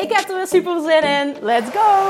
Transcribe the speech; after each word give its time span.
Ik 0.00 0.12
heb 0.12 0.28
er 0.28 0.36
weer 0.36 0.46
super 0.46 0.80
zin 0.80 1.02
in. 1.02 1.36
Let's 1.40 1.70
go! 1.70 2.08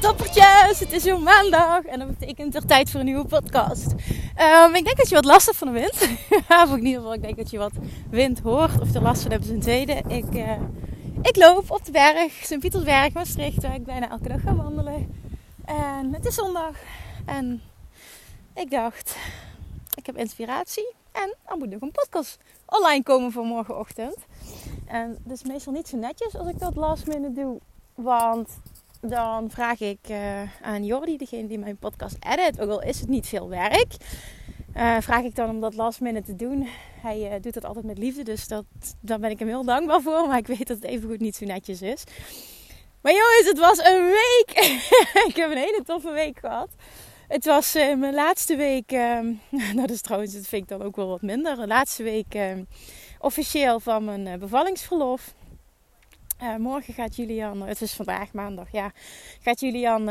Toppertjes, 0.00 0.78
het 0.78 0.92
is 0.92 1.04
weer 1.04 1.20
maandag 1.20 1.84
en 1.84 1.98
dat 1.98 2.18
betekent 2.18 2.54
er 2.54 2.66
tijd 2.66 2.90
voor 2.90 3.00
een 3.00 3.06
nieuwe 3.06 3.24
podcast. 3.24 3.86
Um, 3.86 4.74
ik 4.74 4.84
denk 4.84 4.96
dat 4.96 5.08
je 5.08 5.14
wat 5.14 5.24
last 5.24 5.46
hebt 5.46 5.58
van 5.58 5.72
de 5.72 5.72
wind. 5.72 6.08
of 6.64 6.76
in 6.76 6.86
ieder 6.86 7.00
geval, 7.00 7.14
ik 7.14 7.22
denk 7.22 7.36
dat 7.36 7.50
je 7.50 7.58
wat 7.58 7.72
wind 8.10 8.40
hoort 8.40 8.80
of 8.80 8.94
er 8.94 9.02
last 9.02 9.22
van 9.22 9.30
hebt 9.30 9.50
is 9.50 9.62
tweede. 9.62 10.02
Ik, 10.08 10.34
uh, 10.34 10.50
ik 11.22 11.36
loop 11.36 11.70
op 11.70 11.84
de 11.84 11.92
berg, 11.92 12.32
Sint-Pietersberg, 12.32 13.12
Maastricht, 13.12 13.62
waar 13.62 13.74
ik 13.74 13.84
bijna 13.84 14.10
elke 14.10 14.28
dag 14.28 14.40
ga 14.40 14.54
wandelen. 14.54 15.28
En 15.70 16.14
het 16.14 16.26
is 16.26 16.34
zondag. 16.34 16.76
En 17.26 17.62
ik 18.54 18.70
dacht, 18.70 19.16
ik 19.94 20.06
heb 20.06 20.16
inspiratie. 20.16 20.94
En 21.12 21.34
dan 21.48 21.58
moet 21.58 21.70
nog 21.70 21.80
een 21.80 21.90
podcast 21.90 22.38
online 22.66 23.02
komen 23.02 23.32
voor 23.32 23.44
morgenochtend. 23.44 24.16
En 24.86 25.18
dat 25.24 25.36
is 25.36 25.44
meestal 25.44 25.72
niet 25.72 25.88
zo 25.88 25.96
netjes 25.96 26.36
als 26.36 26.48
ik 26.48 26.58
dat 26.58 26.76
last 26.76 27.06
minute 27.06 27.40
doe. 27.40 27.60
Want 27.94 28.48
dan 29.00 29.50
vraag 29.50 29.80
ik 29.80 29.98
uh, 30.10 30.42
aan 30.62 30.84
Jordi, 30.84 31.16
degene 31.16 31.48
die 31.48 31.58
mijn 31.58 31.76
podcast 31.76 32.16
edit, 32.20 32.60
ook 32.60 32.70
al 32.70 32.82
is 32.82 33.00
het 33.00 33.08
niet 33.08 33.26
veel 33.26 33.48
werk, 33.48 33.96
uh, 34.76 35.00
vraag 35.00 35.22
ik 35.22 35.34
dan 35.34 35.50
om 35.50 35.60
dat 35.60 35.74
last 35.74 36.00
minute 36.00 36.36
te 36.36 36.36
doen. 36.36 36.68
Hij 37.02 37.34
uh, 37.34 37.42
doet 37.42 37.54
dat 37.54 37.64
altijd 37.64 37.84
met 37.84 37.98
liefde, 37.98 38.22
dus 38.22 38.48
dat, 38.48 38.64
daar 39.00 39.18
ben 39.18 39.30
ik 39.30 39.38
hem 39.38 39.48
heel 39.48 39.64
dankbaar 39.64 40.00
voor. 40.00 40.26
Maar 40.26 40.38
ik 40.38 40.46
weet 40.46 40.66
dat 40.66 40.76
het 40.76 40.84
evengoed 40.84 41.20
niet 41.20 41.36
zo 41.36 41.44
netjes 41.44 41.82
is. 41.82 42.04
Maar 43.02 43.12
jongens, 43.12 43.46
het 43.46 43.58
was 43.58 43.78
een 43.78 44.04
week. 44.06 44.50
ik 45.28 45.36
heb 45.36 45.50
een 45.50 45.56
hele 45.56 45.82
toffe 45.84 46.10
week 46.10 46.38
gehad. 46.38 46.68
Het 47.28 47.44
was 47.44 47.76
uh, 47.76 47.96
mijn 47.96 48.14
laatste 48.14 48.56
week. 48.56 48.90
Nou, 48.90 49.74
dat 49.74 49.90
is 49.90 50.00
trouwens, 50.00 50.32
dat 50.34 50.46
vind 50.46 50.62
ik 50.62 50.68
dan 50.68 50.82
ook 50.82 50.96
wel 50.96 51.08
wat 51.08 51.22
minder. 51.22 51.56
De 51.56 51.66
laatste 51.66 52.02
week 52.02 52.34
uh, 52.34 52.52
officieel 53.18 53.80
van 53.80 54.04
mijn 54.04 54.26
uh, 54.26 54.34
bevallingsverlof. 54.34 55.34
morgen 56.58 56.94
gaat 56.94 57.16
Julian, 57.16 57.62
het 57.62 57.82
is 57.82 57.92
vandaag 57.92 58.32
maandag, 58.32 58.72
ja. 58.72 58.92
Gaat 59.40 59.60
Julian 59.60 60.08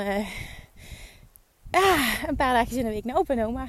ah, 1.71 2.23
een 2.27 2.35
paar 2.35 2.53
dagen 2.53 2.77
in 2.77 2.85
de 2.85 2.89
week 2.89 3.05
naar 3.05 3.17
opa 3.17 3.45
oma. 3.45 3.67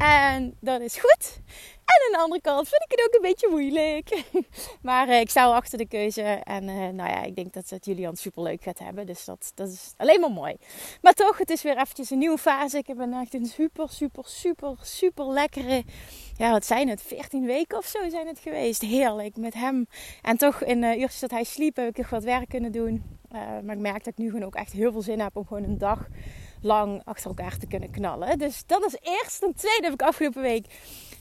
En 0.00 0.56
dat 0.60 0.80
is 0.80 0.96
goed. 0.96 1.40
En 1.84 2.06
aan 2.06 2.12
de 2.12 2.18
andere 2.18 2.40
kant 2.40 2.68
vind 2.68 2.82
ik 2.82 2.90
het 2.90 3.06
ook 3.06 3.14
een 3.14 3.30
beetje 3.30 3.48
moeilijk. 3.50 4.22
maar 4.90 5.08
uh, 5.08 5.20
ik 5.20 5.30
sta 5.30 5.44
achter 5.44 5.78
de 5.78 5.86
keuze. 5.86 6.22
En 6.22 6.68
uh, 6.68 6.74
nou 6.74 7.10
ja, 7.10 7.22
ik 7.22 7.36
denk 7.36 7.52
dat 7.52 7.70
het 7.70 7.84
Julian 7.84 8.16
super 8.16 8.42
leuk 8.42 8.62
gaat 8.62 8.78
hebben. 8.78 9.06
Dus 9.06 9.24
dat, 9.24 9.52
dat 9.54 9.68
is 9.68 9.92
alleen 9.96 10.20
maar 10.20 10.30
mooi. 10.30 10.56
Maar 11.02 11.12
toch, 11.12 11.38
het 11.38 11.50
is 11.50 11.62
weer 11.62 11.78
eventjes 11.78 12.10
een 12.10 12.18
nieuwe 12.18 12.38
fase. 12.38 12.78
Ik 12.78 12.86
heb 12.86 12.98
een 12.98 13.14
echt 13.14 13.34
een 13.34 13.46
super, 13.46 13.88
super, 13.88 14.24
super, 14.26 14.76
super 14.82 15.26
lekkere... 15.26 15.84
Ja, 16.36 16.50
wat 16.50 16.66
zijn 16.66 16.88
het? 16.88 17.02
14 17.02 17.46
weken 17.46 17.78
of 17.78 17.86
zo 17.86 18.08
zijn 18.08 18.26
het 18.26 18.38
geweest. 18.38 18.82
Heerlijk 18.82 19.36
met 19.36 19.54
hem. 19.54 19.86
En 20.22 20.36
toch 20.36 20.62
in 20.62 20.82
uh, 20.82 20.98
uurtjes 21.00 21.20
dat 21.20 21.30
hij 21.30 21.44
sliep 21.44 21.76
heb 21.76 21.88
ik 21.88 21.96
nog 21.96 22.10
wat 22.10 22.24
werk 22.24 22.48
kunnen 22.48 22.72
doen. 22.72 23.18
maar 23.64 23.74
ik 23.74 23.78
merk 23.78 24.04
dat 24.04 24.12
ik 24.12 24.18
nu 24.18 24.30
gewoon 24.30 24.46
ook 24.46 24.54
echt 24.54 24.72
heel 24.72 24.92
veel 24.92 25.02
zin 25.02 25.20
heb 25.20 25.36
om 25.36 25.46
gewoon 25.46 25.64
een 25.64 25.78
dag 25.78 26.06
lang 26.62 27.02
achter 27.04 27.28
elkaar 27.28 27.56
te 27.56 27.66
kunnen 27.66 27.90
knallen. 27.90 28.38
Dus 28.38 28.62
dat 28.66 28.84
is 28.84 28.96
eerst. 29.00 29.40
Ten 29.40 29.54
tweede 29.54 29.84
heb 29.84 29.92
ik 29.92 30.02
afgelopen 30.02 30.42
week 30.42 30.66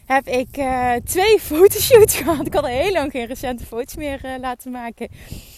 heb 0.10 0.28
ik 0.28 0.58
uh, 0.58 0.94
twee 0.94 1.40
fotoshoots 1.52 2.16
gehad. 2.16 2.46
Ik 2.46 2.54
had 2.54 2.64
al 2.64 2.70
heel 2.70 2.92
lang 2.92 3.12
geen 3.12 3.26
recente 3.26 3.66
foto's 3.66 3.96
meer 3.96 4.26
uh, 4.26 4.36
laten 4.40 4.72
maken. 4.72 5.10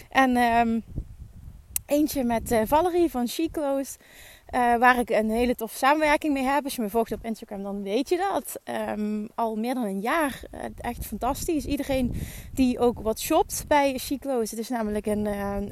En 0.10 0.38
um, 0.38 0.84
eentje 1.86 2.24
met 2.24 2.52
uh, 2.52 2.62
Valerie 2.66 3.10
van 3.10 3.28
Chiclo's. 3.28 3.96
waar 4.52 5.00
ik 5.00 5.10
een 5.10 5.30
hele 5.30 5.56
toffe 5.56 5.78
samenwerking 5.78 6.34
mee 6.34 6.44
heb. 6.44 6.64
Als 6.64 6.76
je 6.76 6.82
me 6.82 6.90
volgt 6.90 7.12
op 7.12 7.26
Instagram, 7.26 7.64
dan 7.64 7.84
weet 7.84 8.10
je 8.10 8.30
dat. 8.32 8.60
Um, 8.90 9.30
al 9.36 9.56
meer 9.56 9.74
dan 9.74 9.84
een 9.84 10.02
jaar. 10.02 10.42
echt 10.78 11.06
fantastisch. 11.06 11.66
Iedereen 11.66 12.14
die 12.54 12.80
ook 12.80 13.00
wat 13.00 13.20
shopt 13.20 13.66
bij 13.68 13.98
Chiclo's. 13.98 14.52
Het 14.52 14.60
is 14.60 14.70
namelijk 14.70 15.06
een, 15.06 15.26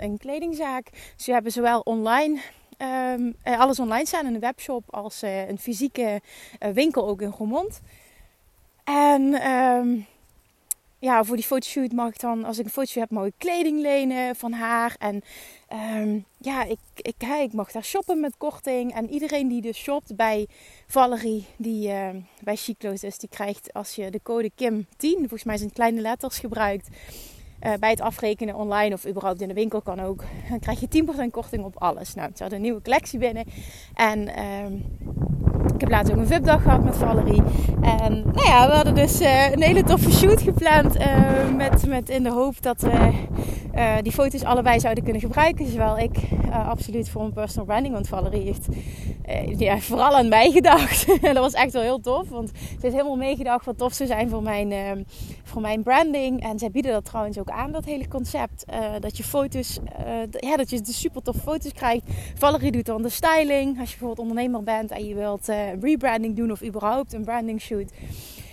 een 0.03 0.18
kledingzaak. 0.18 0.90
Ze 1.16 1.31
hebben 1.31 1.52
zowel 1.52 1.80
online 1.80 2.40
Um, 2.81 3.35
alles 3.44 3.79
online 3.79 4.06
staan 4.06 4.25
in 4.25 4.34
een 4.34 4.40
webshop 4.40 4.84
als 4.90 5.23
uh, 5.23 5.47
een 5.47 5.57
fysieke 5.57 6.22
uh, 6.59 6.69
winkel 6.69 7.07
ook 7.07 7.22
in 7.22 7.34
Roermond. 7.38 7.81
En 8.84 9.47
um, 9.51 10.06
ja, 11.00 11.23
voor 11.23 11.35
die 11.35 11.45
fotoshoot 11.45 11.91
mag 11.91 12.09
ik 12.09 12.19
dan, 12.19 12.44
als 12.44 12.59
ik 12.59 12.66
een 12.66 12.72
fotoshoot 12.72 13.03
heb, 13.03 13.12
mag 13.12 13.25
ik 13.25 13.34
kleding 13.38 13.81
lenen 13.81 14.35
van 14.35 14.51
haar. 14.51 14.95
En 15.00 15.22
um, 15.97 16.25
ja, 16.38 16.63
ik, 16.63 16.79
ik, 16.95 17.23
ik 17.23 17.53
mag 17.53 17.72
daar 17.72 17.84
shoppen 17.84 18.19
met 18.19 18.38
korting. 18.38 18.94
En 18.94 19.09
iedereen 19.09 19.47
die 19.47 19.62
dus 19.62 19.78
shopt 19.78 20.16
bij 20.16 20.47
Valerie, 20.88 21.45
die 21.57 21.91
bij 22.44 22.56
Chiclo's 22.56 23.03
is, 23.03 23.18
die 23.18 23.29
krijgt 23.29 23.73
als 23.73 23.95
je 23.95 24.12
de 24.12 24.19
code 24.23 24.51
KIM10, 24.51 25.18
volgens 25.18 25.44
mij 25.44 25.57
zijn 25.57 25.73
kleine 25.73 26.01
letters 26.01 26.39
gebruikt, 26.39 26.88
uh, 27.64 27.74
bij 27.80 27.90
het 27.90 28.02
afrekenen 28.02 28.56
online 28.56 28.94
of 28.94 29.08
überhaupt 29.08 29.42
in 29.42 29.47
de 29.47 29.53
winkel 29.53 29.81
kan 29.81 30.00
ook. 30.00 30.24
Dan 30.50 30.59
krijg 30.59 30.80
je 30.80 31.03
10% 31.28 31.31
korting 31.31 31.64
op 31.64 31.75
alles. 31.78 32.14
Nou, 32.14 32.30
ze 32.34 32.42
hadden 32.42 32.59
een 32.59 32.66
nieuwe 32.66 32.81
collectie 32.81 33.20
binnen. 33.20 33.46
En 33.94 34.20
uh, 34.20 34.66
ik 35.74 35.81
heb 35.81 35.90
laatst 35.90 36.12
ook 36.12 36.18
een 36.18 36.28
VIP-dag 36.28 36.62
gehad 36.62 36.84
met 36.84 36.98
Valerie. 36.98 37.42
En 37.81 38.22
nou 38.34 38.48
ja, 38.48 38.68
we 38.68 38.74
hadden 38.74 38.96
dus 38.96 39.22
uh, 39.22 39.52
een 39.52 39.62
hele 39.62 39.84
toffe 39.84 40.12
shoot 40.12 40.42
gepland. 40.42 40.98
Uh, 40.98 41.56
met, 41.56 41.88
met 41.88 42.09
in 42.09 42.24
de 42.24 42.31
hoop 42.31 42.62
dat 42.62 42.84
we 43.79 44.00
die 44.01 44.12
foto's 44.12 44.44
allebei 44.44 44.79
zouden 44.79 45.03
kunnen 45.03 45.22
gebruiken. 45.22 45.67
Zowel 45.67 45.97
ik 46.00 46.17
absoluut 46.51 47.09
voor 47.09 47.22
mijn 47.22 47.34
personal 47.34 47.66
branding. 47.66 47.94
Want 47.94 48.07
Valerie 48.07 48.41
heeft 48.41 48.67
ja, 49.57 49.78
vooral 49.78 50.17
aan 50.17 50.28
mij 50.28 50.51
gedacht. 50.59 51.22
Dat 51.22 51.38
was 51.38 51.53
echt 51.53 51.73
wel 51.73 51.81
heel 51.81 52.00
tof. 52.00 52.29
Want 52.29 52.50
ze 52.50 52.78
heeft 52.81 52.94
helemaal 52.94 53.16
meegedacht 53.16 53.66
wat 53.66 53.78
tof 53.78 53.94
zou 53.94 54.09
zijn 54.09 54.29
voor 54.29 54.44
mijn, 54.44 55.06
voor 55.44 55.62
mijn 55.62 55.84
branding. 55.84 56.44
En 56.44 56.59
zij 56.59 56.72
bieden 56.72 56.91
dat 56.91 57.06
trouwens 57.06 57.39
ook 57.39 57.50
aan, 57.50 57.72
dat 57.72 57.85
hele 57.85 58.07
concept. 58.07 58.66
dat 59.00 59.18
je 59.18 59.23
foto's, 59.23 59.79
ja, 60.31 60.57
dat 60.57 60.69
je 60.69 60.81
de 60.81 60.94
super 60.94 61.22
tof 61.22 61.35
foto's 61.35 61.73
krijgt. 61.73 62.03
Valerie 62.35 62.72
doet 62.72 62.85
dan 62.85 63.01
de 63.01 63.09
styling. 63.09 63.79
Als 63.79 63.91
je 63.91 63.97
bijvoorbeeld 63.97 64.28
ondernemer 64.28 64.63
bent 64.63 64.91
en 64.91 65.06
je 65.06 65.16
wilt 65.16 65.47
rebranding 65.81 66.35
doen 66.35 66.51
of 66.51 66.63
überhaupt 66.63 67.13
een 67.13 67.23
branding 67.23 67.62
shoot. 67.62 67.91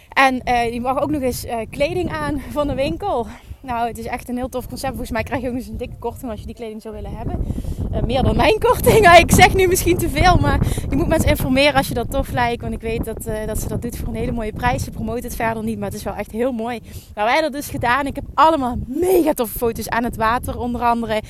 En 0.09 0.34
je 0.72 0.81
mag 0.81 1.00
ook 1.00 1.10
nog 1.10 1.22
eens 1.22 1.47
kleding 1.70 2.10
aan 2.10 2.41
van 2.41 2.66
de 2.66 2.75
winkel. 2.75 3.26
Nou, 3.61 3.89
het 3.89 3.99
is 3.99 4.05
echt 4.05 4.28
een 4.28 4.37
heel 4.37 4.49
tof 4.49 4.69
concept. 4.69 4.91
Volgens 4.91 5.11
mij 5.11 5.22
krijg 5.22 5.43
je 5.43 5.49
ook 5.49 5.55
eens 5.55 5.67
een 5.69 5.77
dikke 5.77 5.97
korting 5.99 6.31
als 6.31 6.41
je 6.41 6.47
die 6.47 6.55
kleding 6.55 6.83
zou 6.83 6.94
willen 6.94 7.17
hebben. 7.17 7.44
Uh, 7.93 8.03
meer 8.03 8.22
dan 8.22 8.37
mijn 8.37 8.59
korting. 8.69 9.00
Ja, 9.00 9.17
ik 9.17 9.33
zeg 9.33 9.55
nu 9.55 9.67
misschien 9.67 9.99
te 9.99 10.09
veel, 10.09 10.37
maar 10.37 10.67
je 10.91 10.97
moet 10.97 11.09
mensen 11.09 11.31
informeren 11.31 11.75
als 11.75 11.89
je 11.89 11.95
dat 11.95 12.11
tof 12.11 12.31
lijkt. 12.33 12.62
Want 12.62 12.75
ik 12.75 12.81
weet 12.81 13.05
dat, 13.05 13.27
uh, 13.27 13.47
dat 13.47 13.61
ze 13.61 13.69
dat 13.69 13.83
doet 13.83 13.97
voor 13.97 14.09
een 14.09 14.15
hele 14.15 14.33
mooie 14.33 14.53
prijs. 14.53 14.84
Ze 14.84 14.91
promoot 14.91 15.22
het 15.22 15.36
verder 15.36 15.63
niet, 15.63 15.78
maar 15.78 15.89
het 15.89 15.97
is 15.97 16.03
wel 16.03 16.15
echt 16.15 16.30
heel 16.30 16.53
mooi. 16.53 16.80
Nou, 17.15 17.27
wij 17.27 17.33
hebben 17.33 17.53
dat 17.53 17.60
dus 17.60 17.71
gedaan. 17.71 18.07
Ik 18.07 18.15
heb 18.15 18.25
allemaal 18.34 18.77
mega 18.86 19.33
toffe 19.33 19.59
foto's 19.59 19.89
aan 19.89 20.04
het 20.04 20.16
water, 20.16 20.59
onder 20.59 20.80
andere. 20.80 21.22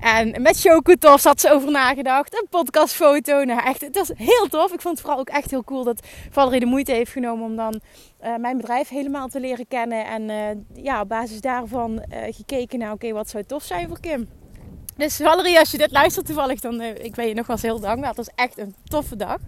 En 0.00 0.42
met 0.42 0.60
Chocotof 0.60 1.24
had 1.24 1.40
ze 1.40 1.52
over 1.52 1.70
nagedacht. 1.70 2.34
Een 2.34 2.46
podcastfoto. 2.50 3.44
Nou, 3.44 3.60
echt, 3.64 3.80
het 3.80 3.96
was 3.96 4.10
heel 4.14 4.46
tof. 4.50 4.72
Ik 4.72 4.80
vond 4.80 4.94
het 4.94 5.00
vooral 5.00 5.20
ook 5.20 5.28
echt 5.28 5.50
heel 5.50 5.64
cool 5.64 5.84
dat 5.84 6.06
Valerie 6.30 6.60
de 6.60 6.66
moeite 6.66 6.92
heeft 6.92 7.12
genomen 7.12 7.44
om 7.44 7.56
dan 7.56 7.80
uh, 8.28 8.36
mijn 8.36 8.56
bedrijf 8.56 8.88
helemaal 8.88 9.28
te 9.28 9.40
leren 9.40 9.66
kennen. 9.66 10.06
En 10.06 10.22
uh, 10.28 10.84
ja, 10.84 11.00
op 11.00 11.08
basis 11.08 11.40
daarvan 11.40 11.92
uh, 11.92 12.18
gekeken 12.30 12.78
naar, 12.78 12.92
oké, 12.92 13.12
wat 13.12 13.28
zou 13.28 13.44
tof 13.44 13.62
zijn 13.62 13.88
voor 13.88 14.00
Kim? 14.00 14.28
Dus 14.98 15.16
Valerie, 15.16 15.58
als 15.58 15.70
je 15.70 15.78
dit 15.78 15.90
luistert 15.90 16.26
toevallig, 16.26 16.60
dan 16.60 16.80
ik 16.82 17.14
ben 17.14 17.28
je 17.28 17.34
nogmaals 17.34 17.62
heel 17.62 17.80
dankbaar. 17.80 18.08
Het 18.08 18.16
was 18.16 18.30
echt 18.34 18.58
een 18.58 18.74
toffe 18.84 19.16
dag. 19.16 19.38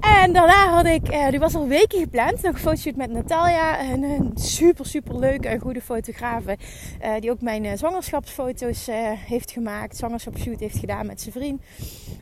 En 0.00 0.32
daarna 0.32 0.68
had 0.68 0.86
ik, 0.86 1.12
uh, 1.12 1.28
die 1.28 1.38
was 1.38 1.54
al 1.54 1.68
weken 1.68 1.98
gepland, 1.98 2.42
nog 2.42 2.52
een 2.52 2.58
fotoshoot 2.58 2.96
met 2.96 3.10
Natalia. 3.10 3.80
Een, 3.80 4.30
super, 4.34 4.86
super 4.86 5.18
leuke 5.18 5.48
en 5.48 5.60
goede 5.60 5.80
fotografe. 5.80 6.56
Uh, 7.04 7.14
die 7.20 7.30
ook 7.30 7.40
mijn 7.40 7.78
zwangerschapsfoto's 7.78 8.86
heeft 9.26 9.50
gemaakt. 9.50 9.96
Zwangerschapsshoot 9.96 10.60
heeft 10.60 10.78
gedaan 10.78 11.06
met 11.06 11.20
zijn 11.20 11.32
vriend. 11.32 11.62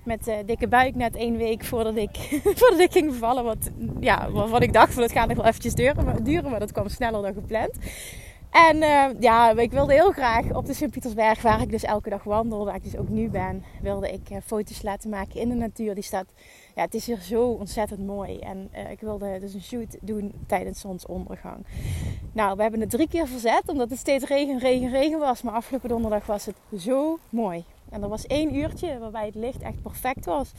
Met 0.04 0.32
dikke 0.46 0.68
buik 0.68 0.94
net 0.94 1.16
één 1.16 1.36
week 1.36 1.64
voordat 1.64 1.96
ik, 1.96 2.16
voordat 2.58 2.80
ik 2.80 2.92
ging 2.92 3.10
bevallen. 3.10 3.44
Wat, 3.44 3.70
ja, 4.00 4.30
waarvan 4.30 4.62
ik 4.62 4.72
dacht, 4.72 4.92
van, 4.92 5.02
dat 5.02 5.12
gaat 5.12 5.28
nog 5.28 5.36
wel 5.36 5.46
eventjes 5.46 5.74
duren, 5.74 6.24
duren, 6.24 6.50
maar 6.50 6.60
dat 6.60 6.72
kwam 6.72 6.88
sneller 6.88 7.22
dan 7.22 7.34
gepland. 7.34 7.70
En 8.54 8.76
uh, 8.76 9.06
ja, 9.20 9.50
ik 9.50 9.70
wilde 9.70 9.92
heel 9.92 10.12
graag 10.12 10.52
op 10.52 10.66
de 10.66 10.74
Sint-Pietersberg, 10.74 11.42
waar 11.42 11.60
ik 11.60 11.70
dus 11.70 11.82
elke 11.82 12.10
dag 12.10 12.24
wandel, 12.24 12.64
waar 12.64 12.74
ik 12.74 12.82
dus 12.82 12.96
ook 12.96 13.08
nu 13.08 13.28
ben, 13.28 13.64
wilde 13.82 14.12
ik 14.12 14.30
uh, 14.30 14.36
foto's 14.44 14.82
laten 14.82 15.10
maken 15.10 15.40
in 15.40 15.48
de 15.48 15.54
natuur. 15.54 15.94
Die 15.94 16.02
staat, 16.02 16.26
ja, 16.74 16.82
het 16.82 16.94
is 16.94 17.06
hier 17.06 17.20
zo 17.20 17.48
ontzettend 17.48 18.06
mooi. 18.06 18.38
En 18.38 18.70
uh, 18.74 18.90
ik 18.90 19.00
wilde 19.00 19.38
dus 19.40 19.54
een 19.54 19.62
shoot 19.62 19.96
doen 20.00 20.32
tijdens 20.46 20.80
zonsondergang. 20.80 21.66
Nou, 22.32 22.56
we 22.56 22.62
hebben 22.62 22.80
het 22.80 22.90
drie 22.90 23.08
keer 23.08 23.26
verzet, 23.26 23.62
omdat 23.66 23.90
het 23.90 23.98
steeds 23.98 24.24
regen, 24.24 24.58
regen, 24.58 24.90
regen 24.90 25.18
was. 25.18 25.42
Maar 25.42 25.54
afgelopen 25.54 25.88
donderdag 25.88 26.26
was 26.26 26.46
het 26.46 26.56
zo 26.80 27.18
mooi. 27.28 27.64
En 27.90 28.02
er 28.02 28.08
was 28.08 28.26
één 28.26 28.54
uurtje 28.54 28.98
waarbij 28.98 29.26
het 29.26 29.34
licht 29.34 29.62
echt 29.62 29.82
perfect 29.82 30.24
was 30.24 30.52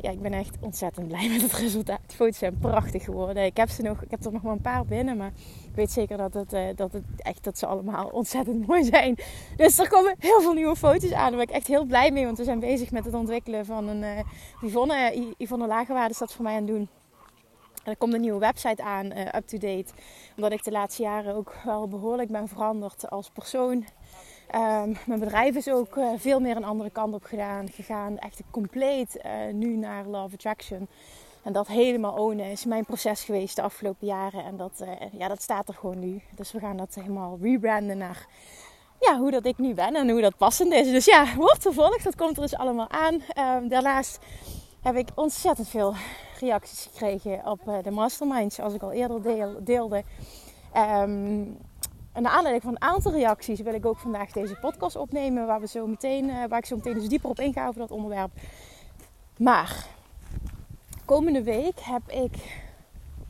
ja, 0.00 0.10
ik 0.10 0.20
ben 0.20 0.32
echt 0.32 0.56
ontzettend 0.60 1.08
blij 1.08 1.28
met 1.28 1.42
het 1.42 1.52
resultaat. 1.52 2.00
De 2.06 2.14
foto's 2.14 2.38
zijn 2.38 2.58
prachtig 2.58 3.04
geworden. 3.04 3.44
Ik 3.44 3.56
heb, 3.56 3.68
ze 3.68 3.82
nog, 3.82 4.02
ik 4.02 4.10
heb 4.10 4.24
er 4.24 4.32
nog 4.32 4.42
maar 4.42 4.52
een 4.52 4.60
paar 4.60 4.84
binnen, 4.84 5.16
maar 5.16 5.32
ik 5.68 5.74
weet 5.74 5.90
zeker 5.90 6.16
dat, 6.16 6.34
het, 6.34 6.52
uh, 6.52 6.62
dat, 6.74 6.92
het 6.92 7.04
echt, 7.16 7.44
dat 7.44 7.58
ze 7.58 7.66
allemaal 7.66 8.08
ontzettend 8.20 8.66
mooi 8.66 8.84
zijn. 8.84 9.18
Dus 9.56 9.78
er 9.78 9.88
komen 9.88 10.14
heel 10.18 10.40
veel 10.40 10.52
nieuwe 10.52 10.76
foto's 10.76 11.12
aan. 11.12 11.28
Daar 11.28 11.38
ben 11.38 11.48
ik 11.48 11.54
echt 11.54 11.66
heel 11.66 11.84
blij 11.84 12.10
mee, 12.10 12.24
want 12.24 12.38
we 12.38 12.44
zijn 12.44 12.60
bezig 12.60 12.90
met 12.90 13.04
het 13.04 13.14
ontwikkelen 13.14 13.66
van 13.66 13.88
een 13.88 14.02
uh, 14.02 14.18
Yvonne, 14.60 15.34
Yvonne 15.36 15.66
Lagerwaarde 15.66 16.10
is 16.10 16.18
dat 16.18 16.32
voor 16.32 16.44
mij 16.44 16.54
aan 16.54 16.66
het 16.66 16.68
doen. 16.68 16.88
En 17.84 17.92
er 17.92 17.96
komt 17.96 18.14
een 18.14 18.20
nieuwe 18.20 18.38
website 18.38 18.82
aan, 18.82 19.12
up-to-date. 19.16 19.92
Omdat 20.36 20.52
ik 20.52 20.64
de 20.64 20.70
laatste 20.70 21.02
jaren 21.02 21.34
ook 21.34 21.54
wel 21.64 21.88
behoorlijk 21.88 22.30
ben 22.30 22.48
veranderd 22.48 23.10
als 23.10 23.30
persoon. 23.30 23.84
Um, 24.54 24.96
mijn 25.06 25.20
bedrijf 25.20 25.54
is 25.54 25.68
ook 25.68 25.96
uh, 25.96 26.08
veel 26.16 26.40
meer 26.40 26.56
een 26.56 26.64
andere 26.64 26.90
kant 26.90 27.14
op 27.14 27.24
gedaan, 27.24 27.68
gegaan. 27.68 28.18
Echt 28.18 28.42
compleet 28.50 29.16
uh, 29.16 29.54
nu 29.54 29.76
naar 29.76 30.04
Love 30.04 30.34
Attraction. 30.34 30.88
En 31.42 31.52
dat 31.52 31.66
helemaal 31.66 32.12
ownen 32.12 32.50
is 32.50 32.64
mijn 32.64 32.84
proces 32.84 33.24
geweest 33.24 33.56
de 33.56 33.62
afgelopen 33.62 34.06
jaren. 34.06 34.44
En 34.44 34.56
dat, 34.56 34.72
uh, 34.82 34.88
ja, 35.12 35.28
dat 35.28 35.42
staat 35.42 35.68
er 35.68 35.74
gewoon 35.74 35.98
nu. 35.98 36.22
Dus 36.34 36.52
we 36.52 36.58
gaan 36.58 36.76
dat 36.76 36.94
helemaal 36.94 37.38
rebranden 37.42 37.98
naar 37.98 38.26
ja, 39.00 39.18
hoe 39.18 39.30
dat 39.30 39.46
ik 39.46 39.58
nu 39.58 39.74
ben 39.74 39.94
en 39.94 40.10
hoe 40.10 40.20
dat 40.20 40.36
passend 40.36 40.72
is. 40.72 40.90
Dus 40.90 41.04
ja, 41.04 41.34
wordt 41.36 41.62
vervolgd. 41.62 42.04
Dat 42.04 42.16
komt 42.16 42.36
er 42.36 42.42
dus 42.42 42.56
allemaal 42.56 42.90
aan. 42.90 43.14
Um, 43.14 43.68
daarnaast 43.68 44.18
heb 44.82 44.96
ik 44.96 45.08
ontzettend 45.14 45.68
veel 45.68 45.94
reacties 46.40 46.88
gekregen 46.92 47.46
op 47.46 47.60
de 47.82 47.90
masterminds. 47.90 48.54
Zoals 48.54 48.74
ik 48.74 48.82
al 48.82 48.92
eerder 48.92 49.22
deel, 49.22 49.56
deelde. 49.60 50.04
Um, 50.76 51.58
en 52.16 52.22
naar 52.22 52.32
aanleiding 52.32 52.64
van 52.64 52.72
een 52.74 52.88
aantal 52.88 53.12
reacties 53.12 53.60
wil 53.60 53.74
ik 53.74 53.86
ook 53.86 53.98
vandaag 53.98 54.32
deze 54.32 54.54
podcast 54.54 54.96
opnemen. 54.96 55.46
Waar, 55.46 55.60
we 55.60 55.66
zo 55.66 55.86
meteen, 55.86 56.24
uh, 56.24 56.44
waar 56.48 56.58
ik 56.58 56.66
zo 56.66 56.76
meteen 56.76 56.94
dus 56.94 57.08
dieper 57.08 57.30
op 57.30 57.40
inga 57.40 57.66
over 57.66 57.80
dat 57.80 57.90
onderwerp. 57.90 58.30
Maar 59.38 59.86
komende 61.04 61.42
week 61.42 61.80
heb 61.80 62.02
ik 62.10 62.64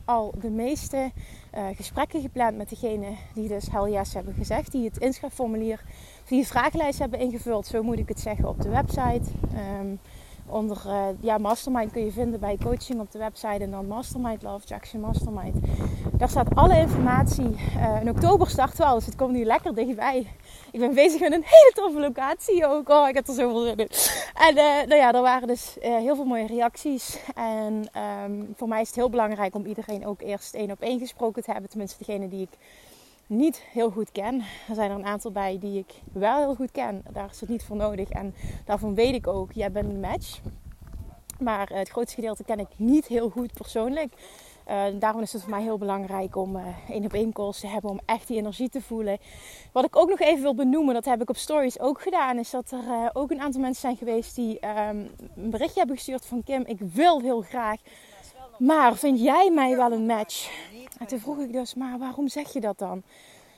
al 0.05 0.33
de 0.39 0.49
meeste 0.49 1.11
uh, 1.55 1.65
gesprekken 1.75 2.21
gepland 2.21 2.57
met 2.57 2.69
degene 2.69 3.15
die 3.33 3.47
dus 3.47 3.67
hell 3.71 4.03
hebben 4.13 4.33
gezegd. 4.33 4.71
Die 4.71 4.85
het 4.85 4.97
inschrijfformulier, 4.97 5.81
die 6.27 6.47
vragenlijst 6.47 6.99
hebben 6.99 7.19
ingevuld. 7.19 7.67
Zo 7.67 7.83
moet 7.83 7.99
ik 7.99 8.07
het 8.07 8.19
zeggen 8.19 8.47
op 8.47 8.61
de 8.61 8.69
website. 8.69 9.31
Um, 9.79 9.99
onder 10.49 10.81
uh, 10.87 11.05
ja, 11.19 11.37
Mastermind 11.37 11.91
kun 11.91 12.05
je 12.05 12.11
vinden 12.11 12.39
bij 12.39 12.57
coaching 12.63 12.99
op 12.99 13.11
de 13.11 13.19
website 13.19 13.63
en 13.63 13.71
dan 13.71 13.87
Mastermind 13.87 14.41
Love 14.41 14.67
Jackson 14.67 14.99
Mastermind. 14.99 15.55
Daar 16.13 16.29
staat 16.29 16.55
alle 16.55 16.79
informatie. 16.79 17.55
Uh, 17.77 18.01
in 18.01 18.09
oktober 18.09 18.49
starten 18.49 18.77
we 18.77 18.85
al, 18.85 18.95
dus 18.95 19.05
het 19.05 19.15
komt 19.15 19.31
nu 19.31 19.43
lekker 19.43 19.75
dichtbij. 19.75 20.27
Ik 20.71 20.79
ben 20.79 20.93
bezig 20.93 21.19
met 21.19 21.31
een 21.31 21.43
hele 21.45 21.71
toffe 21.73 21.99
locatie 21.99 22.67
ook. 22.67 22.89
Oh, 22.89 23.07
ik 23.07 23.15
heb 23.15 23.27
er 23.27 23.33
zoveel 23.33 23.65
in. 23.65 23.77
En 23.77 24.57
uh, 24.57 24.87
nou 24.87 24.95
ja, 24.95 25.13
er 25.13 25.21
waren 25.21 25.47
dus 25.47 25.75
heel 25.79 26.15
veel 26.15 26.25
mooie 26.25 26.47
reacties. 26.47 27.19
En 27.35 27.89
um, 28.25 28.53
voor 28.55 28.67
mij 28.67 28.81
is 28.81 28.87
het 28.87 28.95
heel 28.95 29.09
belangrijk 29.09 29.55
om 29.55 29.65
iedereen 29.65 30.05
ook 30.05 30.21
eerst 30.21 30.53
één 30.53 30.71
op 30.71 30.81
één 30.81 30.99
gesproken 30.99 31.43
te 31.43 31.51
hebben. 31.51 31.69
Tenminste, 31.69 32.05
degene 32.05 32.27
die 32.27 32.41
ik 32.41 32.57
niet 33.27 33.63
heel 33.71 33.89
goed 33.89 34.11
ken. 34.11 34.35
Er 34.69 34.75
zijn 34.75 34.91
er 34.91 34.97
een 34.97 35.05
aantal 35.05 35.31
bij 35.31 35.57
die 35.59 35.79
ik 35.79 35.93
wel 36.13 36.37
heel 36.37 36.55
goed 36.55 36.71
ken. 36.71 37.03
Daar 37.11 37.29
is 37.31 37.39
het 37.39 37.49
niet 37.49 37.63
voor 37.63 37.75
nodig. 37.75 38.09
En 38.09 38.33
daarvan 38.65 38.95
weet 38.95 39.13
ik 39.13 39.27
ook, 39.27 39.51
jij 39.51 39.71
bent 39.71 39.89
een 39.89 39.99
match. 39.99 40.39
Maar 41.39 41.69
het 41.73 41.89
grootste 41.89 42.15
gedeelte 42.15 42.43
ken 42.43 42.59
ik 42.59 42.67
niet 42.75 43.07
heel 43.07 43.29
goed 43.29 43.53
persoonlijk. 43.53 44.13
Uh, 44.69 44.83
daarom 44.99 45.21
is 45.21 45.33
het 45.33 45.41
voor 45.41 45.51
mij 45.51 45.61
heel 45.61 45.77
belangrijk 45.77 46.35
om 46.35 46.55
uh, 46.55 46.63
één 46.89 47.05
op 47.05 47.13
één 47.13 47.33
calls 47.33 47.59
te 47.59 47.67
hebben. 47.67 47.89
Om 47.89 47.99
echt 48.05 48.27
die 48.27 48.37
energie 48.37 48.69
te 48.69 48.81
voelen. 48.81 49.17
Wat 49.71 49.85
ik 49.85 49.95
ook 49.95 50.09
nog 50.09 50.19
even 50.19 50.41
wil 50.41 50.55
benoemen, 50.55 50.93
dat 50.93 51.05
heb 51.05 51.21
ik 51.21 51.29
op 51.29 51.37
stories 51.37 51.79
ook 51.79 52.01
gedaan. 52.01 52.37
Is 52.37 52.49
dat 52.49 52.71
er 52.71 53.09
ook 53.13 53.31
een 53.31 53.41
aantal 53.41 53.61
mensen 53.61 53.81
zijn 53.81 53.97
geweest 53.97 54.35
die 54.35 54.67
um, 54.67 55.09
een 55.35 55.49
berichtje 55.49 55.79
hebben 55.79 55.95
gestuurd 55.95 56.25
van 56.25 56.43
Kim. 56.43 56.63
Ik 56.65 56.79
wil 56.79 57.21
heel 57.21 57.41
graag. 57.41 57.79
Maar 58.57 58.95
vind 58.95 59.19
jij 59.19 59.51
mij 59.51 59.75
wel 59.75 59.91
een 59.91 60.05
match? 60.05 60.51
En 60.99 61.07
toen 61.07 61.19
vroeg 61.19 61.39
ik 61.39 61.53
dus, 61.53 61.75
maar 61.75 61.97
waarom 61.97 62.27
zeg 62.27 62.53
je 62.53 62.59
dat 62.59 62.79
dan? 62.79 63.03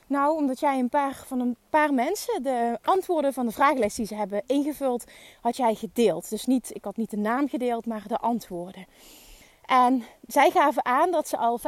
Nou, 0.07 0.35
omdat 0.35 0.59
jij 0.59 0.79
een 0.79 0.89
paar 0.89 1.23
van 1.25 1.39
een 1.39 1.55
paar 1.69 1.93
mensen 1.93 2.43
de 2.43 2.77
antwoorden 2.83 3.33
van 3.33 3.45
de 3.45 3.51
vragenlijst 3.51 3.95
die 3.95 4.05
ze 4.05 4.15
hebben 4.15 4.43
ingevuld, 4.45 5.03
had 5.41 5.57
jij 5.57 5.75
gedeeld. 5.75 6.29
Dus 6.29 6.45
niet, 6.45 6.75
ik 6.75 6.83
had 6.83 6.97
niet 6.97 7.09
de 7.09 7.17
naam 7.17 7.49
gedeeld, 7.49 7.85
maar 7.85 8.03
de 8.07 8.17
antwoorden. 8.17 8.85
En 9.65 10.03
zij 10.27 10.51
gaven 10.51 10.85
aan 10.85 11.11
dat 11.11 11.27
ze 11.27 11.37
al 11.37 11.59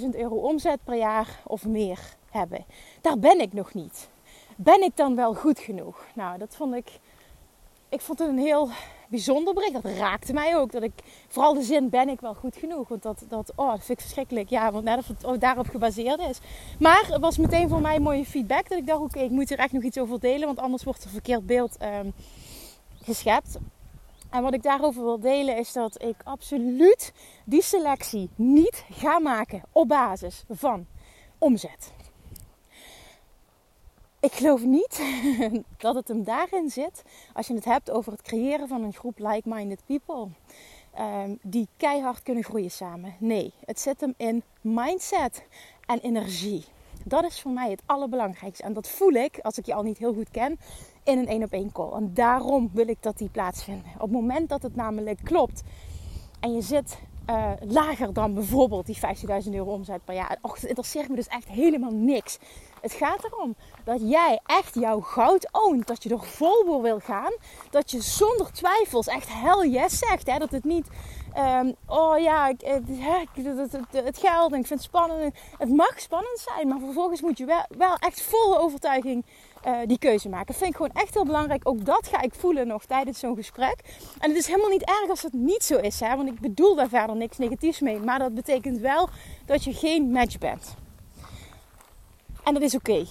15.000 0.00 0.08
euro 0.10 0.34
omzet 0.34 0.84
per 0.84 0.96
jaar 0.96 1.40
of 1.46 1.66
meer 1.66 1.98
hebben. 2.30 2.64
Daar 3.00 3.18
ben 3.18 3.40
ik 3.40 3.52
nog 3.52 3.74
niet. 3.74 4.08
Ben 4.56 4.82
ik 4.82 4.96
dan 4.96 5.16
wel 5.16 5.34
goed 5.34 5.58
genoeg? 5.58 6.06
Nou, 6.14 6.38
dat 6.38 6.56
vond 6.56 6.74
ik. 6.74 6.98
Ik 7.88 8.00
vond 8.00 8.18
het 8.18 8.28
een 8.28 8.38
heel 8.38 8.68
bijzonder 9.10 9.54
bericht. 9.54 9.72
Dat 9.72 9.84
raakte 9.84 10.32
mij 10.32 10.56
ook. 10.56 10.72
Dat 10.72 10.82
ik, 10.82 10.92
vooral 11.28 11.54
de 11.54 11.62
zin 11.62 11.88
ben 11.88 12.08
ik 12.08 12.20
wel 12.20 12.34
goed 12.34 12.56
genoeg. 12.56 12.88
Want 12.88 13.02
dat, 13.02 13.24
dat, 13.28 13.52
oh, 13.56 13.70
dat 13.70 13.84
vind 13.84 13.98
ik 13.98 14.04
verschrikkelijk. 14.04 14.48
Ja, 14.48 14.72
want 14.72 14.84
net 14.84 14.98
of 14.98 15.06
het 15.06 15.40
daarop 15.40 15.68
gebaseerd 15.68 16.20
is. 16.20 16.38
Maar 16.78 17.06
het 17.06 17.20
was 17.20 17.38
meteen 17.38 17.68
voor 17.68 17.80
mij 17.80 18.00
mooie 18.00 18.24
feedback. 18.24 18.68
Dat 18.68 18.78
ik 18.78 18.86
dacht, 18.86 19.00
oké, 19.00 19.18
ik 19.18 19.30
moet 19.30 19.50
er 19.50 19.58
echt 19.58 19.72
nog 19.72 19.82
iets 19.82 19.98
over 19.98 20.20
delen. 20.20 20.46
Want 20.46 20.58
anders 20.58 20.84
wordt 20.84 21.04
er 21.04 21.10
verkeerd 21.10 21.46
beeld 21.46 21.76
um, 21.82 22.12
geschept. 23.02 23.58
En 24.30 24.42
wat 24.42 24.54
ik 24.54 24.62
daarover 24.62 25.02
wil 25.02 25.20
delen 25.20 25.58
is 25.58 25.72
dat 25.72 26.02
ik 26.02 26.16
absoluut 26.24 27.12
die 27.44 27.62
selectie 27.62 28.30
niet 28.34 28.84
ga 28.90 29.18
maken 29.18 29.62
op 29.72 29.88
basis 29.88 30.44
van 30.48 30.86
omzet. 31.38 31.92
Ik 34.20 34.32
geloof 34.32 34.64
niet 34.64 35.02
dat 35.76 35.94
het 35.94 36.08
hem 36.08 36.24
daarin 36.24 36.70
zit 36.70 37.02
als 37.32 37.46
je 37.46 37.54
het 37.54 37.64
hebt 37.64 37.90
over 37.90 38.12
het 38.12 38.22
creëren 38.22 38.68
van 38.68 38.82
een 38.82 38.92
groep 38.92 39.18
like-minded 39.18 39.82
people. 39.86 40.28
Um, 40.98 41.38
die 41.42 41.68
keihard 41.76 42.22
kunnen 42.22 42.44
groeien 42.44 42.70
samen. 42.70 43.14
Nee, 43.18 43.52
het 43.64 43.80
zit 43.80 44.00
hem 44.00 44.14
in 44.16 44.42
mindset 44.60 45.44
en 45.86 45.98
energie. 45.98 46.64
Dat 47.04 47.24
is 47.24 47.40
voor 47.40 47.50
mij 47.50 47.70
het 47.70 47.82
allerbelangrijkste. 47.86 48.62
En 48.62 48.72
dat 48.72 48.88
voel 48.88 49.12
ik, 49.12 49.38
als 49.42 49.58
ik 49.58 49.66
je 49.66 49.74
al 49.74 49.82
niet 49.82 49.98
heel 49.98 50.14
goed 50.14 50.30
ken, 50.30 50.58
in 51.04 51.18
een 51.18 51.28
één 51.28 51.42
op 51.42 51.52
één 51.52 51.72
call. 51.72 51.92
En 51.92 52.14
daarom 52.14 52.70
wil 52.72 52.88
ik 52.88 53.02
dat 53.02 53.18
die 53.18 53.28
plaatsvinden. 53.28 53.92
Op 53.94 54.00
het 54.00 54.10
moment 54.10 54.48
dat 54.48 54.62
het 54.62 54.76
namelijk 54.76 55.18
klopt 55.24 55.62
en 56.40 56.54
je 56.54 56.62
zit 56.62 56.98
uh, 57.30 57.52
lager 57.60 58.12
dan 58.12 58.34
bijvoorbeeld 58.34 58.86
die 58.86 58.96
15.000 59.44 59.50
euro 59.52 59.72
omzet 59.72 60.04
per 60.04 60.14
jaar. 60.14 60.38
Och, 60.40 60.54
het 60.54 60.64
interesseert 60.64 61.08
me 61.08 61.14
dus 61.14 61.26
echt 61.26 61.48
helemaal 61.48 61.90
niks. 61.92 62.38
Het 62.80 62.92
gaat 62.92 63.24
erom 63.24 63.54
dat 63.84 64.00
jij 64.00 64.40
echt 64.46 64.74
jouw 64.74 65.00
goud 65.00 65.48
oont. 65.52 65.86
Dat 65.86 66.02
je 66.02 66.10
er 66.10 66.22
vol 66.22 66.64
voor 66.66 66.82
wil 66.82 67.00
gaan. 67.00 67.32
Dat 67.70 67.90
je 67.90 68.00
zonder 68.02 68.52
twijfels 68.52 69.06
echt 69.06 69.28
hell 69.28 69.68
yes 69.68 69.98
zegt. 69.98 70.26
Hè? 70.26 70.38
Dat 70.38 70.50
het 70.50 70.64
niet, 70.64 70.88
um, 71.38 71.74
oh 71.86 72.18
ja, 72.18 72.48
ik, 72.48 72.60
het, 72.60 73.72
het, 73.92 74.18
geld 74.18 74.52
en 74.52 74.58
ik 74.58 74.66
vind 74.66 74.80
het 74.80 74.82
spannend. 74.82 75.34
Het 75.58 75.68
mag 75.68 76.00
spannend 76.00 76.38
zijn, 76.38 76.68
maar 76.68 76.78
vervolgens 76.78 77.20
moet 77.20 77.38
je 77.38 77.44
wel, 77.44 77.64
wel 77.68 77.94
echt 77.94 78.22
volle 78.22 78.58
overtuiging 78.58 79.24
uh, 79.66 79.78
die 79.86 79.98
keuze 79.98 80.28
maken. 80.28 80.46
Dat 80.46 80.56
vind 80.56 80.70
ik 80.70 80.76
gewoon 80.76 80.92
echt 80.94 81.14
heel 81.14 81.24
belangrijk. 81.24 81.68
Ook 81.68 81.84
dat 81.84 82.06
ga 82.06 82.20
ik 82.20 82.34
voelen 82.34 82.66
nog 82.66 82.84
tijdens 82.84 83.18
zo'n 83.18 83.36
gesprek. 83.36 83.80
En 84.18 84.28
het 84.28 84.38
is 84.38 84.46
helemaal 84.46 84.70
niet 84.70 84.84
erg 84.84 85.08
als 85.08 85.22
het 85.22 85.32
niet 85.32 85.62
zo 85.62 85.76
is. 85.76 86.00
Hè? 86.00 86.16
Want 86.16 86.28
ik 86.28 86.40
bedoel 86.40 86.74
daar 86.74 86.88
verder 86.88 87.16
niks 87.16 87.38
negatiefs 87.38 87.80
mee. 87.80 88.00
Maar 88.00 88.18
dat 88.18 88.34
betekent 88.34 88.78
wel 88.78 89.08
dat 89.46 89.64
je 89.64 89.72
geen 89.72 90.10
match 90.10 90.38
bent. 90.38 90.76
En 92.44 92.54
dat 92.54 92.62
is 92.62 92.74
oké. 92.74 93.04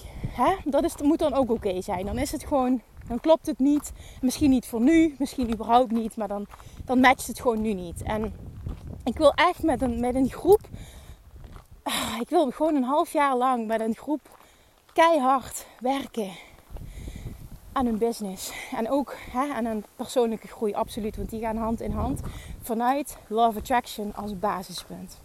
Dat, 0.64 1.02
moet 1.02 1.18
dan 1.18 1.34
ook 1.34 1.50
oké 1.50 1.82
zijn. 1.82 2.06
Dan 2.06 2.18
is 2.18 2.32
het 2.32 2.44
gewoon, 2.44 2.82
dan 3.08 3.20
klopt 3.20 3.46
het 3.46 3.58
niet. 3.58 3.92
Misschien 4.20 4.50
niet 4.50 4.66
voor 4.66 4.80
nu, 4.80 5.14
misschien 5.18 5.52
überhaupt 5.52 5.90
niet. 5.90 6.16
Maar 6.16 6.28
dan, 6.28 6.46
dan 6.84 7.00
matcht 7.00 7.26
het 7.26 7.40
gewoon 7.40 7.60
nu 7.60 7.72
niet. 7.72 8.02
En 8.02 8.34
ik 9.04 9.18
wil 9.18 9.32
echt 9.34 9.62
met 9.62 9.82
een, 9.82 10.00
met 10.00 10.14
een 10.14 10.30
groep. 10.30 10.60
Ah, 11.82 12.16
ik 12.20 12.28
wil 12.28 12.50
gewoon 12.50 12.74
een 12.74 12.82
half 12.82 13.12
jaar 13.12 13.36
lang 13.36 13.66
met 13.66 13.80
een 13.80 13.96
groep 13.96 14.20
keihard 14.92 15.66
werken 15.80 16.30
aan 17.72 17.86
hun 17.86 17.98
business. 17.98 18.52
En 18.76 18.90
ook 18.90 19.14
hè, 19.30 19.52
aan 19.54 19.64
een 19.64 19.84
persoonlijke 19.96 20.48
groei, 20.48 20.74
absoluut. 20.74 21.16
Want 21.16 21.30
die 21.30 21.40
gaan 21.40 21.56
hand 21.56 21.80
in 21.80 21.92
hand 21.92 22.20
vanuit 22.62 23.16
Love 23.26 23.58
Attraction 23.58 24.14
als 24.14 24.38
basispunt. 24.38 25.18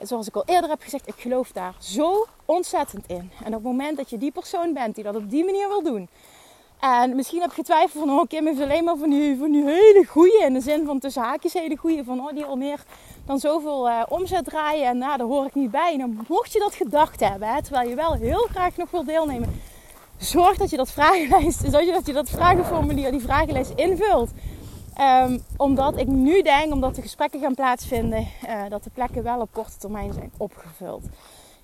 Zoals 0.00 0.28
ik 0.28 0.36
al 0.36 0.42
eerder 0.46 0.70
heb 0.70 0.82
gezegd, 0.82 1.08
ik 1.08 1.14
geloof 1.16 1.52
daar 1.52 1.74
zo 1.78 2.26
ontzettend 2.44 3.04
in. 3.06 3.30
En 3.44 3.46
op 3.46 3.52
het 3.52 3.62
moment 3.62 3.96
dat 3.96 4.10
je 4.10 4.18
die 4.18 4.30
persoon 4.32 4.72
bent 4.72 4.94
die 4.94 5.04
dat 5.04 5.16
op 5.16 5.30
die 5.30 5.44
manier 5.44 5.68
wil 5.68 5.82
doen. 5.82 6.08
En 6.80 7.16
misschien 7.16 7.40
heb 7.40 7.52
je 7.52 7.62
twijfel 7.62 8.00
van, 8.00 8.10
oh 8.10 8.26
Kim 8.28 8.46
heeft 8.46 8.60
alleen 8.60 8.84
maar 8.84 8.96
van 8.96 9.10
die, 9.10 9.36
van 9.38 9.50
die 9.50 9.64
hele 9.64 10.04
goede, 10.08 10.42
in 10.46 10.52
de 10.52 10.60
zin 10.60 10.84
van 10.84 10.98
tussen 10.98 11.22
haakjes 11.22 11.52
hele 11.52 11.76
goede, 11.76 12.04
van 12.04 12.20
oh 12.20 12.34
die 12.34 12.44
al 12.44 12.56
meer 12.56 12.84
dan 13.26 13.38
zoveel 13.38 13.88
uh, 13.88 14.02
omzet 14.08 14.44
draaien 14.44 14.86
en 14.86 14.98
nou, 14.98 15.16
daar 15.16 15.26
hoor 15.26 15.46
ik 15.46 15.54
niet 15.54 15.70
bij. 15.70 15.96
Nou, 15.96 16.16
mocht 16.28 16.52
je 16.52 16.58
dat 16.58 16.74
gedacht 16.74 17.20
hebben, 17.20 17.62
terwijl 17.62 17.88
je 17.88 17.94
wel 17.94 18.12
heel 18.12 18.46
graag 18.50 18.76
nog 18.76 18.90
wil 18.90 19.04
deelnemen, 19.04 19.60
zorg 20.16 20.56
dat 20.56 20.70
je 20.70 20.76
dat 20.76 20.90
vragenlijst, 20.90 21.70
dat 21.72 22.06
je 22.06 22.12
dat 22.12 22.28
vragenformulier, 22.28 23.10
die 23.10 23.20
vragenlijst 23.20 23.72
invult. 23.74 24.30
Um, 25.00 25.42
omdat 25.56 25.96
ik 25.96 26.06
nu 26.06 26.42
denk, 26.42 26.72
omdat 26.72 26.94
de 26.94 27.02
gesprekken 27.02 27.40
gaan 27.40 27.54
plaatsvinden, 27.54 28.26
uh, 28.46 28.68
dat 28.68 28.84
de 28.84 28.90
plekken 28.90 29.22
wel 29.22 29.40
op 29.40 29.52
korte 29.52 29.76
termijn 29.78 30.12
zijn 30.12 30.32
opgevuld. 30.36 31.04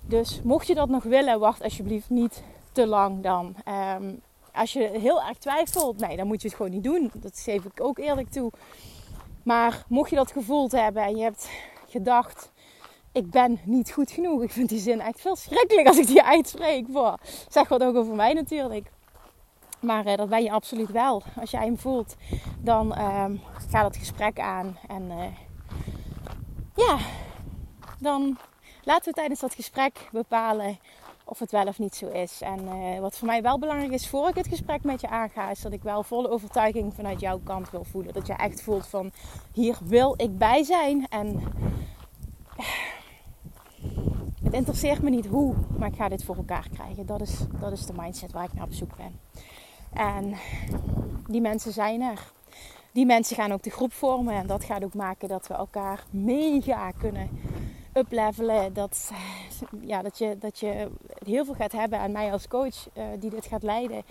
Dus 0.01 0.41
mocht 0.43 0.67
je 0.67 0.75
dat 0.75 0.89
nog 0.89 1.03
willen, 1.03 1.39
wacht 1.39 1.63
alsjeblieft 1.63 2.09
niet 2.09 2.43
te 2.71 2.87
lang 2.87 3.23
dan. 3.23 3.55
Um, 3.99 4.21
als 4.51 4.73
je 4.73 4.89
heel 4.93 5.21
erg 5.21 5.37
twijfelt, 5.37 5.97
nee, 5.97 6.17
dan 6.17 6.27
moet 6.27 6.41
je 6.41 6.47
het 6.47 6.57
gewoon 6.57 6.71
niet 6.71 6.83
doen. 6.83 7.11
Dat 7.13 7.39
geef 7.39 7.63
ik 7.63 7.81
ook 7.81 7.97
eerlijk 7.97 8.29
toe. 8.29 8.51
Maar 9.43 9.83
mocht 9.87 10.09
je 10.09 10.15
dat 10.15 10.31
gevoeld 10.31 10.71
hebben 10.71 11.03
en 11.03 11.15
je 11.15 11.23
hebt 11.23 11.49
gedacht, 11.89 12.51
ik 13.11 13.29
ben 13.29 13.59
niet 13.63 13.91
goed 13.91 14.11
genoeg. 14.11 14.43
Ik 14.43 14.51
vind 14.51 14.69
die 14.69 14.79
zin 14.79 15.01
echt 15.01 15.21
veel 15.21 15.35
schrikkelijk 15.35 15.87
als 15.87 15.97
ik 15.97 16.07
die 16.07 16.23
uitspreek. 16.23 16.87
Boah, 16.87 17.17
zeg 17.49 17.67
wat 17.67 17.83
ook 17.83 17.95
over 17.95 18.15
mij 18.15 18.33
natuurlijk. 18.33 18.91
Maar 19.83 20.05
uh, 20.07 20.15
dat 20.15 20.29
ben 20.29 20.43
je 20.43 20.51
absoluut 20.51 20.91
wel. 20.91 21.21
Als 21.39 21.51
jij 21.51 21.65
hem 21.65 21.77
voelt, 21.77 22.15
dan 22.59 23.01
um, 23.01 23.41
ga 23.69 23.81
dat 23.81 23.97
gesprek 23.97 24.39
aan. 24.39 24.77
En 24.87 25.03
uh, 25.03 25.23
ja, 26.75 26.97
dan 27.99 28.37
laten 28.83 29.05
we 29.05 29.13
tijdens 29.13 29.39
dat 29.39 29.53
gesprek 29.53 30.09
bepalen 30.11 30.77
of 31.23 31.39
het 31.39 31.51
wel 31.51 31.67
of 31.67 31.79
niet 31.79 31.95
zo 31.95 32.07
is. 32.07 32.41
En 32.41 32.59
uh, 32.63 32.99
wat 32.99 33.17
voor 33.17 33.27
mij 33.27 33.41
wel 33.41 33.59
belangrijk 33.59 33.91
is 33.91 34.09
voor 34.09 34.29
ik 34.29 34.35
het 34.35 34.47
gesprek 34.47 34.83
met 34.83 35.01
je 35.01 35.09
aanga, 35.09 35.49
is 35.49 35.61
dat 35.61 35.71
ik 35.71 35.83
wel 35.83 36.03
volle 36.03 36.29
overtuiging 36.29 36.93
vanuit 36.93 37.19
jouw 37.19 37.39
kant 37.43 37.69
wil 37.69 37.83
voelen. 37.83 38.13
Dat 38.13 38.27
je 38.27 38.33
echt 38.33 38.61
voelt 38.61 38.87
van 38.87 39.11
hier 39.53 39.77
wil 39.83 40.13
ik 40.17 40.37
bij 40.37 40.63
zijn. 40.63 41.07
En 41.09 41.41
het 44.43 44.53
interesseert 44.53 45.01
me 45.01 45.09
niet 45.09 45.25
hoe, 45.25 45.55
maar 45.77 45.87
ik 45.87 45.95
ga 45.95 46.09
dit 46.09 46.23
voor 46.23 46.35
elkaar 46.35 46.67
krijgen. 46.73 47.05
Dat 47.05 47.21
is, 47.21 47.37
dat 47.59 47.71
is 47.71 47.85
de 47.85 47.93
mindset 47.95 48.31
waar 48.31 48.43
ik 48.43 48.53
naar 48.53 48.65
op 48.65 48.73
zoek 48.73 48.95
ben. 48.97 49.19
En 49.93 50.35
die 51.27 51.41
mensen 51.41 51.71
zijn 51.71 52.01
er. 52.01 52.31
Die 52.91 53.05
mensen 53.05 53.35
gaan 53.35 53.51
ook 53.51 53.63
de 53.63 53.69
groep 53.69 53.93
vormen. 53.93 54.33
En 54.33 54.47
dat 54.47 54.63
gaat 54.63 54.83
ook 54.83 54.93
maken 54.93 55.27
dat 55.27 55.47
we 55.47 55.53
elkaar 55.53 56.03
mega 56.09 56.91
kunnen 56.91 57.29
uplevelen. 57.93 58.73
Dat, 58.73 59.11
ja, 59.81 60.01
dat, 60.01 60.17
je, 60.17 60.37
dat 60.37 60.59
je 60.59 60.89
heel 61.25 61.45
veel 61.45 61.53
gaat 61.53 61.71
hebben 61.71 61.99
aan 61.99 62.11
mij 62.11 62.31
als 62.31 62.47
coach 62.47 62.87
uh, 62.97 63.03
die 63.19 63.29
dit 63.29 63.45
gaat 63.45 63.63
leiden. 63.63 64.03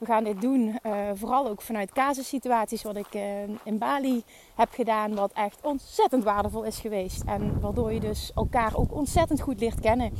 We 0.00 0.06
gaan 0.06 0.24
dit 0.24 0.40
doen 0.40 0.78
uh, 0.86 0.92
vooral 1.14 1.48
ook 1.48 1.62
vanuit 1.62 1.92
casussituaties 1.92 2.82
wat 2.82 2.96
ik 2.96 3.14
uh, 3.14 3.22
in 3.64 3.78
Bali 3.78 4.22
heb 4.54 4.68
gedaan. 4.72 5.14
Wat 5.14 5.32
echt 5.32 5.58
ontzettend 5.62 6.24
waardevol 6.24 6.64
is 6.64 6.78
geweest. 6.78 7.22
En 7.26 7.60
waardoor 7.60 7.92
je 7.92 8.00
dus 8.00 8.32
elkaar 8.34 8.76
ook 8.76 8.94
ontzettend 8.94 9.40
goed 9.40 9.60
leert 9.60 9.80
kennen. 9.80 10.12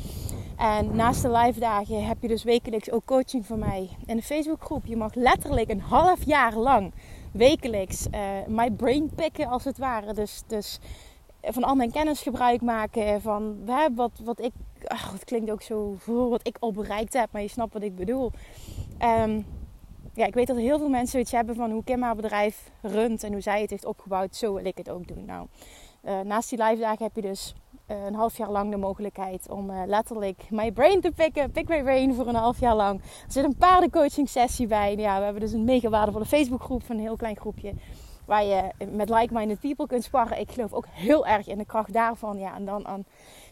En 0.57 0.97
naast 0.97 1.23
de 1.23 1.31
live 1.31 1.61
dagen 1.61 2.07
heb 2.07 2.17
je 2.21 2.29
dus 2.29 2.43
wekelijks 2.43 2.91
ook 2.91 3.05
coaching 3.05 3.47
van 3.47 3.59
mij 3.59 3.89
in 4.07 4.17
de 4.17 4.23
Facebookgroep. 4.23 4.87
Je 4.87 4.97
mag 4.97 5.15
letterlijk 5.15 5.71
een 5.71 5.81
half 5.81 6.25
jaar 6.25 6.55
lang 6.55 6.93
wekelijks 7.33 8.07
my 8.47 8.71
brain 8.71 9.11
als 9.49 9.65
het 9.65 9.79
ware. 9.79 10.15
Dus... 10.15 10.43
dus 10.47 10.79
van 11.43 11.65
al 11.65 11.75
mijn 11.75 11.91
kennis 11.91 12.23
gebruik 12.23 12.61
maken. 12.61 13.21
Van 13.21 13.65
wat, 13.95 14.11
wat 14.25 14.41
ik. 14.41 14.53
Ach, 14.85 15.13
het 15.13 15.25
klinkt 15.25 15.51
ook 15.51 15.63
zo 15.63 15.97
wat 16.05 16.47
ik 16.47 16.57
al 16.59 16.73
bereikt 16.73 17.13
heb, 17.13 17.29
maar 17.33 17.43
je 17.43 17.49
snapt 17.49 17.73
wat 17.73 17.83
ik 17.83 17.97
bedoel. 17.97 18.33
Um, 19.03 19.47
ja, 20.15 20.27
ik 20.27 20.35
weet 20.35 20.47
dat 20.47 20.57
heel 20.57 20.79
veel 20.79 20.89
mensen 20.89 21.21
iets 21.21 21.33
hebben 21.33 21.55
van 21.55 21.71
hoe 21.71 21.85
Kim 21.85 22.03
haar 22.03 22.17
bedrijf 22.17 22.71
runt 22.83 23.23
en 23.25 23.33
hoe 23.33 23.41
zij 23.41 23.61
het 23.61 23.71
heeft 23.71 23.85
opgebouwd. 23.85 24.37
Zo 24.37 24.55
wil 24.55 24.65
ik 24.65 24.77
het 24.77 24.91
ook 24.91 25.09
doen. 25.09 25.25
Nou, 25.25 25.47
uh, 26.05 26.21
naast 26.21 26.51
die 26.51 26.63
live 26.63 26.81
dagen 26.81 27.05
heb 27.05 27.15
je 27.15 27.23
dus 27.23 27.55
uh, 27.91 28.05
een 28.05 28.15
half 28.15 28.37
jaar 28.37 28.51
lang 28.51 28.71
de 28.71 28.77
mogelijkheid 28.77 29.51
om 29.51 29.71
uh, 29.71 29.83
letterlijk 29.87 30.43
my 30.51 30.73
brain 30.73 31.01
te 31.01 31.11
pikken. 31.11 31.51
Pick 31.51 31.69
my 31.69 31.83
brain 31.83 32.15
voor 32.15 32.27
een 32.27 32.35
half 32.35 32.61
jaar 32.61 32.77
lang. 32.77 33.01
Er 33.01 33.33
zit 33.33 33.45
een 33.45 33.57
paardencoaching 33.57 34.29
sessie 34.29 34.67
bij. 34.67 34.97
Ja, 34.97 35.19
we 35.19 35.25
hebben 35.25 35.43
dus 35.43 35.53
een 35.53 35.65
mega 35.65 35.89
waardevolle 35.89 36.27
Facebookgroep 36.27 36.83
van 36.83 36.97
een 36.97 37.03
heel 37.03 37.17
klein 37.17 37.37
groepje 37.37 37.73
waar 38.31 38.45
je 38.45 38.71
met 38.91 39.09
like-minded 39.09 39.61
people 39.61 39.87
kunt 39.87 40.05
sparren. 40.05 40.41
Ik 40.41 40.51
geloof 40.51 40.73
ook 40.73 40.87
heel 40.91 41.27
erg 41.27 41.47
in 41.47 41.59
de 41.59 41.65
kracht 41.65 41.93
daarvan. 41.93 42.39
Ja, 42.39 42.55
en 42.55 42.65
dan 42.65 42.87
aan 42.87 43.05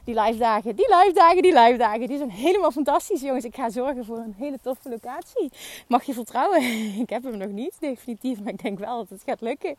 die 0.04 0.20
live 0.20 0.38
dagen, 0.38 0.76
die 0.76 0.94
live 0.96 1.12
dagen, 1.14 1.42
die 1.42 1.58
live 1.58 1.76
dagen. 1.76 2.06
Die 2.06 2.16
zijn 2.16 2.30
helemaal 2.30 2.70
fantastisch, 2.70 3.20
jongens. 3.20 3.44
Ik 3.44 3.54
ga 3.54 3.70
zorgen 3.70 4.04
voor 4.04 4.16
een 4.16 4.34
hele 4.38 4.58
toffe 4.62 4.88
locatie. 4.88 5.50
Mag 5.88 6.04
je 6.04 6.14
vertrouwen? 6.14 6.62
Ik 7.04 7.10
heb 7.10 7.22
hem 7.22 7.36
nog 7.36 7.48
niet, 7.48 7.76
definitief. 7.80 8.40
Maar 8.40 8.52
ik 8.52 8.62
denk 8.62 8.78
wel 8.78 8.96
dat 8.96 9.08
het 9.08 9.22
gaat 9.26 9.40
lukken. 9.40 9.76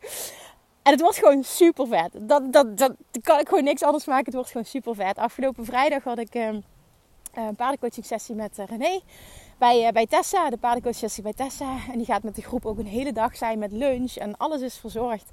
En 0.82 0.92
het 0.92 1.00
wordt 1.00 1.18
gewoon 1.18 1.44
super 1.44 1.86
vet. 1.86 2.10
Dat, 2.12 2.52
dat, 2.52 2.78
dat, 2.78 2.92
kan 3.22 3.38
ik 3.38 3.48
gewoon 3.48 3.64
niks 3.64 3.82
anders 3.82 4.04
maken. 4.04 4.24
Het 4.24 4.34
wordt 4.34 4.50
gewoon 4.50 4.66
super 4.66 4.94
vet. 4.94 5.18
Afgelopen 5.18 5.64
vrijdag 5.64 6.04
had 6.04 6.18
ik 6.18 6.34
um, 6.34 6.62
een 7.34 7.56
paardencoaching 7.56 8.06
sessie 8.06 8.34
met 8.34 8.58
uh, 8.58 8.66
René 8.66 9.00
bij, 9.60 9.86
uh, 9.86 9.92
bij 9.92 10.06
Tessa, 10.06 10.50
de 10.50 10.56
paardencoachsessie 10.56 11.22
bij 11.22 11.32
Tessa. 11.32 11.76
En 11.92 11.96
die 11.96 12.06
gaat 12.06 12.22
met 12.22 12.34
de 12.34 12.42
groep 12.42 12.66
ook 12.66 12.78
een 12.78 12.86
hele 12.86 13.12
dag 13.12 13.36
zijn 13.36 13.58
met 13.58 13.72
lunch 13.72 14.14
en 14.14 14.36
alles 14.36 14.60
is 14.60 14.76
verzorgd. 14.76 15.30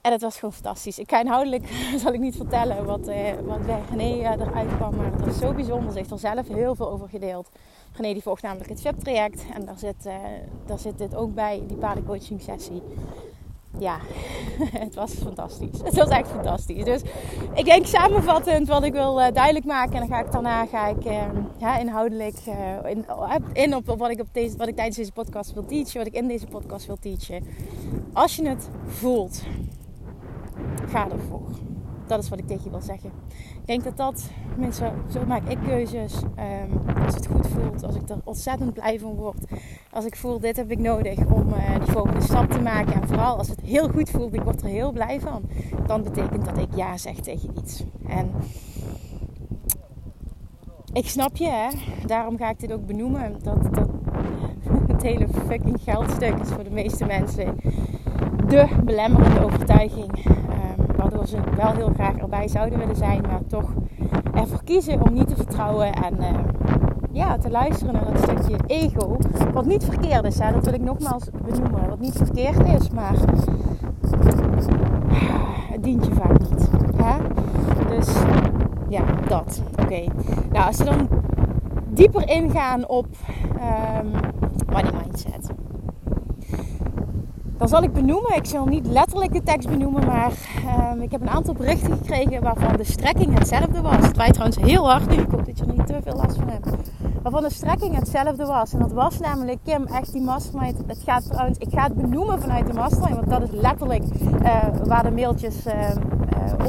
En 0.00 0.12
het 0.12 0.20
was 0.20 0.34
gewoon 0.34 0.54
fantastisch. 0.54 0.98
Ik 0.98 1.10
ga 1.10 1.20
inhoudelijk, 1.20 1.68
zal 2.02 2.12
ik 2.12 2.20
niet 2.20 2.36
vertellen 2.36 2.84
wat, 2.84 3.08
uh, 3.08 3.32
wat 3.44 3.66
bij 3.66 3.82
René 3.90 4.18
uh, 4.18 4.46
eruit 4.46 4.76
kwam. 4.76 4.96
Maar 4.96 5.12
het 5.12 5.24
was 5.24 5.38
zo 5.38 5.52
bijzonder. 5.52 5.92
Ze 5.92 5.98
heeft 5.98 6.10
er 6.10 6.18
zelf 6.18 6.48
heel 6.48 6.74
veel 6.74 6.90
over 6.90 7.08
gedeeld. 7.08 7.48
René 7.92 8.12
die 8.12 8.22
volgt 8.22 8.42
namelijk 8.42 8.68
het 8.68 8.80
VIP-traject. 8.80 9.44
En 9.54 9.64
daar 9.64 9.78
zit, 9.78 10.08
daar 10.66 10.78
zit 10.78 10.98
dit 10.98 11.14
ook 11.14 11.34
bij, 11.34 11.62
die 11.66 11.76
paardencoaching 11.76 12.42
sessie 12.42 12.82
ja, 13.78 13.98
het 14.84 14.94
was 14.94 15.12
fantastisch. 15.12 15.80
Het 15.82 15.94
was 15.94 16.08
echt 16.08 16.28
fantastisch. 16.28 16.84
Dus 16.84 17.02
ik 17.54 17.64
denk 17.64 17.86
samenvattend 17.86 18.68
wat 18.68 18.84
ik 18.84 18.92
wil 18.92 19.20
uh, 19.20 19.26
duidelijk 19.32 19.64
maken. 19.64 19.92
En 19.92 19.98
dan 19.98 20.08
ga 20.08 20.24
ik 20.24 20.32
daarna 20.32 20.66
ga 20.66 20.86
ik, 20.86 21.04
uh, 21.04 21.22
ja, 21.58 21.78
inhoudelijk 21.78 22.36
in, 22.84 23.06
in, 23.52 23.76
op 23.76 23.86
wat 23.98 24.10
ik, 24.10 24.20
op 24.20 24.28
deze, 24.32 24.56
wat 24.56 24.68
ik 24.68 24.74
tijdens 24.76 24.96
deze 24.96 25.12
podcast 25.12 25.52
wil 25.52 25.66
teachen. 25.66 25.98
Wat 25.98 26.06
ik 26.06 26.14
in 26.14 26.28
deze 26.28 26.46
podcast 26.46 26.86
wil 26.86 26.98
teachen. 27.00 27.46
Als 28.12 28.36
je 28.36 28.48
het 28.48 28.68
voelt, 28.86 29.42
ga 30.86 31.10
ervoor. 31.10 31.63
Dat 32.06 32.22
is 32.22 32.28
wat 32.28 32.38
ik 32.38 32.46
tegen 32.46 32.64
je 32.64 32.70
wil 32.70 32.80
zeggen. 32.80 33.10
Ik 33.60 33.66
denk 33.66 33.84
dat 33.84 33.96
dat, 33.96 34.30
mensen, 34.56 34.92
zo 35.12 35.26
maak 35.26 35.48
ik 35.48 35.58
keuzes. 35.66 36.14
Um, 36.14 36.96
als 37.04 37.14
het 37.14 37.26
goed 37.26 37.46
voelt, 37.46 37.84
als 37.84 37.94
ik 37.94 38.08
er 38.08 38.18
ontzettend 38.24 38.72
blij 38.72 38.98
van 38.98 39.14
word. 39.14 39.44
Als 39.92 40.04
ik 40.04 40.16
voel, 40.16 40.40
dit 40.40 40.56
heb 40.56 40.70
ik 40.70 40.78
nodig 40.78 41.18
om 41.26 41.48
uh, 41.48 41.74
die 41.84 41.92
volgende 41.92 42.20
stap 42.20 42.50
te 42.50 42.60
maken. 42.60 42.94
En 42.94 43.08
vooral 43.08 43.36
als 43.36 43.48
het 43.48 43.60
heel 43.60 43.88
goed 43.88 44.10
voelt, 44.10 44.34
ik 44.34 44.42
word 44.42 44.62
er 44.62 44.68
heel 44.68 44.92
blij 44.92 45.20
van. 45.20 45.42
Dan 45.86 46.02
betekent 46.02 46.44
dat 46.44 46.58
ik 46.58 46.74
ja 46.74 46.96
zeg 46.96 47.14
tegen 47.16 47.50
iets. 47.58 47.84
En 48.08 48.30
ik 50.92 51.08
snap 51.08 51.36
je, 51.36 51.48
hè. 51.48 51.68
Daarom 52.06 52.36
ga 52.36 52.50
ik 52.50 52.60
dit 52.60 52.72
ook 52.72 52.86
benoemen. 52.86 53.36
Dat, 53.42 53.74
dat 53.74 53.88
het 54.92 55.02
hele 55.02 55.28
fucking 55.28 55.80
geldstuk 55.82 56.38
is 56.38 56.48
voor 56.48 56.64
de 56.64 56.70
meeste 56.70 57.04
mensen 57.04 57.56
de 58.48 58.68
belemmerende 58.84 59.44
overtuiging 59.44 60.10
waardoor 61.04 61.26
ze 61.26 61.36
wel 61.56 61.72
heel 61.72 61.90
graag 61.94 62.16
erbij 62.16 62.48
zouden 62.48 62.78
willen 62.78 62.96
zijn, 62.96 63.20
maar 63.22 63.40
toch 63.46 63.72
ervoor 64.34 64.64
kiezen 64.64 65.00
om 65.00 65.12
niet 65.12 65.28
te 65.28 65.36
vertrouwen 65.36 65.92
en 65.92 66.14
uh, 66.20 66.28
ja, 67.12 67.38
te 67.38 67.50
luisteren 67.50 67.94
naar 67.94 68.12
dat 68.12 68.22
stukje 68.22 68.56
ego. 68.66 69.18
Wat 69.52 69.66
niet 69.66 69.84
verkeerd 69.84 70.24
is, 70.24 70.38
hè, 70.38 70.52
dat 70.52 70.64
wil 70.64 70.74
ik 70.74 70.80
nogmaals 70.80 71.28
benoemen. 71.44 71.88
Wat 71.88 72.00
niet 72.00 72.16
verkeerd 72.16 72.68
is, 72.80 72.90
maar 72.90 73.14
het 75.72 75.82
dient 75.82 76.06
je 76.06 76.14
vaak 76.14 76.38
niet. 76.38 76.70
Hè? 76.96 77.16
Dus 77.88 78.14
ja, 78.88 79.02
dat. 79.28 79.62
Oké. 79.82 80.04
Nou, 80.52 80.66
als 80.66 80.78
we 80.78 80.84
dan 80.84 81.08
dieper 81.88 82.28
ingaan 82.28 82.88
op 82.88 83.06
um, 84.00 84.10
money 84.72 84.92
mindset 84.92 85.50
dan 87.64 87.72
zal 87.72 87.82
ik 87.82 87.92
benoemen, 87.92 88.36
ik 88.36 88.46
zal 88.46 88.66
niet 88.66 88.86
letterlijk 88.86 89.32
de 89.32 89.42
tekst 89.42 89.68
benoemen, 89.68 90.06
maar 90.06 90.32
um, 90.92 91.02
ik 91.02 91.10
heb 91.10 91.20
een 91.20 91.30
aantal 91.30 91.54
berichten 91.54 91.96
gekregen 91.96 92.42
waarvan 92.42 92.76
de 92.76 92.84
strekking 92.84 93.38
hetzelfde 93.38 93.80
was. 93.80 93.96
Het 93.96 94.16
waait 94.16 94.32
trouwens 94.32 94.60
heel 94.60 94.90
hard 94.90 95.08
nu, 95.08 95.14
ik 95.14 95.30
hoop 95.30 95.46
dat 95.46 95.58
je 95.58 95.64
er 95.64 95.72
niet 95.72 95.86
te 95.86 95.98
veel 96.02 96.16
last 96.16 96.36
van 96.36 96.48
hebt. 96.48 96.68
Waarvan 97.22 97.42
de 97.42 97.50
strekking 97.50 97.94
hetzelfde 97.96 98.46
was. 98.46 98.72
En 98.72 98.78
dat 98.78 98.92
was 98.92 99.18
namelijk, 99.18 99.58
Kim, 99.64 99.86
echt 99.86 100.12
die 100.12 100.22
mastermind. 100.22 100.78
Het 100.86 100.98
gaat 101.04 101.30
trouwens, 101.30 101.58
ik 101.58 101.68
ga 101.70 101.82
het 101.82 101.94
benoemen 101.94 102.40
vanuit 102.40 102.66
de 102.66 102.72
mastermind, 102.72 103.14
want 103.14 103.30
dat 103.30 103.42
is 103.42 103.60
letterlijk 103.60 104.04
uh, 104.42 104.56
waar 104.84 105.02
de 105.02 105.10
mailtjes 105.10 105.66
uh, 105.66 105.72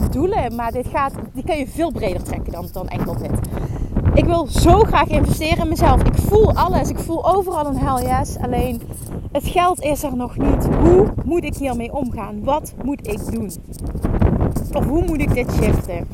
op 0.04 0.12
doelen. 0.12 0.56
Maar 0.56 0.72
dit 0.72 0.88
gaat, 0.88 1.14
die 1.34 1.44
kan 1.44 1.58
je 1.58 1.68
veel 1.68 1.92
breder 1.92 2.24
trekken 2.24 2.52
dan, 2.52 2.68
dan 2.72 2.88
enkel 2.88 3.18
dit. 3.18 3.32
Ik 4.26 4.32
wil 4.32 4.48
zo 4.48 4.80
graag 4.80 5.08
investeren 5.08 5.58
in 5.58 5.70
mezelf. 5.70 6.04
Ik 6.04 6.16
voel 6.16 6.54
alles. 6.54 6.90
Ik 6.90 7.00
voel 7.00 7.36
overal 7.36 7.66
een 7.66 7.78
hell 7.78 8.10
yes. 8.10 8.38
Alleen 8.38 8.82
het 9.32 9.48
geld 9.48 9.82
is 9.82 10.04
er 10.04 10.16
nog 10.16 10.38
niet. 10.38 10.66
Hoe 10.66 11.14
moet 11.26 11.44
ik 11.44 11.56
hiermee 11.56 11.94
omgaan? 11.94 12.44
Wat 12.44 12.74
moet 12.84 13.08
ik 13.08 13.32
doen? 13.32 13.52
Of 14.74 14.86
hoe 14.86 15.06
moet 15.06 15.22
ik 15.22 15.34
dit 15.34 15.52
shiften? 15.52 16.08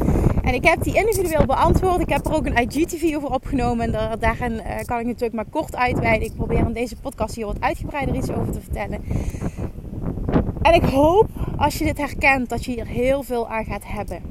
En 0.43 0.53
ik 0.53 0.63
heb 0.63 0.83
die 0.83 0.95
individueel 0.95 1.45
beantwoord. 1.45 1.99
Ik 1.99 2.09
heb 2.09 2.25
er 2.25 2.33
ook 2.33 2.45
een 2.45 2.57
IGTV 2.57 3.15
over 3.15 3.33
opgenomen. 3.33 3.85
En 3.85 3.91
daar, 3.91 4.19
daarin 4.19 4.53
uh, 4.53 4.61
kan 4.85 4.99
ik 4.99 5.05
natuurlijk 5.05 5.33
maar 5.33 5.49
kort 5.49 5.75
uitweiden. 5.75 6.27
Ik 6.27 6.35
probeer 6.35 6.57
in 6.57 6.73
deze 6.73 6.95
podcast 6.95 7.35
hier 7.35 7.45
wat 7.45 7.59
uitgebreider 7.61 8.15
iets 8.15 8.31
over 8.31 8.51
te 8.51 8.61
vertellen. 8.61 9.03
En 10.61 10.73
ik 10.73 10.83
hoop, 10.83 11.27
als 11.57 11.77
je 11.77 11.85
dit 11.85 11.97
herkent, 11.97 12.49
dat 12.49 12.65
je 12.65 12.71
hier 12.71 12.87
heel 12.87 13.23
veel 13.23 13.47
aan 13.47 13.65
gaat 13.65 13.85
hebben. 13.85 14.21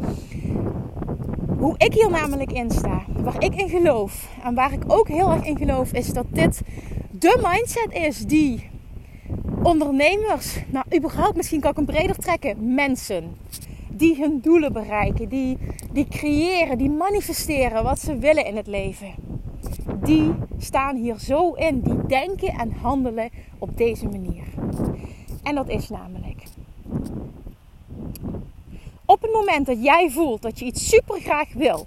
Hoe 1.59 1.75
ik 1.77 1.95
hier 1.95 2.11
namelijk 2.11 2.53
in 2.53 2.71
sta, 2.71 3.03
waar 3.23 3.45
ik 3.45 3.55
in 3.55 3.69
geloof 3.69 4.29
en 4.45 4.55
waar 4.55 4.73
ik 4.73 4.83
ook 4.87 5.09
heel 5.09 5.31
erg 5.31 5.45
in 5.45 5.57
geloof, 5.57 5.93
is 5.93 6.07
dat 6.07 6.27
dit 6.29 6.61
de 7.11 7.41
mindset 7.43 7.93
is 7.93 8.19
die 8.19 8.71
ondernemers, 9.63 10.59
nou 10.69 10.85
überhaupt 10.97 11.37
misschien 11.37 11.61
kan 11.61 11.71
ik 11.71 11.77
hem 11.77 11.87
breder 11.87 12.17
trekken, 12.17 12.75
mensen 12.75 13.37
die 13.89 14.17
hun 14.17 14.41
doelen 14.41 14.73
bereiken, 14.73 15.29
die, 15.29 15.59
die 15.93 16.09
creëren, 16.09 16.79
die 16.79 16.91
manifesteren 16.91 17.83
wat 17.83 17.99
ze 17.99 18.19
willen 18.19 18.47
in 18.47 18.57
het 18.57 18.67
leven. 18.67 19.15
Die 20.05 20.35
staan 20.59 20.97
hier 20.97 21.19
zo 21.19 21.53
in, 21.53 21.81
die 21.81 22.07
denken 22.07 22.53
en 22.53 22.73
handelen 22.73 23.31
op 23.59 23.77
deze 23.77 24.09
manier. 24.09 24.45
En 25.43 25.55
dat 25.55 25.69
is 25.69 25.89
namelijk 25.89 26.43
op 29.11 29.23
het 29.23 29.33
moment 29.33 29.67
dat 29.67 29.85
jij 29.85 30.11
voelt 30.11 30.43
dat 30.43 30.59
je 30.59 30.65
iets 30.65 30.89
super 30.89 31.21
graag 31.21 31.53
wil. 31.53 31.87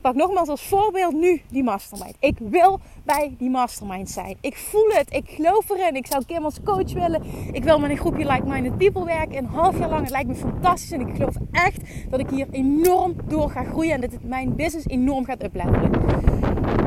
Pak 0.00 0.14
nogmaals 0.14 0.48
als 0.48 0.62
voorbeeld 0.62 1.14
nu 1.14 1.42
die 1.48 1.62
mastermind. 1.62 2.16
Ik 2.18 2.38
wil 2.38 2.80
bij 3.04 3.34
die 3.38 3.50
mastermind 3.50 4.10
zijn. 4.10 4.36
Ik 4.40 4.56
voel 4.56 4.88
het. 4.88 5.14
Ik 5.14 5.28
geloof 5.28 5.70
erin. 5.70 5.96
Ik 5.96 6.06
zou 6.06 6.24
Kim 6.24 6.44
als 6.44 6.62
coach 6.64 6.92
willen. 6.92 7.22
Ik 7.52 7.64
wil 7.64 7.78
met 7.78 7.90
een 7.90 7.96
groepje 7.96 8.26
like-minded 8.26 8.76
people 8.76 9.04
werken. 9.04 9.36
Een 9.36 9.46
half 9.46 9.78
jaar 9.78 9.88
lang. 9.88 10.00
Het 10.00 10.10
lijkt 10.10 10.28
me 10.28 10.34
fantastisch. 10.34 10.92
En 10.92 11.00
ik 11.00 11.14
geloof 11.14 11.34
echt 11.50 12.10
dat 12.10 12.20
ik 12.20 12.30
hier 12.30 12.46
enorm 12.50 13.14
door 13.28 13.50
ga 13.50 13.64
groeien. 13.64 13.92
En 13.92 14.00
dat 14.00 14.12
het 14.12 14.24
mijn 14.24 14.56
business 14.56 14.86
enorm 14.86 15.24
gaat 15.24 15.44
uplevelen. 15.44 15.90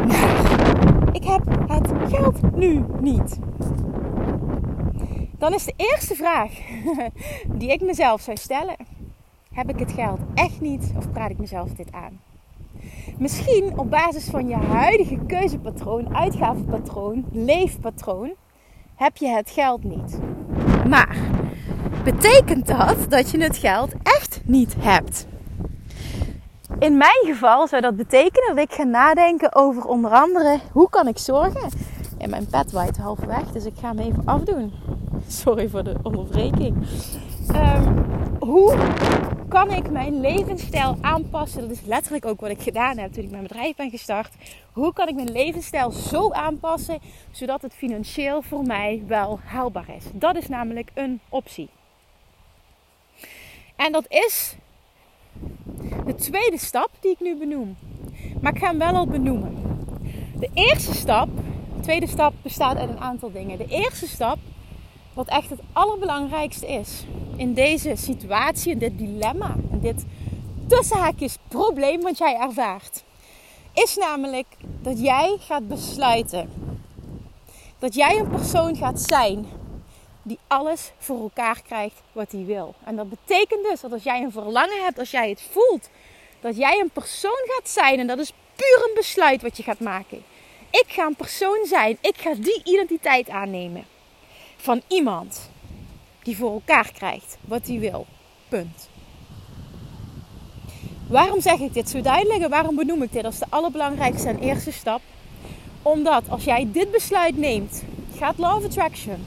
Maar 0.07 1.09
ik 1.11 1.23
heb 1.23 1.41
het 1.67 2.13
geld 2.13 2.55
nu 2.55 2.85
niet. 2.99 3.39
Dan 5.37 5.53
is 5.53 5.65
de 5.65 5.73
eerste 5.75 6.15
vraag 6.15 6.51
die 7.59 7.71
ik 7.71 7.81
mezelf 7.81 8.21
zou 8.21 8.37
stellen 8.37 8.75
heb 9.53 9.69
ik 9.69 9.79
het 9.79 9.91
geld 9.91 10.19
echt 10.33 10.61
niet 10.61 10.93
of 10.97 11.11
praat 11.11 11.29
ik 11.29 11.37
mezelf 11.37 11.69
dit 11.69 11.91
aan? 11.91 12.19
Misschien 13.17 13.77
op 13.77 13.89
basis 13.89 14.25
van 14.29 14.47
je 14.47 14.55
huidige 14.55 15.19
keuzepatroon, 15.27 16.15
uitgavenpatroon, 16.15 17.25
leefpatroon, 17.31 18.33
heb 18.95 19.17
je 19.17 19.27
het 19.27 19.49
geld 19.49 19.83
niet. 19.83 20.19
Maar 20.87 21.17
betekent 22.03 22.67
dat 22.67 23.05
dat 23.09 23.31
je 23.31 23.41
het 23.41 23.57
geld 23.57 23.93
echt 24.03 24.41
niet 24.45 24.75
hebt? 24.79 25.27
In 26.79 26.97
mijn 26.97 27.21
geval 27.25 27.67
zou 27.67 27.81
dat 27.81 27.95
betekenen 27.95 28.55
dat 28.55 28.65
ik 28.65 28.73
ga 28.73 28.83
nadenken 28.83 29.55
over 29.55 29.85
onder 29.85 30.11
andere 30.11 30.59
hoe 30.71 30.89
kan 30.89 31.07
ik 31.07 31.17
zorgen. 31.17 31.69
En 32.17 32.29
mijn 32.29 32.47
pet 32.47 32.71
waait 32.71 32.97
halverwege, 32.97 33.51
dus 33.53 33.65
ik 33.65 33.73
ga 33.79 33.87
hem 33.87 33.99
even 33.99 34.21
afdoen. 34.25 34.73
Sorry 35.27 35.69
voor 35.69 35.83
de 35.83 35.95
onderbreking. 36.03 36.75
Um, 37.49 38.05
hoe 38.39 38.77
kan 39.47 39.71
ik 39.71 39.91
mijn 39.91 40.19
levensstijl 40.19 40.97
aanpassen? 41.01 41.61
Dat 41.61 41.71
is 41.71 41.81
letterlijk 41.85 42.25
ook 42.25 42.39
wat 42.39 42.49
ik 42.49 42.61
gedaan 42.61 42.97
heb 42.97 43.13
toen 43.13 43.23
ik 43.23 43.29
mijn 43.29 43.43
bedrijf 43.43 43.75
ben 43.75 43.89
gestart. 43.89 44.33
Hoe 44.71 44.93
kan 44.93 45.07
ik 45.07 45.15
mijn 45.15 45.31
levensstijl 45.31 45.91
zo 45.91 46.31
aanpassen 46.31 46.99
zodat 47.31 47.61
het 47.61 47.73
financieel 47.73 48.41
voor 48.41 48.63
mij 48.63 49.03
wel 49.07 49.39
haalbaar 49.43 49.89
is? 49.97 50.03
Dat 50.13 50.35
is 50.35 50.47
namelijk 50.47 50.89
een 50.93 51.19
optie. 51.29 51.69
En 53.75 53.91
dat 53.91 54.05
is 54.07 54.55
de 56.05 56.15
tweede 56.15 56.57
stap 56.57 56.89
die 56.99 57.11
ik 57.11 57.19
nu 57.19 57.37
benoem. 57.37 57.75
Maar 58.41 58.53
ik 58.53 58.59
ga 58.59 58.67
hem 58.67 58.77
wel 58.77 58.95
al 58.95 59.07
benoemen. 59.07 59.57
De 60.39 60.49
eerste 60.53 60.93
stap, 60.93 61.29
de 61.75 61.81
tweede 61.81 62.07
stap 62.07 62.33
bestaat 62.41 62.77
uit 62.77 62.89
een 62.89 62.99
aantal 62.99 63.31
dingen. 63.31 63.57
De 63.57 63.67
eerste 63.67 64.07
stap 64.07 64.37
wat 65.13 65.27
echt 65.27 65.49
het 65.49 65.59
allerbelangrijkste 65.73 66.67
is 66.67 67.05
in 67.43 67.53
deze 67.53 67.95
situatie, 67.95 68.71
in 68.71 68.77
dit 68.77 68.97
dilemma, 68.97 69.55
in 69.71 69.79
dit 69.79 70.05
tussenhaakjes 70.67 71.37
probleem 71.47 72.01
wat 72.01 72.17
jij 72.17 72.35
ervaart, 72.35 73.03
is 73.73 73.95
namelijk 73.95 74.45
dat 74.81 74.99
jij 74.99 75.37
gaat 75.39 75.67
besluiten. 75.67 76.49
Dat 77.79 77.95
jij 77.95 78.17
een 78.17 78.29
persoon 78.29 78.75
gaat 78.75 79.01
zijn 79.01 79.45
die 80.21 80.39
alles 80.47 80.91
voor 80.97 81.19
elkaar 81.19 81.61
krijgt 81.65 82.01
wat 82.11 82.31
hij 82.31 82.45
wil. 82.45 82.75
En 82.83 82.95
dat 82.95 83.09
betekent 83.09 83.63
dus 83.63 83.81
dat 83.81 83.91
als 83.91 84.03
jij 84.03 84.21
een 84.21 84.31
verlangen 84.31 84.83
hebt, 84.83 84.99
als 84.99 85.11
jij 85.11 85.29
het 85.29 85.41
voelt, 85.51 85.89
dat 86.41 86.57
jij 86.57 86.79
een 86.79 86.91
persoon 86.91 87.47
gaat 87.47 87.69
zijn. 87.69 87.99
En 87.99 88.07
dat 88.07 88.19
is 88.19 88.33
puur 88.55 88.87
een 88.87 88.95
besluit 88.95 89.41
wat 89.41 89.57
je 89.57 89.63
gaat 89.63 89.79
maken. 89.79 90.23
Ik 90.69 90.85
ga 90.87 91.05
een 91.05 91.15
persoon 91.15 91.65
zijn. 91.65 91.97
Ik 92.01 92.17
ga 92.17 92.33
die 92.33 92.61
identiteit 92.63 93.29
aannemen 93.29 93.85
van 94.57 94.81
iemand 94.87 95.51
die 96.23 96.37
voor 96.37 96.51
elkaar 96.51 96.91
krijgt 96.93 97.37
wat 97.41 97.67
hij 97.67 97.79
wil. 97.79 98.05
Punt. 98.49 98.89
Waarom 101.07 101.41
zeg 101.41 101.59
ik 101.59 101.73
dit 101.73 101.89
zo 101.89 102.01
duidelijk 102.01 102.43
en 102.43 102.49
waarom 102.49 102.75
benoem 102.75 103.03
ik 103.03 103.11
dit 103.11 103.25
als 103.25 103.39
de 103.39 103.45
allerbelangrijkste 103.49 104.29
en 104.29 104.39
eerste 104.39 104.71
stap? 104.71 105.01
Omdat 105.81 106.23
als 106.29 106.43
jij 106.43 106.67
dit 106.71 106.91
besluit 106.91 107.37
neemt, 107.37 107.83
gaat 108.17 108.37
Law 108.37 108.57
of 108.57 108.65
Attraction, 108.65 109.25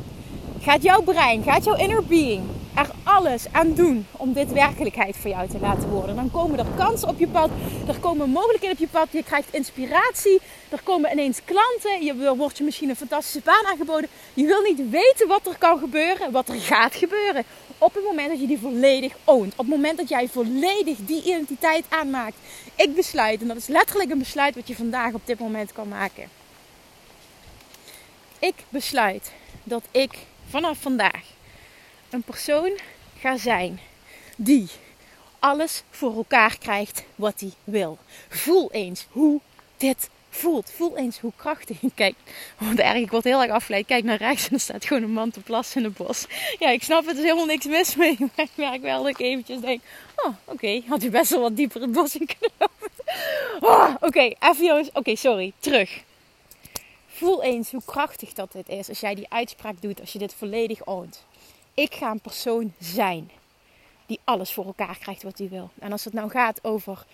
gaat 0.60 0.82
jouw 0.82 1.02
brein, 1.02 1.42
gaat 1.42 1.64
jouw 1.64 1.76
inner 1.76 2.04
being 2.04 2.42
er 2.76 2.90
alles 3.02 3.44
aan 3.52 3.74
doen 3.74 4.06
om 4.12 4.32
dit 4.32 4.52
werkelijkheid 4.52 5.16
voor 5.16 5.30
jou 5.30 5.48
te 5.48 5.58
laten 5.58 5.88
worden. 5.88 6.16
Dan 6.16 6.30
komen 6.30 6.58
er 6.58 6.66
kansen 6.76 7.08
op 7.08 7.18
je 7.18 7.28
pad, 7.28 7.50
er 7.88 7.98
komen 7.98 8.30
mogelijkheden 8.30 8.76
op 8.76 8.82
je 8.82 8.88
pad, 8.88 9.08
je 9.10 9.22
krijgt 9.22 9.54
inspiratie, 9.54 10.40
er 10.68 10.80
komen 10.82 11.12
ineens 11.12 11.40
klanten, 11.44 12.04
je 12.04 12.34
wordt 12.36 12.58
je 12.58 12.64
misschien 12.64 12.88
een 12.88 12.96
fantastische 12.96 13.40
baan 13.44 13.66
aangeboden. 13.66 14.08
Je 14.34 14.46
wil 14.46 14.62
niet 14.62 14.90
weten 14.90 15.28
wat 15.28 15.46
er 15.46 15.58
kan 15.58 15.78
gebeuren, 15.78 16.32
wat 16.32 16.48
er 16.48 16.60
gaat 16.60 16.94
gebeuren. 16.94 17.44
Op 17.78 17.94
het 17.94 18.04
moment 18.04 18.28
dat 18.28 18.40
je 18.40 18.46
die 18.46 18.58
volledig 18.58 19.12
oont, 19.24 19.52
op 19.52 19.58
het 19.58 19.68
moment 19.68 19.98
dat 19.98 20.08
jij 20.08 20.28
volledig 20.28 20.98
die 20.98 21.22
identiteit 21.22 21.84
aanmaakt. 21.88 22.36
Ik 22.74 22.94
besluit, 22.94 23.40
en 23.40 23.48
dat 23.48 23.56
is 23.56 23.66
letterlijk 23.66 24.10
een 24.10 24.18
besluit 24.18 24.54
wat 24.54 24.68
je 24.68 24.76
vandaag 24.76 25.12
op 25.12 25.22
dit 25.24 25.38
moment 25.38 25.72
kan 25.72 25.88
maken. 25.88 26.28
Ik 28.38 28.54
besluit 28.68 29.32
dat 29.64 29.82
ik 29.90 30.18
vanaf 30.48 30.78
vandaag 30.80 31.34
een 32.10 32.22
persoon 32.22 32.78
ga 33.20 33.36
zijn 33.36 33.80
die 34.36 34.68
alles 35.38 35.82
voor 35.90 36.16
elkaar 36.16 36.58
krijgt 36.58 37.04
wat 37.14 37.40
hij 37.40 37.52
wil. 37.64 37.98
Voel 38.28 38.72
eens 38.72 39.06
hoe 39.10 39.40
dit 39.76 40.10
voelt. 40.30 40.70
Voel 40.70 40.96
eens 40.96 41.18
hoe 41.18 41.32
krachtig. 41.36 41.78
Kijk, 41.94 42.14
want 42.58 42.78
erg, 42.78 42.94
ik 42.94 43.10
word 43.10 43.24
heel 43.24 43.42
erg 43.42 43.50
afgeleid. 43.50 43.86
Kijk 43.86 44.04
naar 44.04 44.18
rechts 44.18 44.48
en 44.48 44.54
er 44.54 44.60
staat 44.60 44.84
gewoon 44.84 45.02
een 45.02 45.12
man 45.12 45.30
te 45.30 45.40
plassen 45.40 45.80
in 45.80 45.84
het 45.84 45.96
bos. 45.96 46.26
Ja, 46.58 46.70
ik 46.70 46.82
snap 46.82 47.06
het, 47.06 47.10
er 47.10 47.16
is 47.16 47.22
helemaal 47.22 47.46
niks 47.46 47.64
mis 47.64 47.96
mee. 47.96 48.16
Maar 48.36 48.44
ik 48.44 48.50
merk 48.54 48.82
wel 48.82 49.02
dat 49.02 49.10
ik 49.10 49.18
eventjes 49.18 49.60
denk, 49.60 49.82
oh, 50.16 50.34
oké, 50.44 50.82
had 50.88 51.02
u 51.02 51.10
best 51.10 51.30
wel 51.30 51.40
wat 51.40 51.56
dieper 51.56 51.80
het 51.80 51.92
bos 51.92 52.16
in 52.16 52.26
kunnen 52.26 52.56
lopen. 52.58 52.90
Oh, 53.60 53.94
oké, 54.00 54.20
even 54.20 54.64
jongens, 54.64 54.90
oké, 54.92 55.16
sorry, 55.16 55.52
terug. 55.58 56.02
Voel 57.06 57.42
eens 57.42 57.70
hoe 57.70 57.82
krachtig 57.84 58.32
dat 58.32 58.52
dit 58.52 58.68
is 58.68 58.88
als 58.88 59.00
jij 59.00 59.14
die 59.14 59.26
uitspraak 59.28 59.82
doet, 59.82 60.00
als 60.00 60.12
je 60.12 60.18
dit 60.18 60.34
volledig 60.34 60.86
oont. 60.86 61.24
Ik 61.76 61.94
ga 61.94 62.10
een 62.10 62.20
persoon 62.20 62.72
zijn 62.78 63.30
die 64.06 64.20
alles 64.24 64.52
voor 64.52 64.64
elkaar 64.64 64.98
krijgt 64.98 65.22
wat 65.22 65.38
hij 65.38 65.48
wil. 65.48 65.70
En 65.78 65.92
als 65.92 66.04
het 66.04 66.12
nou 66.12 66.30
gaat 66.30 66.58
over, 66.62 67.04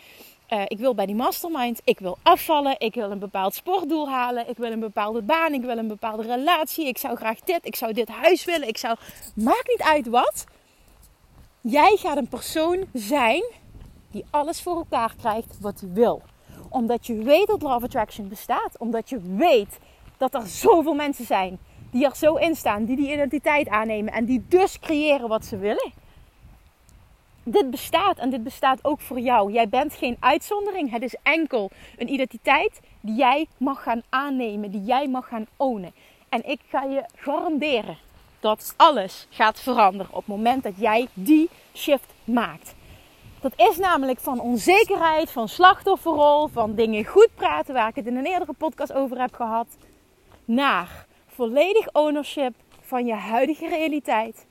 uh, 0.48 0.62
ik 0.66 0.78
wil 0.78 0.94
bij 0.94 1.06
die 1.06 1.14
mastermind, 1.14 1.80
ik 1.84 1.98
wil 1.98 2.18
afvallen, 2.22 2.74
ik 2.78 2.94
wil 2.94 3.10
een 3.10 3.18
bepaald 3.18 3.54
sportdoel 3.54 4.08
halen, 4.08 4.48
ik 4.48 4.56
wil 4.56 4.72
een 4.72 4.80
bepaalde 4.80 5.22
baan, 5.22 5.52
ik 5.52 5.60
wil 5.60 5.78
een 5.78 5.88
bepaalde 5.88 6.22
relatie, 6.22 6.86
ik 6.86 6.98
zou 6.98 7.16
graag 7.16 7.40
dit, 7.40 7.66
ik 7.66 7.76
zou 7.76 7.92
dit 7.92 8.08
huis 8.08 8.44
willen, 8.44 8.68
ik 8.68 8.78
zou, 8.78 8.96
maakt 9.34 9.68
niet 9.68 9.82
uit 9.82 10.06
wat. 10.06 10.44
Jij 11.60 11.96
gaat 11.96 12.16
een 12.16 12.28
persoon 12.28 12.84
zijn 12.92 13.44
die 14.10 14.24
alles 14.30 14.62
voor 14.62 14.76
elkaar 14.76 15.14
krijgt 15.18 15.60
wat 15.60 15.80
hij 15.80 15.92
wil. 15.92 16.22
Omdat 16.68 17.06
je 17.06 17.14
weet 17.14 17.46
dat 17.46 17.62
Love 17.62 17.84
Attraction 17.84 18.28
bestaat, 18.28 18.78
omdat 18.78 19.08
je 19.08 19.20
weet 19.36 19.78
dat 20.16 20.34
er 20.34 20.46
zoveel 20.46 20.94
mensen 20.94 21.26
zijn 21.26 21.58
die 21.92 22.04
er 22.04 22.16
zo 22.16 22.34
in 22.34 22.54
staan, 22.54 22.84
die 22.84 22.96
die 22.96 23.12
identiteit 23.12 23.68
aannemen 23.68 24.12
en 24.12 24.24
die 24.24 24.44
dus 24.48 24.78
creëren 24.78 25.28
wat 25.28 25.44
ze 25.44 25.58
willen. 25.58 25.92
Dit 27.42 27.70
bestaat 27.70 28.18
en 28.18 28.30
dit 28.30 28.42
bestaat 28.42 28.84
ook 28.84 29.00
voor 29.00 29.20
jou. 29.20 29.52
Jij 29.52 29.68
bent 29.68 29.94
geen 29.94 30.16
uitzondering. 30.20 30.90
Het 30.90 31.02
is 31.02 31.16
enkel 31.22 31.70
een 31.98 32.12
identiteit 32.12 32.80
die 33.00 33.14
jij 33.14 33.46
mag 33.56 33.82
gaan 33.82 34.02
aannemen, 34.08 34.70
die 34.70 34.84
jij 34.84 35.08
mag 35.08 35.28
gaan 35.28 35.46
ownen. 35.56 35.92
En 36.28 36.48
ik 36.48 36.60
ga 36.68 36.82
je 36.82 37.04
garanderen 37.14 37.96
dat 38.40 38.74
alles 38.76 39.26
gaat 39.30 39.60
veranderen 39.60 40.12
op 40.12 40.18
het 40.18 40.26
moment 40.26 40.62
dat 40.62 40.72
jij 40.76 41.08
die 41.14 41.50
shift 41.74 42.12
maakt. 42.24 42.74
Dat 43.40 43.52
is 43.56 43.76
namelijk 43.76 44.20
van 44.20 44.40
onzekerheid, 44.40 45.30
van 45.30 45.48
slachtofferrol, 45.48 46.48
van 46.48 46.74
dingen 46.74 47.04
goed 47.04 47.28
praten, 47.34 47.74
waar 47.74 47.88
ik 47.88 47.94
het 47.94 48.06
in 48.06 48.16
een 48.16 48.26
eerdere 48.26 48.52
podcast 48.52 48.92
over 48.92 49.20
heb 49.20 49.34
gehad, 49.34 49.66
naar 50.44 51.06
volledig 51.34 51.92
ownership 51.92 52.54
van 52.80 53.06
je 53.06 53.14
huidige 53.14 53.68
realiteit. 53.68 54.46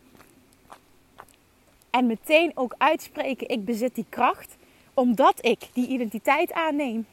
En 1.90 2.08
meteen 2.08 2.52
ook 2.56 2.76
uitspreken: 2.78 3.50
ik 3.50 3.66
bezit 3.66 3.96
die 3.96 4.06
kracht 4.10 4.58
Omdat 4.94 5.46
ik 5.46 5.60
die 5.74 5.88
identiteit 5.88 6.52
aanneem 6.52 7.06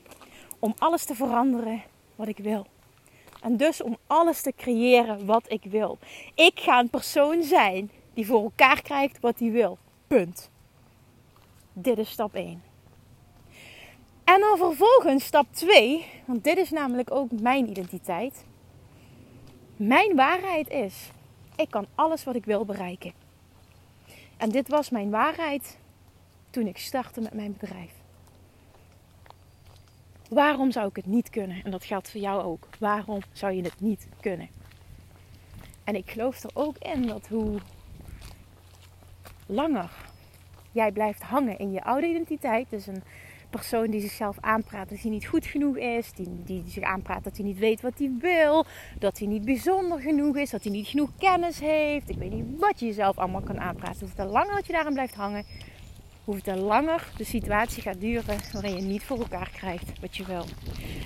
om 0.59 0.75
alles 0.79 1.05
te 1.05 1.15
veranderen 1.15 1.83
wat 2.17 2.29
ik 2.29 2.39
wil. 2.39 2.67
En 3.43 3.57
dus 3.57 3.83
om 3.83 3.97
alles 4.07 4.43
te 4.43 4.53
creëren 4.57 5.27
wat 5.27 5.45
ik 5.47 5.63
wil. 5.65 5.99
Ik 6.35 6.61
ga 6.61 6.79
een 6.79 6.91
persoon 6.91 7.43
zijn 7.43 7.91
die 8.15 8.27
voor 8.27 8.43
elkaar 8.43 8.83
krijgt 8.83 9.21
wat 9.21 9.39
hij 9.39 9.51
wil. 9.51 9.79
Punt. 10.07 10.51
Dit 11.73 11.99
is 11.99 12.11
stap 12.11 12.35
1. 12.35 12.63
En 14.25 14.41
dan 14.41 14.57
vervolgens 14.57 15.25
stap 15.25 15.47
2, 15.51 16.07
want 16.25 16.45
dit 16.45 16.57
is 16.57 16.71
namelijk 16.71 17.11
ook 17.11 17.31
mijn 17.41 17.71
identiteit. 17.71 18.45
Mijn 19.79 20.17
waarheid 20.17 20.69
is, 20.69 21.11
ik 21.57 21.71
kan 21.71 21.87
alles 21.95 22.25
wat 22.25 22.35
ik 22.35 22.45
wil 22.45 22.65
bereiken. 22.65 23.13
En 24.37 24.51
dit 24.51 24.69
was 24.69 24.91
mijn 24.91 25.11
waarheid 25.11 25.79
toen 26.51 26.67
ik 26.67 26.79
startte 26.79 27.21
met 27.21 27.35
mijn 27.35 27.57
bedrijf. 27.59 27.93
Waarom 30.29 30.71
zou 30.71 30.89
ik 30.89 30.97
het 30.97 31.07
niet 31.07 31.31
kunnen? 31.31 31.65
En 31.65 31.71
dat 31.71 31.85
geldt 31.85 32.11
voor 32.11 32.21
jou 32.21 32.43
ook. 32.43 32.69
Waarom 32.79 33.21
zou 33.33 33.53
je 33.53 33.63
het 33.63 33.81
niet 33.81 34.09
kunnen? 34.21 34.49
En 35.85 35.95
ik 35.95 36.11
geloof 36.11 36.43
er 36.43 36.51
ook 36.55 36.79
in 36.79 37.07
dat 37.07 37.27
hoe 37.29 37.59
langer 39.47 39.91
jij 40.73 40.93
blijft 40.93 41.23
hangen 41.23 41.59
in 41.59 41.73
je 41.73 41.85
oude 41.85 42.07
identiteit, 42.07 42.71
dus 42.71 42.87
een 42.87 43.03
persoon 43.51 43.91
die 43.91 44.01
zichzelf 44.01 44.37
aanpraat 44.41 44.89
dat 44.89 45.01
hij 45.01 45.11
niet 45.11 45.27
goed 45.27 45.47
genoeg 45.47 45.77
is, 45.77 46.13
die, 46.13 46.29
die 46.45 46.63
zich 46.67 46.83
aanpraat 46.83 47.25
dat 47.25 47.37
hij 47.37 47.47
niet 47.47 47.59
weet 47.59 47.81
wat 47.81 47.99
hij 47.99 48.13
wil, 48.19 48.65
dat 48.99 49.19
hij 49.19 49.29
niet 49.29 49.45
bijzonder 49.45 50.01
genoeg 50.01 50.37
is, 50.37 50.51
dat 50.51 50.63
hij 50.63 50.73
niet 50.73 50.87
genoeg 50.87 51.11
kennis 51.19 51.61
heeft. 51.61 52.09
Ik 52.09 52.19
weet 52.19 52.33
niet 52.33 52.59
wat 52.59 52.81
je 52.81 52.87
jezelf 52.87 53.19
allemaal 53.19 53.41
kan 53.41 53.61
aanpraten. 53.61 54.15
Te 54.15 54.25
langer 54.25 54.55
dat 54.55 54.67
je 54.67 54.73
daarin 54.73 54.93
blijft 54.93 55.15
hangen, 55.15 55.45
hoe 56.25 56.41
te 56.41 56.57
langer 56.57 57.13
de 57.17 57.25
situatie 57.25 57.83
gaat 57.83 58.01
duren 58.01 58.39
waarin 58.53 58.77
je 58.77 58.83
niet 58.83 59.03
voor 59.03 59.19
elkaar 59.19 59.51
krijgt 59.51 60.01
wat 60.01 60.17
je 60.17 60.25
wil. 60.25 60.45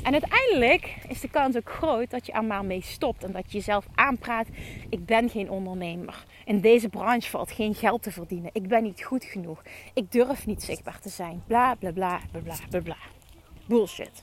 En 0.02 0.12
uiteindelijk 0.12 0.96
is 1.08 1.20
de 1.20 1.28
kans 1.28 1.56
ook 1.56 1.70
groot 1.70 2.10
dat 2.10 2.26
je 2.26 2.32
er 2.32 2.44
maar 2.44 2.64
mee 2.64 2.82
stopt 2.82 3.24
en 3.24 3.32
dat 3.32 3.44
je 3.46 3.58
jezelf 3.58 3.86
aanpraat: 3.94 4.46
ik 4.88 5.06
ben 5.06 5.28
geen 5.30 5.50
ondernemer. 5.50 6.24
In 6.44 6.60
deze 6.60 6.88
branche 6.88 7.30
valt 7.30 7.52
geen 7.52 7.74
geld 7.74 8.02
te 8.02 8.10
verdienen. 8.10 8.50
Ik 8.52 8.68
ben 8.68 8.82
niet 8.82 9.02
goed 9.02 9.24
genoeg. 9.24 9.62
Ik 9.94 10.12
durf 10.12 10.46
niet 10.46 10.62
zichtbaar 10.62 11.00
te 11.00 11.08
zijn. 11.08 11.42
Bla 11.46 11.74
bla 11.74 11.92
bla 11.92 12.20
bla 12.30 12.56
bla 12.70 12.80
bla. 12.80 12.96
Bullshit. 13.66 14.22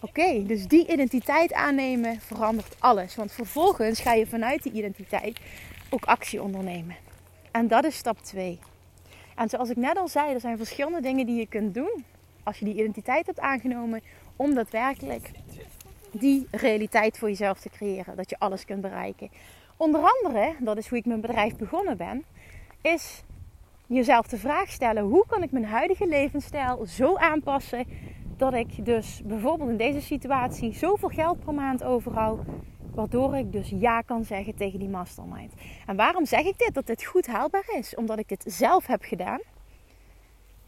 Oké, 0.00 0.42
dus 0.46 0.66
die 0.66 0.92
identiteit 0.92 1.52
aannemen 1.52 2.20
verandert 2.20 2.76
alles. 2.78 3.14
Want 3.14 3.32
vervolgens 3.32 4.00
ga 4.00 4.12
je 4.12 4.26
vanuit 4.26 4.62
die 4.62 4.72
identiteit 4.72 5.40
ook 5.90 6.04
actie 6.04 6.42
ondernemen. 6.42 6.96
En 7.50 7.68
dat 7.68 7.84
is 7.84 7.96
stap 7.96 8.18
2. 8.22 8.58
En 9.34 9.48
zoals 9.48 9.70
ik 9.70 9.76
net 9.76 9.96
al 9.96 10.08
zei, 10.08 10.34
er 10.34 10.40
zijn 10.40 10.56
verschillende 10.56 11.00
dingen 11.00 11.26
die 11.26 11.38
je 11.38 11.46
kunt 11.46 11.74
doen 11.74 12.04
als 12.44 12.58
je 12.58 12.64
die 12.64 12.74
identiteit 12.74 13.26
hebt 13.26 13.40
aangenomen 13.40 14.02
om 14.36 14.54
daadwerkelijk 14.54 15.30
die 16.10 16.46
realiteit 16.50 17.18
voor 17.18 17.28
jezelf 17.28 17.60
te 17.60 17.68
creëren. 17.68 18.16
Dat 18.16 18.30
je 18.30 18.38
alles 18.38 18.64
kunt 18.64 18.80
bereiken. 18.80 19.30
Onder 19.76 20.00
andere, 20.00 20.54
dat 20.60 20.76
is 20.76 20.88
hoe 20.88 20.98
ik 20.98 21.06
mijn 21.06 21.20
bedrijf 21.20 21.56
begonnen 21.56 21.96
ben, 21.96 22.24
is 22.80 23.22
jezelf 23.86 24.26
de 24.26 24.38
vraag 24.38 24.70
stellen: 24.70 25.02
hoe 25.02 25.24
kan 25.26 25.42
ik 25.42 25.50
mijn 25.50 25.64
huidige 25.64 26.06
levensstijl 26.06 26.86
zo 26.86 27.16
aanpassen 27.16 27.86
dat 28.36 28.54
ik 28.54 28.84
dus 28.84 29.20
bijvoorbeeld 29.24 29.70
in 29.70 29.76
deze 29.76 30.00
situatie 30.00 30.74
zoveel 30.74 31.08
geld 31.08 31.44
per 31.44 31.54
maand 31.54 31.84
overhoud, 31.84 32.40
waardoor 32.94 33.36
ik 33.36 33.52
dus 33.52 33.72
ja 33.78 34.00
kan 34.00 34.24
zeggen 34.24 34.54
tegen 34.54 34.78
die 34.78 34.88
mastermind. 34.88 35.52
En 35.86 35.96
waarom 35.96 36.26
zeg 36.26 36.44
ik 36.44 36.58
dit? 36.58 36.74
Dat 36.74 36.86
dit 36.86 37.04
goed 37.04 37.26
haalbaar 37.26 37.74
is, 37.78 37.94
omdat 37.94 38.18
ik 38.18 38.28
dit 38.28 38.44
zelf 38.46 38.86
heb 38.86 39.02
gedaan. 39.02 39.40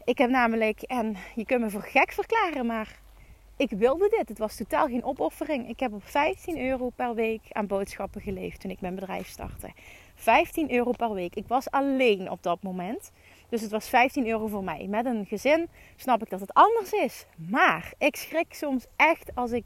Ik 0.03 0.17
heb 0.17 0.29
namelijk, 0.29 0.81
en 0.81 1.15
je 1.35 1.45
kunt 1.45 1.61
me 1.61 1.69
voor 1.69 1.81
gek 1.81 2.11
verklaren, 2.11 2.65
maar 2.65 2.99
ik 3.57 3.69
wilde 3.69 4.09
dit. 4.09 4.29
Het 4.29 4.37
was 4.37 4.55
totaal 4.55 4.87
geen 4.87 5.03
opoffering. 5.03 5.69
Ik 5.69 5.79
heb 5.79 5.93
op 5.93 6.05
15 6.05 6.59
euro 6.59 6.89
per 6.89 7.15
week 7.15 7.41
aan 7.51 7.67
boodschappen 7.67 8.21
geleefd 8.21 8.61
toen 8.61 8.71
ik 8.71 8.81
mijn 8.81 8.95
bedrijf 8.95 9.27
startte. 9.27 9.71
15 10.15 10.71
euro 10.71 10.91
per 10.91 11.13
week. 11.13 11.35
Ik 11.35 11.47
was 11.47 11.71
alleen 11.71 12.31
op 12.31 12.43
dat 12.43 12.61
moment. 12.61 13.11
Dus 13.49 13.61
het 13.61 13.71
was 13.71 13.89
15 13.89 14.27
euro 14.27 14.47
voor 14.47 14.63
mij. 14.63 14.87
Met 14.89 15.05
een 15.05 15.25
gezin 15.25 15.69
snap 15.95 16.21
ik 16.21 16.29
dat 16.29 16.39
het 16.39 16.53
anders 16.53 16.91
is. 16.91 17.25
Maar 17.35 17.93
ik 17.97 18.15
schrik 18.15 18.53
soms 18.53 18.85
echt 18.95 19.35
als 19.35 19.51
ik 19.51 19.65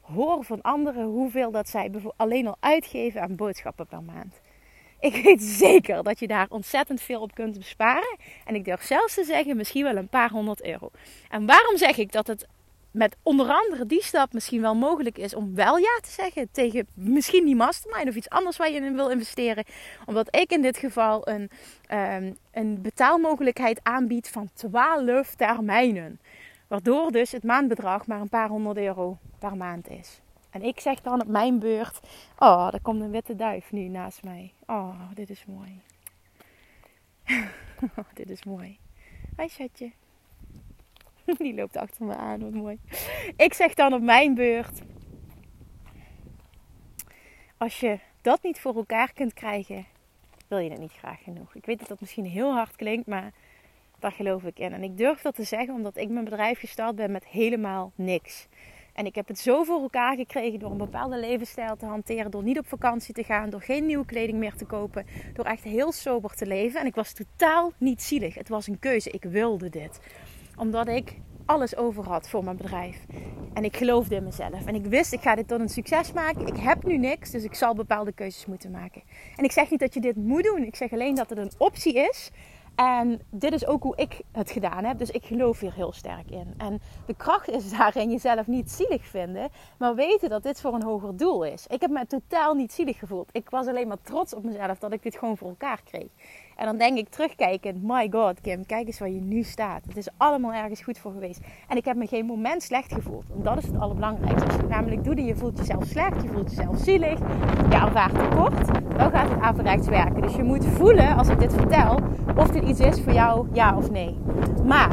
hoor 0.00 0.44
van 0.44 0.62
anderen 0.62 1.04
hoeveel 1.04 1.50
dat 1.50 1.68
zij 1.68 1.90
alleen 2.16 2.46
al 2.46 2.56
uitgeven 2.60 3.22
aan 3.22 3.36
boodschappen 3.36 3.86
per 3.86 4.02
maand. 4.02 4.40
Ik 5.00 5.22
weet 5.22 5.42
zeker 5.42 6.02
dat 6.02 6.18
je 6.18 6.26
daar 6.26 6.46
ontzettend 6.48 7.00
veel 7.00 7.20
op 7.20 7.34
kunt 7.34 7.58
besparen. 7.58 8.16
En 8.44 8.54
ik 8.54 8.64
durf 8.64 8.82
zelfs 8.82 9.14
te 9.14 9.24
zeggen, 9.24 9.56
misschien 9.56 9.82
wel 9.82 9.96
een 9.96 10.08
paar 10.08 10.30
honderd 10.30 10.64
euro. 10.64 10.90
En 11.28 11.46
waarom 11.46 11.76
zeg 11.76 11.96
ik 11.96 12.12
dat 12.12 12.26
het 12.26 12.46
met 12.92 13.16
onder 13.22 13.48
andere 13.48 13.86
die 13.86 14.02
stap 14.02 14.32
misschien 14.32 14.60
wel 14.60 14.74
mogelijk 14.74 15.18
is 15.18 15.34
om 15.34 15.54
wel 15.54 15.76
ja 15.76 15.98
te 16.02 16.10
zeggen 16.10 16.48
tegen 16.50 16.86
misschien 16.94 17.44
die 17.44 17.56
mastermind 17.56 18.08
of 18.08 18.14
iets 18.14 18.28
anders 18.28 18.56
waar 18.56 18.70
je 18.70 18.80
in 18.80 18.94
wil 18.94 19.10
investeren. 19.10 19.64
Omdat 20.04 20.36
ik 20.36 20.50
in 20.50 20.62
dit 20.62 20.76
geval 20.76 21.28
een, 21.28 21.50
um, 21.90 22.36
een 22.52 22.82
betaalmogelijkheid 22.82 23.80
aanbied 23.82 24.28
van 24.28 24.50
12 24.52 25.34
termijnen. 25.34 26.20
Waardoor 26.68 27.12
dus 27.12 27.32
het 27.32 27.44
maandbedrag 27.44 28.06
maar 28.06 28.20
een 28.20 28.28
paar 28.28 28.48
honderd 28.48 28.76
euro 28.76 29.18
per 29.38 29.56
maand 29.56 29.88
is. 29.88 30.20
En 30.50 30.62
ik 30.62 30.80
zeg 30.80 31.00
dan 31.00 31.20
op 31.20 31.28
mijn 31.28 31.58
beurt: 31.58 32.00
Oh, 32.38 32.68
er 32.72 32.80
komt 32.80 33.00
een 33.00 33.10
witte 33.10 33.36
duif 33.36 33.72
nu 33.72 33.88
naast 33.88 34.22
mij. 34.22 34.52
Oh, 34.66 35.00
dit 35.14 35.30
is 35.30 35.44
mooi. 35.46 35.80
dit 38.14 38.30
is 38.30 38.44
mooi. 38.44 38.78
Hi, 39.36 39.48
schatje. 39.48 39.92
Die 41.38 41.54
loopt 41.54 41.76
achter 41.76 42.04
me 42.04 42.14
aan, 42.14 42.40
wat 42.40 42.52
mooi. 42.52 42.78
Ik 43.36 43.54
zeg 43.54 43.74
dan 43.74 43.92
op 43.92 44.02
mijn 44.02 44.34
beurt: 44.34 44.82
Als 47.56 47.80
je 47.80 47.98
dat 48.20 48.42
niet 48.42 48.60
voor 48.60 48.76
elkaar 48.76 49.12
kunt 49.12 49.34
krijgen, 49.34 49.86
wil 50.48 50.58
je 50.58 50.70
het 50.70 50.80
niet 50.80 50.92
graag 50.92 51.22
genoeg. 51.22 51.54
Ik 51.54 51.66
weet 51.66 51.78
dat 51.78 51.88
dat 51.88 52.00
misschien 52.00 52.24
heel 52.24 52.52
hard 52.52 52.76
klinkt, 52.76 53.06
maar 53.06 53.32
daar 53.98 54.12
geloof 54.12 54.42
ik 54.42 54.58
in. 54.58 54.72
En 54.72 54.82
ik 54.82 54.96
durf 54.96 55.20
dat 55.20 55.34
te 55.34 55.44
zeggen 55.44 55.74
omdat 55.74 55.96
ik 55.96 56.08
mijn 56.08 56.24
bedrijf 56.24 56.58
gestart 56.58 56.96
ben 56.96 57.10
met 57.10 57.26
helemaal 57.26 57.92
niks. 57.94 58.48
En 58.92 59.06
ik 59.06 59.14
heb 59.14 59.28
het 59.28 59.38
zo 59.38 59.62
voor 59.62 59.80
elkaar 59.80 60.16
gekregen 60.16 60.58
door 60.58 60.70
een 60.70 60.76
bepaalde 60.76 61.18
levensstijl 61.18 61.76
te 61.76 61.86
hanteren. 61.86 62.30
Door 62.30 62.42
niet 62.42 62.58
op 62.58 62.66
vakantie 62.66 63.14
te 63.14 63.24
gaan. 63.24 63.50
Door 63.50 63.62
geen 63.62 63.86
nieuwe 63.86 64.04
kleding 64.04 64.38
meer 64.38 64.54
te 64.54 64.64
kopen. 64.64 65.06
Door 65.32 65.44
echt 65.44 65.62
heel 65.62 65.92
sober 65.92 66.34
te 66.34 66.46
leven. 66.46 66.80
En 66.80 66.86
ik 66.86 66.94
was 66.94 67.12
totaal 67.12 67.72
niet 67.78 68.02
zielig. 68.02 68.34
Het 68.34 68.48
was 68.48 68.66
een 68.66 68.78
keuze. 68.78 69.10
Ik 69.10 69.24
wilde 69.24 69.68
dit. 69.68 70.00
Omdat 70.62 70.88
ik 70.88 71.16
alles 71.46 71.76
over 71.76 72.04
had 72.04 72.28
voor 72.28 72.44
mijn 72.44 72.56
bedrijf. 72.56 73.06
En 73.54 73.64
ik 73.64 73.76
geloofde 73.76 74.14
in 74.14 74.24
mezelf. 74.24 74.66
En 74.66 74.74
ik 74.74 74.86
wist, 74.86 75.12
ik 75.12 75.20
ga 75.20 75.34
dit 75.34 75.48
tot 75.48 75.60
een 75.60 75.68
succes 75.68 76.12
maken. 76.12 76.46
Ik 76.46 76.56
heb 76.56 76.84
nu 76.84 76.98
niks, 76.98 77.30
dus 77.30 77.44
ik 77.44 77.54
zal 77.54 77.74
bepaalde 77.74 78.12
keuzes 78.12 78.46
moeten 78.46 78.70
maken. 78.70 79.02
En 79.36 79.44
ik 79.44 79.52
zeg 79.52 79.70
niet 79.70 79.80
dat 79.80 79.94
je 79.94 80.00
dit 80.00 80.16
moet 80.16 80.42
doen. 80.42 80.62
Ik 80.66 80.76
zeg 80.76 80.92
alleen 80.92 81.14
dat 81.14 81.28
het 81.28 81.38
een 81.38 81.50
optie 81.58 81.94
is. 81.94 82.30
En 82.74 83.20
dit 83.30 83.52
is 83.52 83.66
ook 83.66 83.82
hoe 83.82 83.96
ik 83.96 84.20
het 84.32 84.50
gedaan 84.50 84.84
heb. 84.84 84.98
Dus 84.98 85.10
ik 85.10 85.24
geloof 85.24 85.60
hier 85.60 85.74
heel 85.74 85.92
sterk 85.92 86.30
in. 86.30 86.54
En 86.56 86.80
de 87.06 87.14
kracht 87.14 87.48
is 87.48 87.70
daarin 87.70 88.10
jezelf 88.10 88.46
niet 88.46 88.70
zielig 88.70 89.06
vinden, 89.06 89.48
maar 89.78 89.94
weten 89.94 90.28
dat 90.28 90.42
dit 90.42 90.60
voor 90.60 90.74
een 90.74 90.82
hoger 90.82 91.16
doel 91.16 91.44
is. 91.44 91.66
Ik 91.66 91.80
heb 91.80 91.90
me 91.90 92.06
totaal 92.06 92.54
niet 92.54 92.72
zielig 92.72 92.98
gevoeld. 92.98 93.28
Ik 93.32 93.50
was 93.50 93.66
alleen 93.66 93.88
maar 93.88 94.02
trots 94.02 94.34
op 94.34 94.44
mezelf 94.44 94.78
dat 94.78 94.92
ik 94.92 95.02
dit 95.02 95.16
gewoon 95.16 95.36
voor 95.36 95.48
elkaar 95.48 95.80
kreeg. 95.84 96.10
En 96.56 96.66
dan 96.66 96.78
denk 96.78 96.98
ik 96.98 97.08
terugkijkend, 97.08 97.82
my 97.82 98.08
god 98.10 98.40
Kim, 98.40 98.66
kijk 98.66 98.86
eens 98.86 98.98
waar 98.98 99.10
je 99.10 99.20
nu 99.20 99.42
staat. 99.42 99.84
Het 99.86 99.96
is 99.96 100.08
allemaal 100.16 100.52
ergens 100.52 100.82
goed 100.82 100.98
voor 100.98 101.12
geweest. 101.12 101.40
En 101.68 101.76
ik 101.76 101.84
heb 101.84 101.96
me 101.96 102.06
geen 102.06 102.26
moment 102.26 102.62
slecht 102.62 102.92
gevoeld. 102.92 103.24
En 103.34 103.42
dat 103.42 103.58
is 103.58 103.66
het 103.66 103.78
allerbelangrijkste. 103.78 104.44
Als 104.44 104.54
je 104.54 104.60
het 104.60 104.70
namelijk 104.70 105.04
doet 105.04 105.16
en 105.16 105.24
je 105.24 105.36
voelt 105.36 105.58
jezelf 105.58 105.84
slecht, 105.84 106.22
je 106.22 106.28
voelt 106.28 106.50
jezelf 106.50 106.78
zielig, 106.78 107.18
je 107.70 107.76
ervaart 107.76 108.18
tekort, 108.18 108.66
dan 108.96 109.10
gaat 109.10 109.30
het 109.30 109.40
averechts 109.40 109.88
werken. 109.88 110.22
Dus 110.22 110.34
je 110.34 110.42
moet 110.42 110.66
voelen, 110.66 111.16
als 111.16 111.28
ik 111.28 111.38
dit 111.38 111.52
vertel, 111.52 111.98
of 112.36 112.50
dit 112.50 112.62
iets 112.62 112.80
is 112.80 113.00
voor 113.00 113.12
jou, 113.12 113.48
ja 113.52 113.76
of 113.76 113.90
nee. 113.90 114.18
Maar 114.64 114.90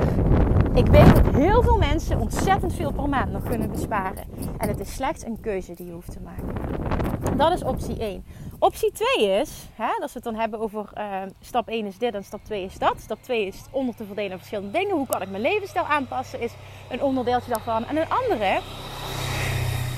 ik 0.74 0.88
weet 0.88 1.16
dat 1.16 1.36
heel 1.36 1.62
veel 1.62 1.78
mensen 1.78 2.20
ontzettend 2.20 2.74
veel 2.74 2.92
per 2.92 3.10
maand 3.10 3.32
nog 3.32 3.44
kunnen 3.44 3.72
besparen. 3.72 4.24
En 4.58 4.68
het 4.68 4.80
is 4.80 4.94
slechts 4.94 5.26
een 5.26 5.40
keuze 5.40 5.74
die 5.74 5.86
je 5.86 5.92
hoeft 5.92 6.12
te 6.12 6.20
maken. 6.24 7.38
Dat 7.38 7.54
is 7.54 7.64
optie 7.64 8.00
1. 8.00 8.24
Optie 8.62 8.92
2 8.92 9.40
is, 9.40 9.52
hè, 9.76 9.86
als 10.02 10.14
we 10.14 10.20
het 10.20 10.24
dan 10.24 10.36
hebben 10.36 10.60
over 10.60 10.90
uh, 10.98 11.22
stap 11.42 11.68
1 11.68 11.86
is 11.86 11.98
dit 11.98 12.14
en 12.14 12.24
stap 12.24 12.44
2 12.44 12.64
is 12.64 12.78
dat. 12.78 13.00
Stap 13.00 13.24
2 13.24 13.46
is 13.46 13.62
onder 13.72 13.96
te 13.96 14.06
verdelen 14.06 14.32
in 14.32 14.38
verschillende 14.38 14.78
dingen. 14.78 14.96
Hoe 14.96 15.08
kan 15.08 15.22
ik 15.22 15.30
mijn 15.30 15.42
levensstijl 15.42 15.86
aanpassen, 15.86 16.40
is 16.40 16.52
een 16.90 17.02
onderdeeltje 17.02 17.52
daarvan. 17.52 17.86
En 17.86 17.98
een 17.98 18.10
andere 18.10 18.60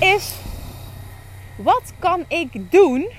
is, 0.00 0.36
wat 1.56 1.92
kan 1.98 2.24
ik 2.28 2.70
doen 2.70 3.10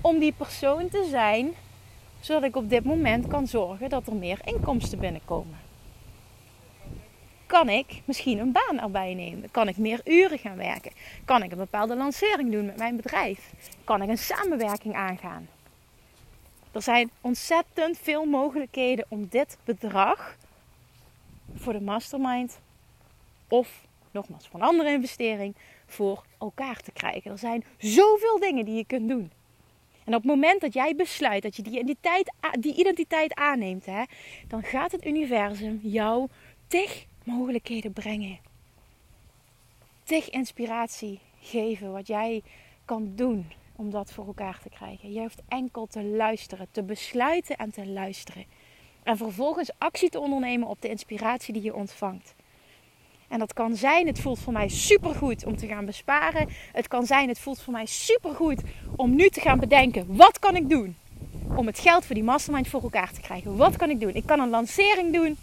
om 0.00 0.18
die 0.18 0.32
persoon 0.32 0.88
te 0.88 1.06
zijn, 1.10 1.54
zodat 2.20 2.42
ik 2.42 2.56
op 2.56 2.70
dit 2.70 2.84
moment 2.84 3.26
kan 3.26 3.46
zorgen 3.46 3.88
dat 3.88 4.06
er 4.06 4.14
meer 4.14 4.38
inkomsten 4.44 4.98
binnenkomen? 4.98 5.59
Kan 7.50 7.68
ik 7.68 8.02
misschien 8.04 8.38
een 8.38 8.52
baan 8.52 8.80
erbij 8.80 9.14
nemen? 9.14 9.50
Kan 9.50 9.68
ik 9.68 9.76
meer 9.76 10.00
uren 10.04 10.38
gaan 10.38 10.56
werken? 10.56 10.92
Kan 11.24 11.42
ik 11.42 11.50
een 11.52 11.58
bepaalde 11.58 11.96
lancering 11.96 12.52
doen 12.52 12.66
met 12.66 12.76
mijn 12.76 12.96
bedrijf? 12.96 13.52
Kan 13.84 14.02
ik 14.02 14.08
een 14.08 14.18
samenwerking 14.18 14.94
aangaan? 14.94 15.48
Er 16.72 16.82
zijn 16.82 17.10
ontzettend 17.20 17.98
veel 17.98 18.24
mogelijkheden 18.24 19.06
om 19.08 19.26
dit 19.28 19.58
bedrag 19.64 20.36
voor 21.54 21.72
de 21.72 21.80
mastermind 21.80 22.58
of 23.48 23.86
nogmaals 24.10 24.48
voor 24.48 24.60
een 24.60 24.66
andere 24.66 24.90
investering 24.90 25.54
voor 25.86 26.24
elkaar 26.38 26.80
te 26.80 26.92
krijgen. 26.92 27.30
Er 27.30 27.38
zijn 27.38 27.64
zoveel 27.78 28.38
dingen 28.38 28.64
die 28.64 28.76
je 28.76 28.86
kunt 28.86 29.08
doen. 29.08 29.32
En 30.04 30.14
op 30.14 30.22
het 30.22 30.30
moment 30.30 30.60
dat 30.60 30.72
jij 30.72 30.94
besluit 30.96 31.42
dat 31.42 31.56
je 31.56 31.62
die 31.62 31.72
identiteit, 31.72 32.32
die 32.60 32.74
identiteit 32.74 33.34
aanneemt, 33.34 33.86
hè, 33.86 34.02
dan 34.48 34.62
gaat 34.62 34.92
het 34.92 35.06
universum 35.06 35.80
jou 35.82 36.28
tig 36.66 37.08
mogelijkheden 37.24 37.92
brengen. 37.92 38.38
Tig 40.04 40.30
inspiratie 40.30 41.20
geven 41.40 41.92
wat 41.92 42.06
jij 42.06 42.42
kan 42.84 43.12
doen 43.14 43.46
om 43.76 43.90
dat 43.90 44.12
voor 44.12 44.26
elkaar 44.26 44.58
te 44.62 44.68
krijgen. 44.68 45.12
Je 45.12 45.20
hoeft 45.20 45.42
enkel 45.48 45.86
te 45.86 46.02
luisteren, 46.02 46.66
te 46.70 46.82
besluiten 46.82 47.56
en 47.56 47.70
te 47.70 47.86
luisteren. 47.86 48.44
En 49.02 49.16
vervolgens 49.16 49.70
actie 49.78 50.10
te 50.10 50.20
ondernemen 50.20 50.68
op 50.68 50.82
de 50.82 50.88
inspiratie 50.88 51.52
die 51.52 51.62
je 51.62 51.74
ontvangt. 51.74 52.34
En 53.28 53.38
dat 53.38 53.52
kan 53.52 53.76
zijn, 53.76 54.06
het 54.06 54.20
voelt 54.20 54.38
voor 54.38 54.52
mij 54.52 54.68
supergoed 54.68 55.44
om 55.44 55.56
te 55.56 55.66
gaan 55.66 55.86
besparen. 55.86 56.48
Het 56.72 56.88
kan 56.88 57.06
zijn, 57.06 57.28
het 57.28 57.38
voelt 57.38 57.60
voor 57.60 57.72
mij 57.72 57.86
supergoed 57.86 58.62
om 58.96 59.14
nu 59.14 59.28
te 59.28 59.40
gaan 59.40 59.58
bedenken, 59.58 60.16
wat 60.16 60.38
kan 60.38 60.56
ik 60.56 60.68
doen 60.68 60.96
om 61.56 61.66
het 61.66 61.78
geld 61.78 62.04
voor 62.04 62.14
die 62.14 62.24
mastermind 62.24 62.68
voor 62.68 62.82
elkaar 62.82 63.12
te 63.12 63.20
krijgen? 63.20 63.56
Wat 63.56 63.76
kan 63.76 63.90
ik 63.90 64.00
doen? 64.00 64.14
Ik 64.14 64.26
kan 64.26 64.40
een 64.40 64.48
lancering 64.48 65.12
doen. 65.12 65.36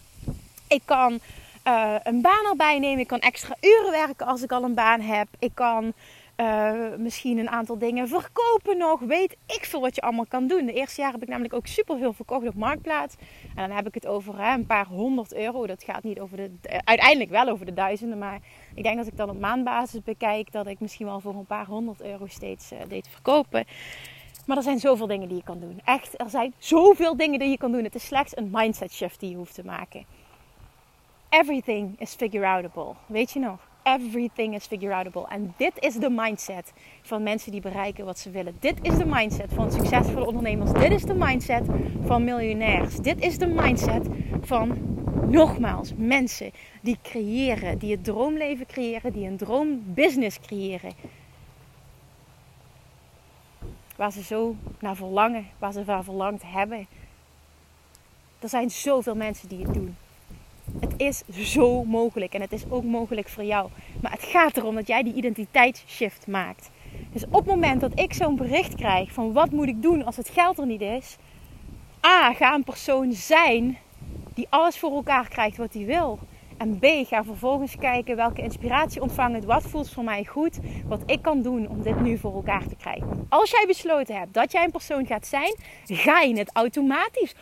Ik 0.68 0.82
kan 0.86 1.20
uh, 1.68 1.96
een 2.04 2.22
baan 2.22 2.46
erbij 2.50 2.80
nemen. 2.80 3.00
Ik 3.00 3.08
kan 3.08 3.20
extra 3.20 3.56
uren 3.62 3.92
werken 3.92 4.26
als 4.26 4.44
ik 4.44 4.52
al 4.52 4.64
een 4.64 4.74
baan 4.74 5.02
heb. 5.02 5.28
Ik 5.40 5.52
kan 5.54 5.94
uh, 6.38 6.72
misschien 6.98 7.38
een 7.38 7.50
aantal 7.50 7.78
dingen 7.78 8.08
verkopen 8.08 8.78
nog. 8.78 9.00
Weet 9.00 9.38
ik 9.46 9.66
veel 9.66 9.82
wat 9.82 9.96
je 9.96 10.02
allemaal 10.02 10.26
kan 10.26 10.48
doen. 10.48 10.66
De 10.66 10.74
eerste 10.74 11.02
jaar 11.02 11.12
heb 11.12 11.22
ik 11.22 11.28
namelijk 11.28 11.54
ook 11.54 11.68
superveel 11.68 12.14
verkocht 12.14 12.48
op 12.48 12.56
Marktplaats. 12.56 13.16
En 13.56 13.68
dan 13.68 13.78
heb 13.78 13.88
ik 13.88 13.94
het 13.94 14.08
over 14.08 14.42
hè, 14.42 14.54
een 14.54 14.66
paar 14.66 14.86
honderd 14.86 15.34
euro. 15.34 15.68
Dat 15.68 15.84
gaat 15.84 16.04
niet 16.04 16.20
over 16.20 16.38
de... 16.38 16.52
Uh, 16.70 16.78
uiteindelijk 16.84 17.30
wel 17.30 17.48
over 17.48 17.66
de 17.66 17.74
duizenden. 17.74 18.18
Maar 18.18 18.40
ik 18.76 18.84
denk 18.84 18.98
dat 18.98 19.08
ik 19.08 19.18
dan 19.18 19.30
op 19.30 19.40
maandbasis 19.40 20.04
bekijk... 20.04 20.52
dat 20.52 20.68
ik 20.68 20.80
misschien 20.80 21.06
wel 21.06 21.20
voor 21.20 21.34
een 21.34 21.46
paar 21.46 21.66
honderd 21.66 22.02
euro 22.02 22.28
steeds 22.28 22.72
deed 22.88 23.08
verkopen. 23.12 23.66
Maar 24.46 24.58
er 24.58 24.64
zijn 24.64 24.80
zoveel 24.80 25.08
dingen 25.08 25.28
die 25.28 25.38
je 25.38 25.44
kan 25.44 25.60
doen. 25.60 25.82
Echt, 25.86 26.22
er 26.22 26.30
zijn 26.30 26.54
zoveel 26.58 27.18
dingen 27.18 27.40
die 27.40 27.50
je 27.50 27.58
kan 27.58 27.72
doen. 27.72 27.84
Het 27.84 27.96
is 27.96 28.06
slechts 28.06 28.38
een 28.38 28.50
mindset 28.52 28.92
shift 28.92 29.20
die 29.20 29.30
je 29.30 29.36
hoeft 29.36 29.54
te 29.54 29.66
maken. 29.66 30.06
Everything 31.30 32.00
is 32.00 32.14
figure 32.14 32.48
outable. 32.48 32.96
Weet 33.06 33.32
je 33.32 33.40
nog? 33.40 33.60
Everything 33.84 34.56
is 34.56 34.66
figure 34.66 34.94
outable. 34.94 35.28
En 35.28 35.54
dit 35.58 35.72
is 35.80 35.94
de 35.94 36.10
mindset 36.10 36.74
van 37.02 37.24
mensen 37.24 37.52
die 37.52 37.62
bereiken 37.62 38.06
wat 38.06 38.20
ze 38.20 38.30
willen. 38.30 38.58
Dit 38.60 38.80
is 38.82 38.98
de 38.98 39.06
mindset 39.06 39.54
van 39.54 39.72
succesvolle 39.72 40.26
ondernemers. 40.26 40.72
Dit 40.72 40.92
is 40.92 41.04
de 41.04 41.14
mindset 41.14 41.66
van 42.06 42.24
miljonairs. 42.24 42.96
Dit 42.96 43.22
is 43.22 43.38
de 43.38 43.48
mindset 43.48 44.08
van, 44.42 44.78
nogmaals, 45.30 45.94
mensen 45.96 46.52
die 46.82 46.98
creëren. 47.02 47.78
Die 47.78 47.92
het 47.92 48.04
droomleven 48.04 48.66
creëren. 48.66 49.14
Die 49.14 49.28
een 49.28 49.38
droombusiness 49.38 50.40
creëren. 50.40 50.92
Waar 53.96 54.12
ze 54.12 54.24
zo 54.24 54.56
naar 54.80 54.96
verlangen. 54.96 55.48
Waar 55.58 55.72
ze 55.72 55.84
naar 55.86 56.04
verlangd 56.04 56.44
hebben. 56.46 56.88
Er 58.40 58.50
zijn 58.50 58.70
zoveel 58.70 59.16
mensen 59.16 59.48
die 59.48 59.66
het 59.66 59.74
doen. 59.74 59.96
Het 60.80 60.94
is 60.98 61.24
zo 61.52 61.84
mogelijk 61.84 62.34
en 62.34 62.42
het 62.42 62.52
is 62.52 62.64
ook 62.70 62.84
mogelijk 62.84 63.30
voor 63.30 63.44
jou. 63.44 63.70
Maar 64.02 64.12
het 64.12 64.24
gaat 64.24 64.58
erom 64.58 64.76
dat 64.76 64.88
jij 64.88 65.04
die 65.04 65.14
identiteitsshift 65.14 66.28
maakt. 66.28 66.70
Dus 67.12 67.26
op 67.26 67.34
het 67.34 67.46
moment 67.46 67.82
dat 67.82 68.00
ik 68.00 68.14
zo'n 68.14 68.36
bericht 68.36 68.76
krijg 68.76 69.12
van 69.12 69.34
wat 69.34 69.52
moet 69.52 69.68
ik 69.68 69.82
doen 69.82 70.06
als 70.06 70.16
het 70.16 70.30
geld 70.30 70.58
er 70.58 70.66
niet 70.66 70.82
is. 70.82 71.18
A, 72.06 72.34
ga 72.34 72.54
een 72.54 72.64
persoon 72.64 73.14
zijn 73.14 73.78
die 74.34 74.48
alles 74.50 74.80
voor 74.80 74.92
elkaar 74.92 75.28
krijgt 75.28 75.58
wat 75.58 75.74
hij 75.74 75.86
wil. 75.86 76.20
En 76.58 76.80
B, 76.80 76.86
ga 77.08 77.24
vervolgens 77.24 77.76
kijken 77.76 78.16
welke 78.16 78.42
inspiratie 78.42 79.02
ontvang 79.02 79.46
Wat 79.46 79.64
voelt 79.64 79.90
voor 79.90 80.04
mij 80.04 80.26
goed? 80.26 80.60
Wat 80.88 81.02
ik 81.06 81.22
kan 81.22 81.42
doen 81.42 81.68
om 81.68 81.82
dit 81.82 82.02
nu 82.02 82.18
voor 82.18 82.34
elkaar 82.34 82.68
te 82.68 82.76
krijgen. 82.76 83.26
als 83.30 83.52
jij 83.52 83.64
besloten 83.68 84.16
hebt 84.16 84.34
dat 84.34 84.52
jij 84.52 84.64
een 84.64 84.72
persoon 84.72 85.06
gaat 85.06 85.28
zijn, 85.28 85.56
ga 85.86 86.22
je 86.22 86.38
het 86.38 86.50
automatisch 86.54 87.34
100% 87.34 87.38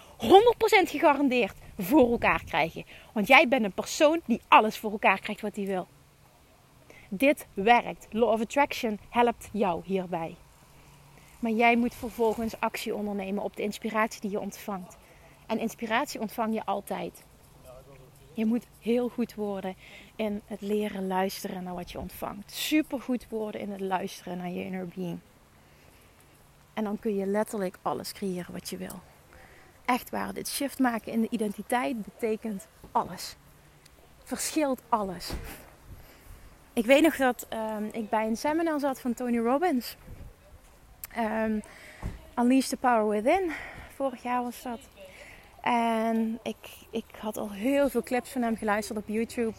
gegarandeerd 0.89 1.53
voor 1.77 2.11
elkaar 2.11 2.43
krijgen. 2.43 2.85
Want 3.13 3.27
jij 3.27 3.47
bent 3.47 3.63
een 3.65 3.73
persoon 3.73 4.21
die 4.25 4.41
alles 4.47 4.77
voor 4.77 4.91
elkaar 4.91 5.19
krijgt 5.19 5.41
wat 5.41 5.55
hij 5.55 5.65
wil. 5.65 5.87
Dit 7.09 7.47
werkt. 7.53 8.07
Law 8.09 8.29
of 8.29 8.41
Attraction 8.41 8.99
helpt 9.09 9.49
jou 9.51 9.81
hierbij. 9.85 10.35
Maar 11.39 11.51
jij 11.51 11.77
moet 11.77 11.95
vervolgens 11.95 12.59
actie 12.59 12.95
ondernemen 12.95 13.43
op 13.43 13.55
de 13.55 13.63
inspiratie 13.63 14.21
die 14.21 14.31
je 14.31 14.39
ontvangt. 14.39 14.97
En 15.45 15.59
inspiratie 15.59 16.19
ontvang 16.19 16.53
je 16.53 16.65
altijd. 16.65 17.23
Je 18.33 18.45
moet 18.45 18.67
heel 18.79 19.09
goed 19.09 19.35
worden 19.35 19.75
in 20.15 20.41
het 20.45 20.61
leren 20.61 21.07
luisteren 21.07 21.63
naar 21.63 21.73
wat 21.73 21.91
je 21.91 21.99
ontvangt. 21.99 22.51
Super 22.51 23.01
goed 23.01 23.29
worden 23.29 23.61
in 23.61 23.71
het 23.71 23.81
luisteren 23.81 24.37
naar 24.37 24.49
je 24.49 24.63
inner 24.63 24.87
being. 24.95 25.19
En 26.73 26.83
dan 26.83 26.99
kun 26.99 27.15
je 27.15 27.25
letterlijk 27.25 27.77
alles 27.81 28.11
creëren 28.11 28.53
wat 28.53 28.69
je 28.69 28.77
wil. 28.77 29.01
Echt 29.85 30.09
waar, 30.09 30.33
dit 30.33 30.49
shift 30.49 30.79
maken 30.79 31.11
in 31.11 31.21
de 31.21 31.29
identiteit 31.29 32.03
betekent 32.03 32.67
alles. 32.91 33.35
Verschilt 34.23 34.81
alles. 34.89 35.31
Ik 36.73 36.85
weet 36.85 37.01
nog 37.01 37.15
dat 37.15 37.47
um, 37.49 37.89
ik 37.91 38.09
bij 38.09 38.27
een 38.27 38.37
seminar 38.37 38.79
zat 38.79 38.99
van 38.99 39.13
Tony 39.13 39.37
Robbins. 39.37 39.95
Um, 41.17 41.61
Unleash 42.39 42.67
the 42.67 42.77
Power 42.77 43.07
Within. 43.07 43.51
Vorig 43.95 44.23
jaar 44.23 44.43
was 44.43 44.61
dat. 44.61 44.79
En 45.61 46.39
ik, 46.43 46.55
ik 46.89 47.05
had 47.19 47.37
al 47.37 47.51
heel 47.51 47.89
veel 47.89 48.03
clips 48.03 48.29
van 48.29 48.41
hem 48.41 48.57
geluisterd 48.57 48.97
op 48.97 49.07
YouTube. 49.07 49.53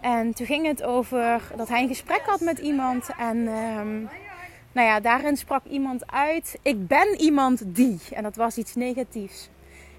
En 0.00 0.34
toen 0.34 0.46
ging 0.46 0.66
het 0.66 0.82
over 0.82 1.42
dat 1.56 1.68
hij 1.68 1.82
een 1.82 1.88
gesprek 1.88 2.22
had 2.26 2.40
met 2.40 2.58
iemand. 2.58 3.10
En 3.18 3.36
um, 3.48 4.08
nou 4.72 4.86
ja, 4.86 5.00
daarin 5.00 5.36
sprak 5.36 5.64
iemand 5.64 6.12
uit: 6.12 6.58
Ik 6.62 6.86
ben 6.86 7.20
iemand 7.20 7.62
die. 7.66 7.98
En 8.12 8.22
dat 8.22 8.36
was 8.36 8.56
iets 8.56 8.74
negatiefs. 8.74 9.48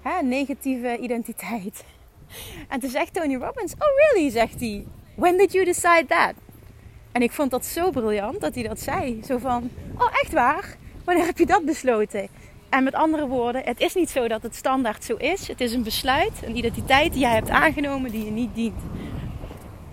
Hè, 0.02 0.22
negatieve 0.22 0.98
identiteit. 0.98 1.84
En 2.68 2.80
toen 2.80 2.90
zegt 2.90 3.14
Tony 3.14 3.36
Robbins: 3.36 3.72
Oh, 3.72 3.80
really? 3.96 4.30
Zegt 4.30 4.60
hij. 4.60 4.84
When 5.14 5.36
did 5.36 5.52
you 5.52 5.64
decide 5.64 6.04
that? 6.08 6.32
En 7.12 7.22
ik 7.22 7.32
vond 7.32 7.50
dat 7.50 7.64
zo 7.64 7.90
briljant 7.90 8.40
dat 8.40 8.54
hij 8.54 8.62
dat 8.62 8.80
zei. 8.80 9.22
Zo 9.24 9.38
van: 9.38 9.70
Oh, 9.98 10.08
echt 10.22 10.32
waar? 10.32 10.76
Wanneer 11.04 11.24
heb 11.24 11.38
je 11.38 11.46
dat 11.46 11.64
besloten? 11.64 12.28
En 12.68 12.84
met 12.84 12.94
andere 12.94 13.26
woorden, 13.26 13.62
het 13.64 13.80
is 13.80 13.94
niet 13.94 14.10
zo 14.10 14.28
dat 14.28 14.42
het 14.42 14.56
standaard 14.56 15.04
zo 15.04 15.14
is. 15.14 15.48
Het 15.48 15.60
is 15.60 15.72
een 15.72 15.82
besluit, 15.82 16.32
een 16.44 16.56
identiteit 16.56 17.12
die 17.12 17.20
jij 17.20 17.34
hebt 17.34 17.48
aangenomen 17.48 18.10
die 18.10 18.24
je 18.24 18.30
niet 18.30 18.54
dient. 18.54 18.80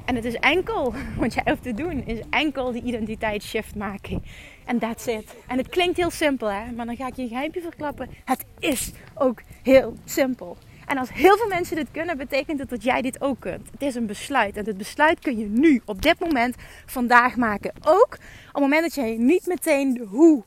En 0.09 0.15
het 0.15 0.25
is 0.25 0.35
enkel, 0.35 0.93
wat 1.17 1.33
jij 1.33 1.43
hoeft 1.45 1.63
te 1.63 1.73
doen, 1.73 2.05
is 2.05 2.19
enkel 2.29 2.71
die 2.71 2.83
identiteit 2.83 3.43
shift 3.43 3.75
maken. 3.75 4.23
En 4.65 4.79
that's 4.79 5.05
it. 5.05 5.35
En 5.47 5.57
het 5.57 5.69
klinkt 5.69 5.97
heel 5.97 6.09
simpel, 6.09 6.47
hè? 6.51 6.71
maar 6.71 6.85
dan 6.85 6.95
ga 6.95 7.07
ik 7.07 7.15
je 7.15 7.29
een 7.31 7.61
verklappen. 7.61 8.09
Het 8.25 8.45
is 8.59 8.91
ook 9.15 9.41
heel 9.63 9.95
simpel. 10.05 10.57
En 10.85 10.97
als 10.97 11.13
heel 11.13 11.37
veel 11.37 11.47
mensen 11.47 11.75
dit 11.75 11.87
kunnen, 11.91 12.17
betekent 12.17 12.59
het 12.59 12.69
dat 12.69 12.83
jij 12.83 13.01
dit 13.01 13.21
ook 13.21 13.39
kunt. 13.39 13.71
Het 13.71 13.81
is 13.81 13.95
een 13.95 14.05
besluit. 14.05 14.57
En 14.57 14.63
dit 14.63 14.77
besluit 14.77 15.19
kun 15.19 15.37
je 15.37 15.45
nu, 15.45 15.81
op 15.85 16.01
dit 16.01 16.19
moment, 16.19 16.55
vandaag 16.85 17.35
maken. 17.35 17.71
Ook 17.81 18.13
op 18.13 18.53
het 18.53 18.61
moment 18.61 18.81
dat 18.81 18.93
jij 18.93 19.15
niet 19.17 19.47
meteen 19.47 19.93
de 19.93 20.03
hoe, 20.03 20.43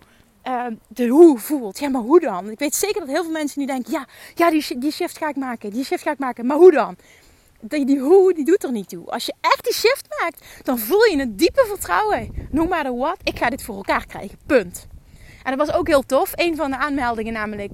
uh, 0.48 0.66
de 0.88 1.06
hoe 1.06 1.38
voelt. 1.38 1.78
Ja, 1.78 1.88
maar 1.88 2.02
hoe 2.02 2.20
dan? 2.20 2.50
Ik 2.50 2.58
weet 2.58 2.74
zeker 2.74 3.00
dat 3.00 3.08
heel 3.08 3.22
veel 3.22 3.32
mensen 3.32 3.60
nu 3.60 3.66
denken: 3.66 3.92
ja, 3.92 4.06
ja 4.34 4.50
die, 4.50 4.78
die 4.78 4.92
shift 4.92 5.18
ga 5.18 5.28
ik 5.28 5.36
maken. 5.36 5.70
Die 5.70 5.84
shift 5.84 6.02
ga 6.02 6.10
ik 6.10 6.18
maken. 6.18 6.46
Maar 6.46 6.56
hoe 6.56 6.72
dan? 6.72 6.96
Die, 7.62 7.86
die 7.86 8.00
hoe, 8.00 8.34
die 8.34 8.44
doet 8.44 8.64
er 8.64 8.72
niet 8.72 8.88
toe. 8.88 9.06
Als 9.06 9.26
je 9.26 9.34
echt 9.40 9.64
die 9.64 9.72
shift 9.72 10.06
maakt, 10.20 10.44
dan 10.62 10.78
voel 10.78 11.04
je 11.04 11.16
een 11.18 11.36
diepe 11.36 11.64
vertrouwen. 11.68 12.48
No 12.50 12.66
matter 12.66 12.96
what, 12.96 13.16
ik 13.22 13.38
ga 13.38 13.50
dit 13.50 13.62
voor 13.62 13.76
elkaar 13.76 14.06
krijgen. 14.06 14.38
Punt. 14.46 14.86
En 15.42 15.56
dat 15.56 15.66
was 15.66 15.76
ook 15.76 15.86
heel 15.86 16.02
tof. 16.02 16.32
Een 16.34 16.56
van 16.56 16.70
de 16.70 16.76
aanmeldingen 16.76 17.32
namelijk 17.32 17.72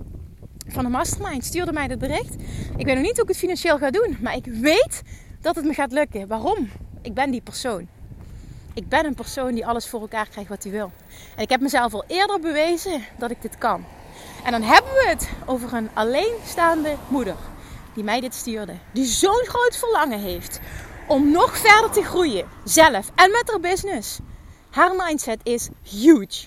van 0.67 0.85
de 0.85 0.91
mastermind 0.91 1.45
stuurde 1.45 1.73
mij 1.73 1.89
dit 1.89 1.99
bericht. 1.99 2.35
Ik 2.77 2.85
weet 2.85 2.95
nog 2.95 3.05
niet 3.05 3.13
hoe 3.13 3.23
ik 3.23 3.29
het 3.29 3.37
financieel 3.37 3.79
ga 3.79 3.91
doen, 3.91 4.17
maar 4.21 4.35
ik 4.37 4.45
weet 4.45 5.03
dat 5.41 5.55
het 5.55 5.65
me 5.65 5.75
gaat 5.75 5.93
lukken. 5.93 6.29
Waarom? 6.29 6.71
Ik 7.03 7.15
ben 7.15 7.31
die 7.31 7.41
persoon. 7.41 7.89
Ik 8.75 8.89
ben 8.89 9.05
een 9.05 9.15
persoon 9.15 9.55
die 9.55 9.67
alles 9.67 9.89
voor 9.89 10.01
elkaar 10.01 10.29
krijgt 10.29 10.51
wat 10.51 10.63
hij 10.63 10.73
wil. 10.73 10.93
En 11.37 11.43
ik 11.43 11.49
heb 11.49 11.61
mezelf 11.61 11.95
al 11.95 12.05
eerder 12.07 12.41
bewezen 12.41 13.05
dat 13.19 13.31
ik 13.31 13.43
dit 13.43 13.59
kan. 13.59 13.85
En 14.45 14.53
dan 14.53 14.63
hebben 14.63 14.93
we 14.93 15.07
het 15.09 15.29
over 15.47 15.75
een 15.75 15.89
alleenstaande 15.95 16.97
moeder 17.09 17.37
die 17.99 18.07
mij 18.07 18.21
dit 18.21 18.35
stuurde, 18.35 18.79
die 18.93 19.05
zo'n 19.05 19.45
groot 19.45 19.77
verlangen 19.77 20.21
heeft 20.21 20.61
om 21.09 21.31
nog 21.31 21.59
verder 21.59 21.91
te 21.91 22.03
groeien, 22.03 22.49
zelf 22.65 23.11
en 23.15 23.31
met 23.31 23.51
haar 23.51 23.61
business. 23.61 24.19
Haar 24.71 24.95
mindset 24.97 25.41
is 25.43 25.69
huge. 25.83 26.47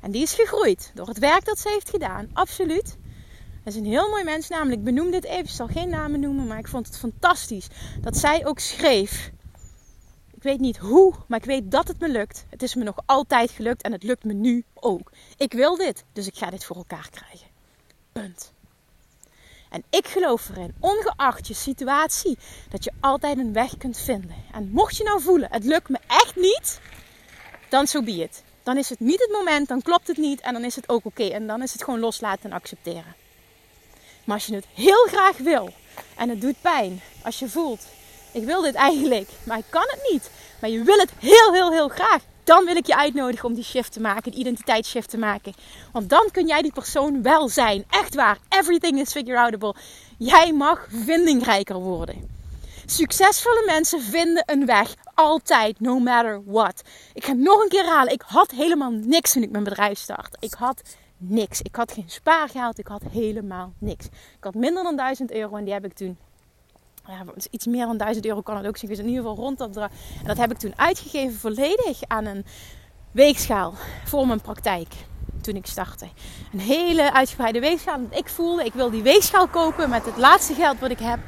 En 0.00 0.10
die 0.10 0.22
is 0.22 0.34
gegroeid 0.34 0.90
door 0.94 1.06
het 1.06 1.18
werk 1.18 1.44
dat 1.44 1.58
ze 1.58 1.68
heeft 1.68 1.90
gedaan, 1.90 2.30
absoluut. 2.32 2.96
Dat 3.64 3.74
is 3.74 3.76
een 3.76 3.86
heel 3.86 4.08
mooi 4.08 4.24
mens, 4.24 4.48
namelijk 4.48 4.84
benoem 4.84 5.10
dit 5.10 5.24
even. 5.24 5.44
Ik 5.44 5.50
zal 5.50 5.66
geen 5.66 5.88
namen 5.88 6.20
noemen, 6.20 6.46
maar 6.46 6.58
ik 6.58 6.68
vond 6.68 6.86
het 6.86 6.98
fantastisch 6.98 7.66
dat 8.00 8.16
zij 8.16 8.46
ook 8.46 8.58
schreef. 8.58 9.30
Ik 10.34 10.42
weet 10.42 10.60
niet 10.60 10.78
hoe, 10.78 11.14
maar 11.26 11.38
ik 11.38 11.44
weet 11.44 11.70
dat 11.70 11.88
het 11.88 12.00
me 12.00 12.08
lukt. 12.08 12.46
Het 12.48 12.62
is 12.62 12.74
me 12.74 12.84
nog 12.84 12.96
altijd 13.06 13.50
gelukt 13.50 13.82
en 13.82 13.92
het 13.92 14.02
lukt 14.02 14.24
me 14.24 14.32
nu 14.32 14.64
ook. 14.74 15.12
Ik 15.36 15.52
wil 15.52 15.76
dit, 15.76 16.04
dus 16.12 16.26
ik 16.26 16.36
ga 16.36 16.50
dit 16.50 16.64
voor 16.64 16.76
elkaar 16.76 17.08
krijgen. 17.10 17.48
Punt. 18.12 18.52
En 19.70 19.84
ik 19.90 20.06
geloof 20.08 20.48
erin, 20.48 20.74
ongeacht 20.80 21.46
je 21.46 21.54
situatie, 21.54 22.38
dat 22.70 22.84
je 22.84 22.92
altijd 23.00 23.38
een 23.38 23.52
weg 23.52 23.76
kunt 23.76 23.98
vinden. 23.98 24.44
En 24.52 24.70
mocht 24.70 24.96
je 24.96 25.04
nou 25.04 25.20
voelen, 25.20 25.48
het 25.50 25.64
lukt 25.64 25.88
me 25.88 25.98
echt 26.06 26.36
niet, 26.36 26.80
dan 27.68 27.86
zo 27.86 28.02
be 28.02 28.10
it. 28.10 28.42
Dan 28.62 28.76
is 28.76 28.88
het 28.88 29.00
niet 29.00 29.20
het 29.20 29.30
moment, 29.32 29.68
dan 29.68 29.82
klopt 29.82 30.06
het 30.06 30.16
niet 30.16 30.40
en 30.40 30.52
dan 30.52 30.64
is 30.64 30.76
het 30.76 30.88
ook 30.88 31.04
oké. 31.04 31.24
En 31.24 31.46
dan 31.46 31.62
is 31.62 31.72
het 31.72 31.84
gewoon 31.84 32.00
loslaten 32.00 32.50
en 32.50 32.56
accepteren. 32.56 33.14
Maar 34.24 34.36
als 34.36 34.46
je 34.46 34.54
het 34.54 34.66
heel 34.74 35.06
graag 35.06 35.36
wil 35.36 35.72
en 36.16 36.28
het 36.28 36.40
doet 36.40 36.60
pijn, 36.60 37.00
als 37.22 37.38
je 37.38 37.48
voelt, 37.48 37.86
ik 38.32 38.44
wil 38.44 38.62
dit 38.62 38.74
eigenlijk, 38.74 39.28
maar 39.42 39.58
ik 39.58 39.64
kan 39.68 39.86
het 39.86 40.08
niet. 40.12 40.30
Maar 40.60 40.70
je 40.70 40.82
wil 40.82 40.98
het 40.98 41.10
heel, 41.18 41.52
heel, 41.52 41.72
heel 41.72 41.88
graag. 41.88 42.22
Dan 42.50 42.64
wil 42.64 42.76
ik 42.76 42.86
je 42.86 42.96
uitnodigen 42.96 43.48
om 43.48 43.54
die 43.54 43.64
shift 43.64 43.92
te 43.92 44.00
maken, 44.00 44.30
die 44.30 44.40
identiteitsshift 44.40 45.10
te 45.10 45.18
maken. 45.18 45.52
Want 45.92 46.08
dan 46.08 46.28
kun 46.32 46.46
jij 46.46 46.62
die 46.62 46.72
persoon 46.72 47.22
wel 47.22 47.48
zijn. 47.48 47.84
Echt 47.90 48.14
waar. 48.14 48.38
Everything 48.48 48.98
is 49.00 49.12
figure 49.12 49.38
outable. 49.38 49.74
Jij 50.18 50.52
mag 50.52 50.86
vindingrijker 50.88 51.76
worden. 51.76 52.28
Succesvolle 52.86 53.62
mensen 53.66 54.00
vinden 54.00 54.42
een 54.46 54.66
weg. 54.66 54.94
Altijd, 55.14 55.80
no 55.80 55.98
matter 55.98 56.42
what. 56.44 56.82
Ik 57.14 57.24
ga 57.24 57.32
nog 57.32 57.62
een 57.62 57.68
keer 57.68 57.84
herhalen. 57.84 58.12
Ik 58.12 58.22
had 58.26 58.50
helemaal 58.50 58.90
niks 58.90 59.32
toen 59.32 59.42
ik 59.42 59.50
mijn 59.50 59.64
bedrijf 59.64 59.98
startte. 59.98 60.36
Ik 60.40 60.54
had 60.54 60.82
niks. 61.16 61.60
Ik 61.60 61.76
had 61.76 61.92
geen 61.92 62.10
spaargeld. 62.10 62.78
Ik 62.78 62.86
had 62.86 63.02
helemaal 63.10 63.72
niks. 63.78 64.04
Ik 64.06 64.44
had 64.44 64.54
minder 64.54 64.82
dan 64.82 64.96
1000 64.96 65.32
euro 65.32 65.56
en 65.56 65.64
die 65.64 65.72
heb 65.72 65.84
ik 65.84 65.92
toen 65.92 66.18
iets 67.50 67.66
meer 67.66 67.86
dan 67.86 67.96
1000 67.96 68.26
euro 68.26 68.40
kan 68.40 68.56
het 68.56 68.66
ook 68.66 68.76
zijn. 68.76 68.90
In 68.92 68.98
ieder 68.98 69.22
geval 69.22 69.36
rond 69.36 69.58
dat. 69.58 69.76
En 69.76 69.90
dat 70.24 70.36
heb 70.36 70.50
ik 70.50 70.58
toen 70.58 70.72
uitgegeven 70.76 71.38
volledig 71.38 72.00
aan 72.06 72.24
een 72.24 72.44
weegschaal 73.10 73.74
voor 74.04 74.26
mijn 74.26 74.40
praktijk. 74.40 74.88
Toen 75.40 75.56
ik 75.56 75.66
startte. 75.66 76.08
Een 76.52 76.60
hele 76.60 77.12
uitgebreide 77.12 77.60
weegschaal. 77.60 78.00
Ik 78.10 78.28
voelde, 78.28 78.64
ik 78.64 78.72
wil 78.72 78.90
die 78.90 79.02
weegschaal 79.02 79.48
kopen 79.48 79.90
met 79.90 80.04
het 80.04 80.16
laatste 80.16 80.54
geld 80.54 80.78
wat 80.78 80.90
ik 80.90 80.98
heb 80.98 81.18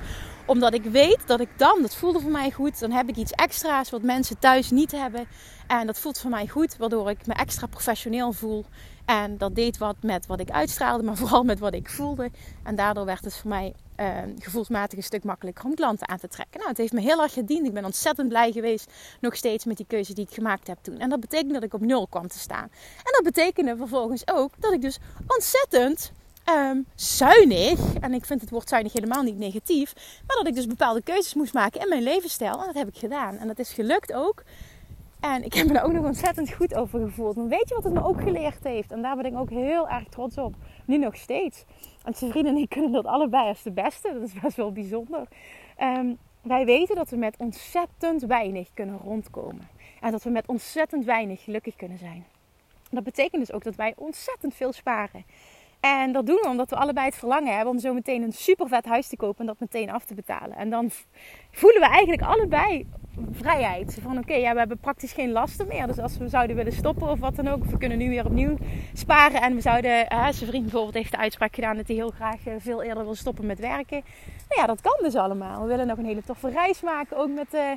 omdat 0.47 0.75
ik 0.75 0.85
weet 0.85 1.27
dat 1.27 1.41
ik 1.41 1.49
dan, 1.57 1.79
dat 1.83 1.97
voelde 1.97 2.21
voor 2.21 2.31
mij 2.31 2.51
goed, 2.51 2.81
dan 2.81 2.91
heb 2.91 3.09
ik 3.09 3.17
iets 3.17 3.33
extra's 3.33 3.91
wat 3.91 4.03
mensen 4.03 4.39
thuis 4.39 4.71
niet 4.71 4.93
hebben. 4.93 5.27
En 5.67 5.87
dat 5.87 5.99
voelt 5.99 6.19
voor 6.19 6.31
mij 6.31 6.49
goed, 6.49 6.77
waardoor 6.77 7.11
ik 7.11 7.27
me 7.27 7.35
extra 7.35 7.67
professioneel 7.67 8.33
voel. 8.33 8.65
En 9.05 9.39
dat 9.39 9.55
deed 9.55 9.79
wat 9.79 9.97
met 10.01 10.27
wat 10.27 10.41
ik 10.41 10.51
uitstraalde, 10.51 11.03
maar 11.03 11.17
vooral 11.23 11.45
met 11.45 11.59
wat 11.59 11.75
ik 11.75 11.91
voelde. 11.91 12.31
En 12.63 12.75
daardoor 12.75 13.05
werd 13.05 13.25
het 13.25 13.37
voor 13.37 13.51
mij 13.51 13.75
uh, 14.03 14.35
gevoelsmatig 14.39 14.99
een 14.99 15.05
stuk 15.05 15.25
makkelijker 15.25 15.65
om 15.65 15.75
klanten 15.75 16.09
aan 16.09 16.19
te 16.19 16.29
trekken. 16.29 16.59
Nou, 16.59 16.69
het 16.69 16.79
heeft 16.79 16.93
me 16.93 17.01
heel 17.01 17.23
erg 17.23 17.33
gediend. 17.33 17.67
Ik 17.67 17.73
ben 17.73 17.85
ontzettend 17.85 18.29
blij 18.29 18.53
geweest 18.53 18.93
nog 19.21 19.37
steeds 19.37 19.65
met 19.65 19.77
die 19.77 19.87
keuze 19.87 20.15
die 20.15 20.25
ik 20.25 20.35
gemaakt 20.35 20.67
heb 20.67 20.79
toen. 20.83 20.99
En 20.99 21.11
dat 21.11 21.21
betekende 21.21 21.55
dat 21.55 21.63
ik 21.63 21.75
op 21.75 21.81
nul 21.81 22.07
kwam 22.07 22.29
te 22.29 22.39
staan. 22.39 22.69
En 22.97 23.13
dat 23.13 23.23
betekende 23.23 23.77
vervolgens 23.77 24.23
ook 24.29 24.51
dat 24.59 24.73
ik 24.73 24.81
dus 24.81 24.99
ontzettend 25.27 26.13
um, 26.51 26.87
zuinig, 26.95 27.95
en 28.01 28.13
ik 28.15 28.25
vind 28.25 28.41
het 28.41 28.51
woord 28.51 28.69
zuinig 28.69 28.93
helemaal 28.93 29.23
niet 29.23 29.39
negatief, 29.39 29.93
maar 30.27 30.37
dat 30.37 30.47
ik 30.47 30.55
dus 30.55 30.67
bepaalde 30.67 31.03
keuzes 31.03 31.35
moest 31.35 31.55
maken 31.55 31.81
in 31.81 31.89
mijn 31.89 32.03
levensstijl. 32.03 32.61
En 32.61 32.67
dat 32.67 32.75
heb 32.75 32.89
ik 32.89 32.97
gedaan. 32.97 33.37
En 33.39 33.47
dat 33.47 33.59
is 33.59 33.73
gelukt 33.73 34.13
ook. 34.13 34.43
En 35.21 35.45
ik 35.45 35.55
heb 35.55 35.67
me 35.67 35.73
daar 35.73 35.85
ook 35.85 35.93
nog 35.93 36.05
ontzettend 36.05 36.53
goed 36.53 36.75
over 36.75 37.01
gevoeld. 37.01 37.37
Maar 37.37 37.49
weet 37.49 37.69
je 37.69 37.75
wat 37.75 37.85
het 37.85 37.93
me 37.93 38.05
ook 38.05 38.21
geleerd 38.21 38.65
heeft? 38.65 38.93
En 38.93 39.03
daar 39.03 39.17
ben 39.17 39.25
ik 39.25 39.37
ook 39.37 39.51
heel 39.51 39.89
erg 39.89 40.09
trots 40.09 40.39
op. 40.39 40.55
Nu 40.85 40.99
nog 40.99 41.17
steeds. 41.17 41.65
En 42.05 42.15
zijn 42.15 42.31
vrienden 42.31 42.55
en 42.55 42.61
ik 42.61 42.69
kunnen 42.69 42.93
dat 42.93 43.07
allebei 43.07 43.49
als 43.49 43.63
de 43.63 43.73
beste. 43.73 44.13
Dat 44.13 44.23
is 44.23 44.41
best 44.41 44.57
wel 44.57 44.73
bijzonder. 44.73 45.29
Um, 45.81 46.19
wij 46.43 46.65
weten 46.65 46.97
dat 46.97 47.11
we 47.11 47.17
met 47.17 47.37
ontzettend 47.37 48.23
weinig 48.23 48.69
kunnen 48.75 48.99
rondkomen. 48.99 49.69
En 50.01 50.11
dat 50.11 50.23
we 50.23 50.31
met 50.31 50.47
ontzettend 50.47 51.05
weinig 51.05 51.45
gelukkig 51.45 51.77
kunnen 51.77 51.99
zijn. 51.99 52.25
Dat 52.91 53.05
betekent 53.05 53.47
dus 53.47 53.53
ook 53.53 53.65
dat 53.65 53.75
wij 53.75 53.93
ontzettend 53.97 54.55
veel 54.55 54.73
sparen. 54.73 55.25
En 55.83 56.13
dat 56.13 56.27
doen 56.27 56.39
we 56.43 56.49
omdat 56.49 56.71
we 56.71 56.77
allebei 56.77 57.07
het 57.07 57.15
verlangen 57.15 57.55
hebben 57.55 57.73
om 57.73 57.79
zo 57.79 57.95
meteen 57.95 58.23
een 58.23 58.33
super 58.33 58.69
vet 58.69 58.85
huis 58.85 59.09
te 59.09 59.17
kopen 59.17 59.41
en 59.41 59.47
dat 59.47 59.61
meteen 59.61 59.91
af 59.91 60.05
te 60.05 60.15
betalen. 60.15 60.57
En 60.57 60.71
dan 60.71 60.91
voelen 61.51 61.81
we 61.81 61.87
eigenlijk 61.87 62.23
allebei 62.23 62.87
vrijheid. 63.33 63.99
Van 64.03 64.19
oké, 64.19 64.35
ja, 64.35 64.53
we 64.53 64.59
hebben 64.59 64.79
praktisch 64.79 65.13
geen 65.13 65.33
lasten 65.33 65.67
meer. 65.67 65.87
Dus 65.87 65.99
als 65.99 66.19
we 66.19 66.29
zouden 66.29 66.57
willen 66.57 66.73
stoppen 66.73 67.09
of 67.09 67.19
wat 67.19 67.37
dan 67.37 67.49
ook, 67.49 67.65
we 67.65 67.79
kunnen 67.79 67.99
nu 67.99 68.09
weer 68.09 68.25
opnieuw 68.25 68.57
sparen. 68.93 69.41
En 69.41 69.55
we 69.55 69.61
zouden, 69.61 70.07
uh, 70.13 70.29
zijn 70.31 70.51
vriend 70.51 70.63
bijvoorbeeld 70.63 70.95
heeft 70.95 71.11
de 71.11 71.17
uitspraak 71.17 71.55
gedaan 71.55 71.77
dat 71.77 71.87
hij 71.87 71.97
heel 71.97 72.11
graag 72.11 72.47
uh, 72.47 72.55
veel 72.59 72.83
eerder 72.83 73.05
wil 73.05 73.15
stoppen 73.15 73.47
met 73.47 73.59
werken. 73.59 74.03
Nou 74.49 74.61
ja, 74.61 74.67
dat 74.67 74.81
kan 74.81 74.99
dus 75.03 75.15
allemaal. 75.15 75.63
We 75.63 75.69
willen 75.69 75.87
nog 75.87 75.99
een 75.99 76.05
hele 76.05 76.23
toffe 76.23 76.51
reis 76.51 76.81
maken, 76.81 77.17
ook 77.17 77.31
met, 77.31 77.55
uh, 77.55 77.71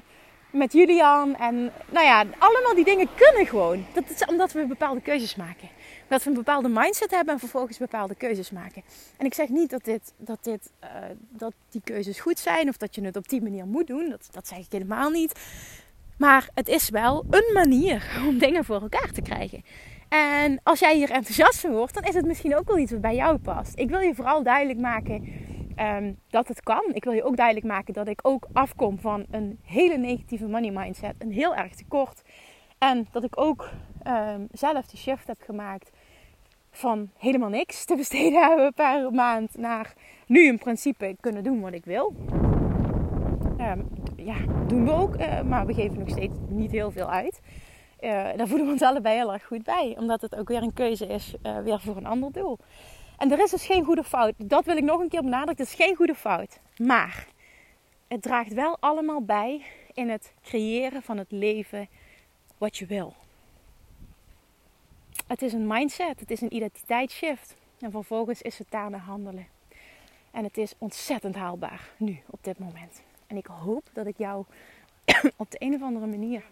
met 0.50 0.74
Julian. 0.74 1.36
En 1.36 1.72
nou 1.90 2.06
ja, 2.06 2.24
allemaal 2.38 2.76
die 2.76 2.86
dingen 2.86 3.08
kunnen 3.16 3.46
gewoon. 3.46 3.86
Dat 3.94 4.10
is 4.10 4.26
omdat 4.26 4.52
we 4.52 4.66
bepaalde 4.66 5.02
keuzes 5.02 5.36
maken. 5.36 5.70
Dat 6.08 6.24
we 6.24 6.30
een 6.30 6.36
bepaalde 6.36 6.70
mindset 6.70 7.12
hebben 7.12 7.34
en 7.34 7.40
vervolgens 7.40 7.78
bepaalde 7.78 8.16
keuzes 8.16 8.52
maken. 8.52 8.84
En 9.18 9.26
ik 9.26 9.34
zeg 9.34 9.50
niet 9.50 9.70
dat, 9.70 9.84
dit, 9.84 10.14
dat, 10.18 10.44
dit, 10.44 10.72
uh, 10.84 10.90
dat 11.30 11.54
die 11.70 11.82
keuzes 11.84 12.20
goed 12.20 12.40
zijn 12.40 12.70
of 12.70 12.78
dat 12.78 12.96
je 12.96 13.02
het 13.02 13.16
op 13.16 13.30
die 13.30 13.42
manier 13.42 13.66
moet 13.66 13.88
doen. 13.88 14.10
Dat, 14.10 14.28
dat 14.32 14.48
zeg 14.48 14.58
ik 14.58 14.72
helemaal 14.72 15.10
niet. 15.10 15.40
Maar 16.18 16.50
het 16.54 16.68
is 16.68 16.90
wel 16.90 17.26
een 17.30 17.54
manier 17.54 18.12
om 18.28 18.38
dingen 18.38 18.66
voor 18.66 18.82
elkaar 18.82 19.12
te 19.12 19.22
krijgen. 19.22 19.64
En 20.10 20.60
als 20.64 20.80
jij 20.80 20.96
hier 20.96 21.12
enthousiast 21.12 21.60
van 21.60 21.72
wordt, 21.72 21.94
dan 21.94 22.04
is 22.04 22.14
het 22.14 22.26
misschien 22.26 22.56
ook 22.56 22.68
wel 22.68 22.78
iets 22.78 22.92
wat 22.92 23.02
bij 23.02 23.16
jou 23.16 23.38
past. 23.38 23.80
Ik 23.80 23.90
wil 23.90 24.00
je 24.00 24.16
vooral 24.16 24.44
duidelijk 24.44 24.80
maken 24.80 25.28
um, 25.80 26.20
dat 26.30 26.48
het 26.48 26.62
kan. 26.62 26.84
Ik 26.94 27.04
wil 27.04 27.14
je 27.14 27.24
ook 27.24 27.36
duidelijk 27.36 27.66
maken 27.66 27.94
dat 27.94 28.08
ik 28.08 28.20
ook 28.22 28.48
afkom 28.54 29.00
van 29.00 29.26
een 29.32 29.60
hele 29.64 29.98
negatieve 29.98 30.48
money 30.48 30.72
mindset. 30.72 31.16
Een 31.18 31.32
heel 31.32 31.56
erg 31.56 31.76
tekort. 31.76 32.22
En 32.78 33.08
dat 33.12 33.24
ik 33.24 33.38
ook 33.38 33.70
um, 34.08 34.48
zelf 34.52 34.86
de 34.86 34.98
shift 34.98 35.28
heb 35.28 35.42
gemaakt 35.42 35.90
van 36.78 37.10
helemaal 37.18 37.50
niks 37.50 37.86
te 37.86 37.96
besteden 37.96 38.48
hebben 38.48 38.74
per 38.74 39.12
maand 39.12 39.58
naar 39.58 39.94
nu 40.28 40.46
in 40.46 40.58
principe 40.58 41.16
kunnen 41.20 41.44
doen 41.44 41.62
wat 41.62 41.74
ik 41.74 41.86
wil. 41.86 42.14
Um, 43.60 43.88
ja, 44.16 44.36
doen 44.68 44.86
we 44.86 44.92
ook, 44.92 45.16
uh, 45.16 45.42
maar 45.42 45.66
we 45.66 45.74
geven 45.74 46.00
nog 46.00 46.10
steeds 46.10 46.38
niet 46.48 46.72
heel 46.72 46.92
veel 46.92 47.10
uit. 47.10 47.42
Uh, 48.00 48.12
daar 48.36 48.48
voelen 48.48 48.66
we 48.66 48.72
ons 48.72 48.82
allebei 48.82 49.16
heel 49.16 49.34
erg 49.34 49.46
goed 49.46 49.64
bij, 49.64 49.96
omdat 50.00 50.22
het 50.22 50.36
ook 50.36 50.48
weer 50.48 50.62
een 50.62 50.74
keuze 50.74 51.08
is, 51.08 51.34
uh, 51.44 51.58
weer 51.58 51.80
voor 51.80 51.98
een 51.98 52.06
ander 52.06 52.32
doel. 52.32 52.58
En 53.18 53.32
er 53.32 53.44
is 53.44 53.52
dus 53.52 53.66
geen 53.66 53.84
goede 53.84 54.04
fout. 54.04 54.34
Dat 54.38 54.66
wil 54.66 54.78
ik 54.78 54.84
nog 54.84 55.00
een 55.00 55.10
keer 55.10 55.22
benadrukken. 55.22 55.66
Het 55.66 55.74
is 55.74 55.86
geen 55.86 55.96
goede 55.96 56.16
fout. 56.16 56.60
Maar 56.78 57.28
het 58.08 58.22
draagt 58.22 58.54
wel 58.54 58.78
allemaal 58.80 59.22
bij 59.22 59.62
in 59.94 60.10
het 60.10 60.34
creëren 60.42 61.02
van 61.02 61.18
het 61.18 61.32
leven 61.32 61.88
wat 62.58 62.78
je 62.78 62.86
wil. 62.86 63.14
Het 65.28 65.42
is 65.42 65.54
een 65.54 65.68
mindset, 65.68 66.20
het 66.20 66.32
is 66.32 66.42
een 66.42 66.56
identiteitsshift. 66.56 67.56
En 67.80 67.92
vervolgens 67.92 68.42
is 68.42 68.58
het 68.58 68.68
daarna 68.70 68.98
handelen. 68.98 69.48
En 70.32 70.44
het 70.44 70.58
is 70.58 70.74
ontzettend 70.78 71.36
haalbaar 71.36 71.90
nu, 71.98 72.20
op 72.30 72.44
dit 72.44 72.60
moment. 72.60 73.02
En 73.28 73.38
ik 73.38 73.46
hoop 73.46 73.90
dat 73.94 74.06
ik 74.06 74.18
jou 74.18 74.46
op 75.36 75.52
de 75.52 75.58
een 75.60 75.74
of 75.74 75.82
andere 75.82 76.08
manier 76.08 76.44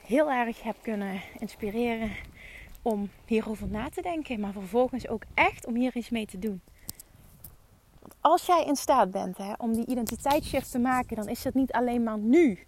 heel 0.00 0.30
erg 0.30 0.62
heb 0.62 0.76
kunnen 0.82 1.20
inspireren 1.38 2.10
om 2.82 3.10
hierover 3.26 3.68
na 3.68 3.88
te 3.88 4.02
denken. 4.02 4.40
Maar 4.40 4.52
vervolgens 4.52 5.08
ook 5.08 5.22
echt 5.34 5.66
om 5.66 5.74
hier 5.74 5.96
iets 5.96 6.10
mee 6.10 6.26
te 6.26 6.38
doen. 6.38 6.60
Want 8.00 8.14
als 8.20 8.46
jij 8.46 8.64
in 8.64 8.76
staat 8.76 9.10
bent 9.10 9.36
hè, 9.36 9.52
om 9.58 9.72
die 9.72 9.86
identiteitsshift 9.86 10.70
te 10.70 10.78
maken, 10.78 11.16
dan 11.16 11.28
is 11.28 11.44
het 11.44 11.54
niet 11.54 11.72
alleen 11.72 12.02
maar 12.02 12.18
nu 12.18 12.58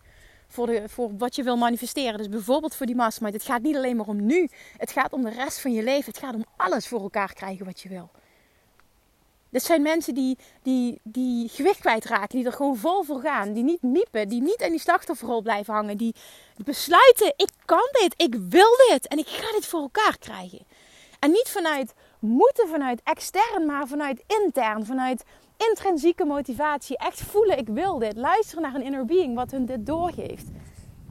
voor, 0.53 0.83
voor 0.87 1.17
wat 1.17 1.37
je 1.37 1.43
wil 1.43 1.57
manifesteren. 1.57 2.19
Dus 2.19 2.29
bijvoorbeeld 2.29 2.75
voor 2.75 2.87
die 2.87 2.97
mastermind. 2.97 3.35
Het 3.35 3.45
gaat 3.45 3.63
niet 3.63 3.77
alleen 3.77 3.97
maar 3.97 4.07
om 4.07 4.27
nu. 4.27 4.49
Het 4.77 4.93
gaat 4.93 5.13
om 5.13 5.23
de 5.23 5.31
rest 5.31 5.61
van 5.61 5.73
je 5.73 5.83
leven. 5.83 6.13
Het 6.13 6.23
gaat 6.23 6.35
om 6.35 6.45
alles 6.57 6.89
voor 6.89 7.01
elkaar 7.01 7.33
krijgen 7.33 7.65
wat 7.65 7.81
je 7.81 7.89
wil. 7.89 8.11
Dit 9.53 9.63
zijn 9.63 9.83
mensen 9.83 10.15
die, 10.15 10.39
die, 10.63 11.01
die 11.03 11.49
gewicht 11.49 11.81
kwijtraken, 11.81 12.39
die 12.39 12.47
er 12.47 12.53
gewoon 12.53 12.77
vol 12.77 13.03
voor 13.03 13.21
gaan. 13.21 13.53
Die 13.53 13.65
niet 13.65 13.83
miepen, 13.83 14.29
die 14.29 14.43
niet 14.43 14.61
in 14.61 14.71
die 14.71 14.81
slachtofferrol 14.81 15.43
blijven 15.43 15.75
hangen. 15.75 15.97
Die 15.97 16.15
besluiten, 16.65 17.35
ik 17.37 17.51
kan 17.65 17.89
dit, 18.01 18.15
ik 18.17 18.35
wil 18.49 18.77
dit 18.89 19.09
en 19.09 19.19
ik 19.19 19.27
ga 19.27 19.53
dit 19.53 19.67
voor 19.67 19.81
elkaar 19.81 20.19
krijgen. 20.19 20.67
En 21.19 21.31
niet 21.31 21.49
vanuit 21.49 21.95
moeten, 22.19 22.69
vanuit 22.69 23.01
extern, 23.05 23.67
maar 23.67 23.87
vanuit 23.87 24.25
intern. 24.27 24.87
Vanuit 24.87 25.25
intrinsieke 25.69 26.25
motivatie. 26.25 26.97
Echt 26.99 27.23
voelen, 27.23 27.59
ik 27.59 27.69
wil 27.69 27.99
dit. 27.99 28.17
Luisteren 28.17 28.63
naar 28.63 28.75
een 28.75 28.83
inner 28.83 29.05
being 29.05 29.35
wat 29.35 29.51
hun 29.51 29.67
dit 29.67 29.87
doorgeeft. 29.87 30.51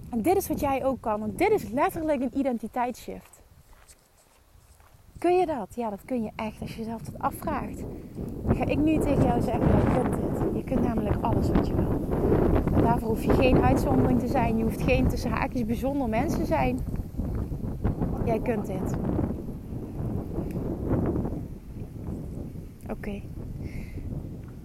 En 0.10 0.22
dit 0.22 0.36
is 0.36 0.48
wat 0.48 0.60
jij 0.60 0.86
ook 0.86 1.02
kan. 1.02 1.20
Want 1.20 1.38
dit 1.38 1.52
is 1.52 1.70
letterlijk 1.70 2.22
een 2.22 2.38
identiteitsshift. 2.38 3.42
Kun 5.18 5.38
je 5.38 5.46
dat? 5.46 5.68
Ja, 5.76 5.89
dat 5.89 6.06
kun 6.06 6.24
je 6.24 6.32
echt 6.36 6.62
als 6.62 6.72
je 6.72 6.78
jezelf 6.78 7.02
dat 7.02 7.20
afvraagt. 7.20 7.84
Dan 8.45 8.56
ga 8.56 8.66
ik 8.66 8.78
nu 8.78 8.97
tegen 8.99 9.24
jou 9.24 9.41
zeggen, 9.41 9.68
je 9.68 10.02
kunt 10.02 10.16
dit. 10.16 10.56
Je 10.56 10.64
kunt 10.64 10.82
namelijk 10.82 11.16
alles 11.22 11.49
wat 11.49 11.68
je 11.68 11.74
wil. 11.76 12.02
Daarvoor 12.82 13.10
hoef 13.10 13.24
je 13.24 13.34
geen 13.34 13.64
uitzondering 13.64 14.20
te 14.20 14.28
zijn. 14.28 14.58
Je 14.58 14.64
hoeft 14.64 14.82
geen 14.82 15.08
tussen 15.08 15.32
haakjes 15.32 15.66
bijzonder 15.66 16.10
mens 16.10 16.36
te 16.36 16.45
zijn. 16.45 16.80
Jij 18.26 18.39
kunt 18.39 18.66
dit. 18.66 18.95
Oké. 22.89 23.22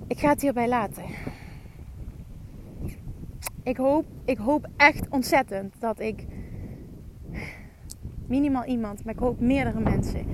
Ik 0.06 0.18
ga 0.18 0.28
het 0.28 0.40
hierbij 0.40 0.68
laten. 0.68 1.04
Ik 3.62 3.76
hoop, 3.76 4.04
ik 4.24 4.38
hoop 4.38 4.66
echt 4.76 5.08
ontzettend 5.08 5.74
dat 5.78 6.00
ik 6.00 6.24
minimaal 8.26 8.64
iemand, 8.64 9.04
maar 9.04 9.14
ik 9.14 9.20
hoop 9.20 9.40
meerdere 9.40 9.80
mensen 9.80 10.24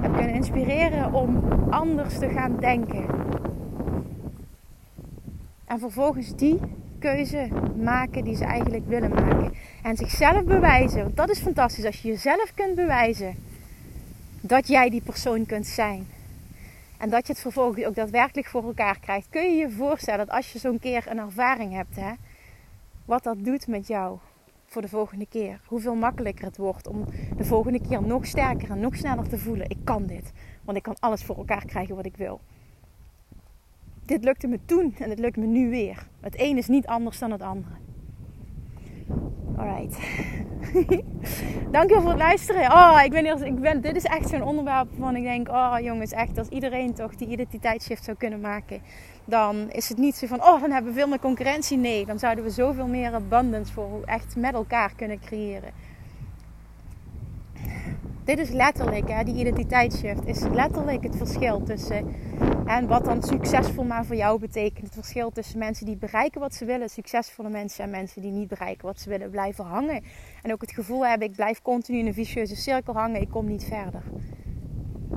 heb 0.00 0.12
kunnen 0.12 0.34
inspireren 0.34 1.12
om 1.12 1.52
anders 1.70 2.18
te 2.18 2.28
gaan 2.28 2.56
denken. 2.56 3.06
En 5.64 5.78
vervolgens 5.78 6.36
die 6.36 6.58
keuze 6.98 7.48
maken 7.76 8.24
die 8.24 8.36
ze 8.36 8.44
eigenlijk 8.44 8.88
willen 8.88 9.10
maken. 9.10 9.52
En 9.82 9.96
zichzelf 9.96 10.44
bewijzen. 10.44 11.02
Want 11.02 11.16
dat 11.16 11.30
is 11.30 11.38
fantastisch. 11.38 11.84
Als 11.84 12.02
je 12.02 12.08
jezelf 12.08 12.52
kunt 12.54 12.74
bewijzen 12.74 13.34
dat 14.40 14.68
jij 14.68 14.90
die 14.90 15.02
persoon 15.02 15.46
kunt 15.46 15.66
zijn. 15.66 16.06
En 17.00 17.10
dat 17.10 17.26
je 17.26 17.32
het 17.32 17.42
vervolgens 17.42 17.84
ook 17.84 17.94
daadwerkelijk 17.94 18.46
voor 18.46 18.64
elkaar 18.64 19.00
krijgt. 19.00 19.28
Kun 19.30 19.42
je 19.42 19.56
je 19.56 19.70
voorstellen 19.70 20.26
dat 20.26 20.36
als 20.36 20.52
je 20.52 20.58
zo'n 20.58 20.78
keer 20.78 21.06
een 21.08 21.18
ervaring 21.18 21.72
hebt, 21.72 21.96
hè, 21.96 22.12
wat 23.04 23.22
dat 23.22 23.44
doet 23.44 23.66
met 23.66 23.86
jou 23.86 24.18
voor 24.66 24.82
de 24.82 24.88
volgende 24.88 25.26
keer. 25.26 25.60
Hoeveel 25.66 25.94
makkelijker 25.94 26.44
het 26.44 26.56
wordt 26.56 26.86
om 26.86 27.04
de 27.36 27.44
volgende 27.44 27.80
keer 27.88 28.02
nog 28.02 28.26
sterker 28.26 28.70
en 28.70 28.80
nog 28.80 28.96
sneller 28.96 29.28
te 29.28 29.38
voelen. 29.38 29.70
Ik 29.70 29.78
kan 29.84 30.06
dit. 30.06 30.32
Want 30.64 30.76
ik 30.76 30.82
kan 30.82 30.96
alles 30.98 31.24
voor 31.24 31.36
elkaar 31.36 31.64
krijgen 31.64 31.96
wat 31.96 32.04
ik 32.04 32.16
wil. 32.16 32.40
Dit 34.04 34.24
lukte 34.24 34.46
me 34.46 34.58
toen 34.64 34.94
en 34.98 35.10
het 35.10 35.18
lukt 35.18 35.36
me 35.36 35.46
nu 35.46 35.70
weer. 35.70 36.06
Het 36.20 36.40
een 36.40 36.56
is 36.56 36.68
niet 36.68 36.86
anders 36.86 37.18
dan 37.18 37.30
het 37.30 37.42
andere. 37.42 37.74
Alright. 39.60 39.98
Dankjewel 41.72 42.00
voor 42.00 42.10
het 42.10 42.18
luisteren. 42.18 42.72
Oh, 42.72 43.00
ik 43.04 43.10
ben, 43.10 43.24
hier, 43.24 43.46
ik 43.46 43.60
ben, 43.60 43.80
dit 43.80 43.96
is 43.96 44.04
echt 44.04 44.28
zo'n 44.28 44.42
onderwerp 44.42 44.88
waarvan 44.90 45.16
ik 45.16 45.22
denk: 45.22 45.48
oh 45.48 45.76
jongens, 45.80 46.12
echt, 46.12 46.38
als 46.38 46.48
iedereen 46.48 46.94
toch 46.94 47.16
die 47.16 47.28
identiteitsshift 47.28 48.04
zou 48.04 48.16
kunnen 48.16 48.40
maken, 48.40 48.82
dan 49.24 49.70
is 49.70 49.88
het 49.88 49.98
niet 49.98 50.14
zo 50.14 50.26
van: 50.26 50.42
oh, 50.42 50.60
dan 50.60 50.70
hebben 50.70 50.92
we 50.92 50.98
veel 50.98 51.08
meer 51.08 51.18
concurrentie. 51.18 51.76
Nee, 51.76 52.06
dan 52.06 52.18
zouden 52.18 52.44
we 52.44 52.50
zoveel 52.50 52.86
meer 52.86 53.14
abundance 53.14 53.72
voor 53.72 54.02
echt 54.04 54.36
met 54.36 54.54
elkaar 54.54 54.92
kunnen 54.96 55.20
creëren. 55.20 55.72
Dit 58.30 58.38
is 58.38 58.50
letterlijk, 58.50 59.08
hè, 59.08 59.24
die 59.24 59.34
identiteitsshift, 59.34 60.26
is 60.26 60.40
letterlijk 60.40 61.02
het 61.02 61.16
verschil 61.16 61.62
tussen 61.62 62.14
en 62.66 62.86
wat 62.86 63.04
dan 63.04 63.22
succesvol 63.22 63.84
maar 63.84 64.04
voor 64.04 64.16
jou 64.16 64.38
betekent. 64.38 64.84
Het 64.84 64.94
verschil 64.94 65.30
tussen 65.30 65.58
mensen 65.58 65.86
die 65.86 65.96
bereiken 65.96 66.40
wat 66.40 66.54
ze 66.54 66.64
willen, 66.64 66.88
succesvolle 66.88 67.48
mensen 67.48 67.84
en 67.84 67.90
mensen 67.90 68.22
die 68.22 68.30
niet 68.30 68.48
bereiken 68.48 68.86
wat 68.86 69.00
ze 69.00 69.08
willen, 69.08 69.30
blijven 69.30 69.64
hangen. 69.64 70.04
En 70.42 70.52
ook 70.52 70.60
het 70.60 70.72
gevoel 70.72 71.06
hebben, 71.06 71.28
ik 71.28 71.34
blijf 71.34 71.62
continu 71.62 71.98
in 71.98 72.06
een 72.06 72.14
vicieuze 72.14 72.56
cirkel 72.56 72.94
hangen, 72.94 73.20
ik 73.20 73.28
kom 73.28 73.46
niet 73.46 73.64
verder. 73.64 74.02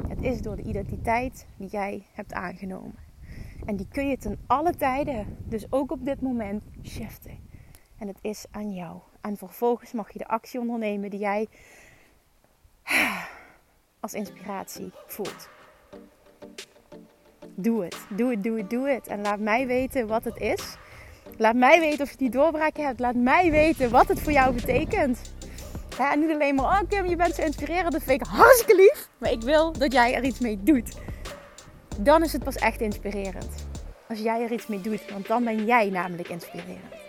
Het 0.07 0.21
is 0.21 0.41
door 0.41 0.55
de 0.55 0.63
identiteit 0.63 1.45
die 1.57 1.69
jij 1.69 2.03
hebt 2.13 2.33
aangenomen. 2.33 2.95
En 3.65 3.75
die 3.75 3.87
kun 3.91 4.07
je 4.07 4.17
ten 4.17 4.39
alle 4.47 4.75
tijden, 4.75 5.37
dus 5.47 5.71
ook 5.71 5.91
op 5.91 6.05
dit 6.05 6.21
moment, 6.21 6.63
shiften. 6.83 7.37
En 7.97 8.07
het 8.07 8.19
is 8.21 8.45
aan 8.51 8.73
jou. 8.73 8.97
En 9.21 9.37
vervolgens 9.37 9.91
mag 9.91 10.11
je 10.11 10.19
de 10.19 10.27
actie 10.27 10.59
ondernemen 10.59 11.09
die 11.09 11.19
jij 11.19 11.47
als 13.99 14.13
inspiratie 14.13 14.91
voelt. 15.07 15.49
Doe 17.55 17.83
het. 17.83 17.97
Doe 18.09 18.29
het, 18.29 18.43
doe 18.43 18.57
het, 18.57 18.69
doe 18.69 18.89
het. 18.89 19.07
En 19.07 19.21
laat 19.21 19.39
mij 19.39 19.67
weten 19.67 20.07
wat 20.07 20.23
het 20.23 20.37
is. 20.37 20.75
Laat 21.37 21.55
mij 21.55 21.79
weten 21.79 22.01
of 22.01 22.11
je 22.11 22.17
die 22.17 22.29
doorbraak 22.29 22.77
hebt. 22.77 22.99
Laat 22.99 23.15
mij 23.15 23.51
weten 23.51 23.89
wat 23.89 24.07
het 24.07 24.21
voor 24.21 24.31
jou 24.31 24.53
betekent. 24.53 25.33
Ja, 25.97 26.11
en 26.11 26.19
niet 26.19 26.31
alleen 26.31 26.55
maar, 26.55 26.65
oh 26.65 26.89
Kim, 26.89 27.05
je 27.05 27.15
bent 27.15 27.35
zo 27.35 27.41
inspirerend. 27.41 27.91
Dat 27.91 28.03
vind 28.03 28.21
ik 28.21 28.27
hartstikke 28.27 28.75
lief. 28.75 29.09
Maar 29.17 29.31
ik 29.31 29.41
wil 29.41 29.71
dat 29.71 29.93
jij 29.93 30.13
er 30.13 30.23
iets 30.23 30.39
mee 30.39 30.59
doet. 30.63 30.97
Dan 31.99 32.23
is 32.23 32.33
het 32.33 32.43
pas 32.43 32.55
echt 32.55 32.81
inspirerend. 32.81 33.65
Als 34.09 34.19
jij 34.19 34.43
er 34.43 34.51
iets 34.51 34.67
mee 34.67 34.81
doet. 34.81 35.11
Want 35.11 35.27
dan 35.27 35.43
ben 35.43 35.65
jij 35.65 35.89
namelijk 35.89 36.29
inspirerend. 36.29 37.02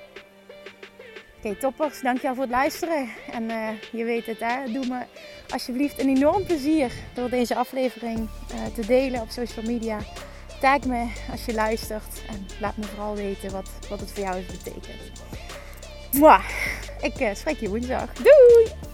Oké, 1.44 1.56
toppers. 1.56 2.00
Dankjewel 2.00 2.34
voor 2.34 2.42
het 2.42 2.52
luisteren. 2.52 3.08
En 3.32 3.42
uh, 3.42 3.68
je 3.92 4.04
weet 4.04 4.26
het. 4.26 4.38
Doe 4.72 4.86
me 4.86 5.02
alsjeblieft 5.48 6.00
een 6.00 6.08
enorm 6.08 6.44
plezier 6.44 6.92
door 7.14 7.30
deze 7.30 7.54
aflevering 7.54 8.18
uh, 8.18 8.74
te 8.74 8.86
delen 8.86 9.20
op 9.20 9.30
social 9.30 9.64
media. 9.64 9.98
Tag 10.60 10.84
me 10.84 11.12
als 11.30 11.44
je 11.44 11.54
luistert 11.54 12.22
en 12.28 12.46
laat 12.60 12.76
me 12.76 12.84
vooral 12.84 13.14
weten 13.14 13.52
wat, 13.52 13.70
wat 13.88 14.00
het 14.00 14.10
voor 14.10 14.22
jou 14.22 14.38
is 14.38 14.46
betekent. 14.46 15.22
Mwah. 16.12 16.44
Ik 17.02 17.20
uh, 17.20 17.34
spreek 17.34 17.60
je 17.60 17.68
woensdag. 17.68 18.12
Doei! 18.12 18.93